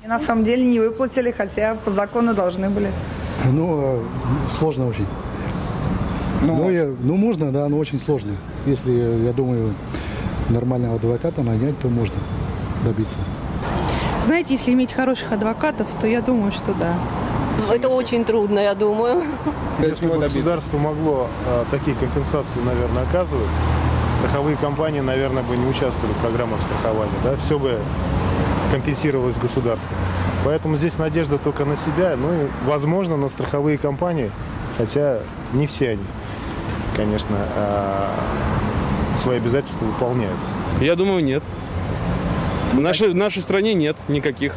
И 0.02 0.06
на 0.06 0.18
самом 0.18 0.44
деле 0.44 0.64
не 0.64 0.80
выплатили, 0.80 1.30
хотя 1.30 1.74
по 1.74 1.90
закону 1.90 2.34
должны 2.34 2.70
были. 2.70 2.90
Ну, 3.52 3.98
э, 3.98 4.50
сложно 4.50 4.86
очень. 4.86 5.06
Ну, 6.42 6.56
ну, 6.56 6.70
я, 6.70 6.88
ну 7.00 7.16
можно, 7.16 7.52
да, 7.52 7.68
но 7.68 7.78
очень 7.78 8.00
сложно. 8.00 8.32
Если, 8.66 8.90
я 8.90 9.32
думаю, 9.32 9.74
нормального 10.48 10.96
адвоката 10.96 11.42
нанять, 11.42 11.78
то 11.80 11.88
можно 11.88 12.16
добиться. 12.84 13.16
Знаете, 14.22 14.54
если 14.54 14.72
иметь 14.72 14.92
хороших 14.92 15.32
адвокатов, 15.32 15.86
то 16.00 16.06
я 16.06 16.20
думаю, 16.20 16.52
что 16.52 16.74
да. 16.74 16.94
Это 17.72 17.88
очень 17.88 18.24
трудно, 18.24 18.58
я 18.58 18.74
думаю. 18.74 19.22
Если 19.80 20.06
бы 20.06 20.18
государство 20.18 20.78
могло 20.78 21.28
а, 21.46 21.64
такие 21.70 21.96
компенсации, 21.96 22.58
наверное, 22.64 23.02
оказывать, 23.02 23.48
страховые 24.10 24.56
компании, 24.56 25.00
наверное, 25.00 25.42
бы 25.42 25.56
не 25.56 25.66
участвовали 25.66 26.12
в 26.12 26.18
программах 26.18 26.60
страхования. 26.62 27.12
Да? 27.24 27.36
Все 27.36 27.58
бы 27.58 27.78
компенсировалось 28.72 29.36
государством. 29.36 29.96
Поэтому 30.44 30.76
здесь 30.76 30.98
надежда 30.98 31.38
только 31.38 31.64
на 31.64 31.76
себя, 31.76 32.16
ну 32.16 32.32
и, 32.32 32.46
возможно, 32.66 33.16
на 33.16 33.28
страховые 33.28 33.78
компании, 33.78 34.30
хотя 34.78 35.18
не 35.52 35.66
все 35.66 35.90
они, 35.90 36.04
конечно, 37.00 37.36
а, 37.56 38.10
свои 39.16 39.38
обязательства 39.38 39.86
выполняют. 39.86 40.36
Я 40.82 40.96
думаю, 40.96 41.24
нет. 41.24 41.42
В 42.74 42.80
нашей, 42.80 43.08
в 43.08 43.14
нашей 43.14 43.40
стране 43.40 43.72
нет 43.72 43.96
никаких 44.08 44.54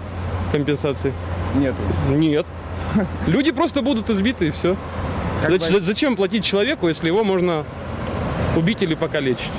компенсаций. 0.52 1.14
Нет. 1.56 1.74
Нет. 2.10 2.46
Люди 3.28 3.52
просто 3.52 3.82
будут 3.82 4.10
избиты 4.10 4.48
и 4.48 4.52
все. 4.52 4.76
Зачем, 5.48 5.82
зачем 5.82 6.16
платить 6.18 6.44
человеку, 6.44 6.90
если 6.90 7.08
его 7.08 7.24
можно 7.24 7.66
убить 8.58 8.82
или 8.82 8.96
покалечить? 8.96 9.52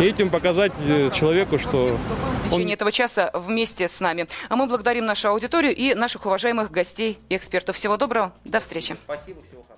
И 0.00 0.04
этим 0.04 0.30
показать 0.30 0.72
э, 0.86 1.10
человеку, 1.12 1.58
что 1.58 1.98
в 2.44 2.50
течение 2.50 2.74
этого 2.74 2.92
часа 2.92 3.32
вместе 3.34 3.88
с 3.88 3.98
нами. 3.98 4.28
А 4.48 4.54
мы 4.54 4.66
благодарим 4.68 5.04
нашу 5.04 5.30
аудиторию 5.30 5.74
и 5.74 5.94
наших 5.94 6.26
уважаемых 6.26 6.70
гостей 6.70 7.18
и 7.28 7.36
экспертов. 7.36 7.76
Всего 7.76 7.96
доброго. 7.96 8.32
До 8.44 8.60
встречи. 8.60 8.96
Спасибо, 9.04 9.42
всего 9.42 9.62
хорошего. 9.62 9.77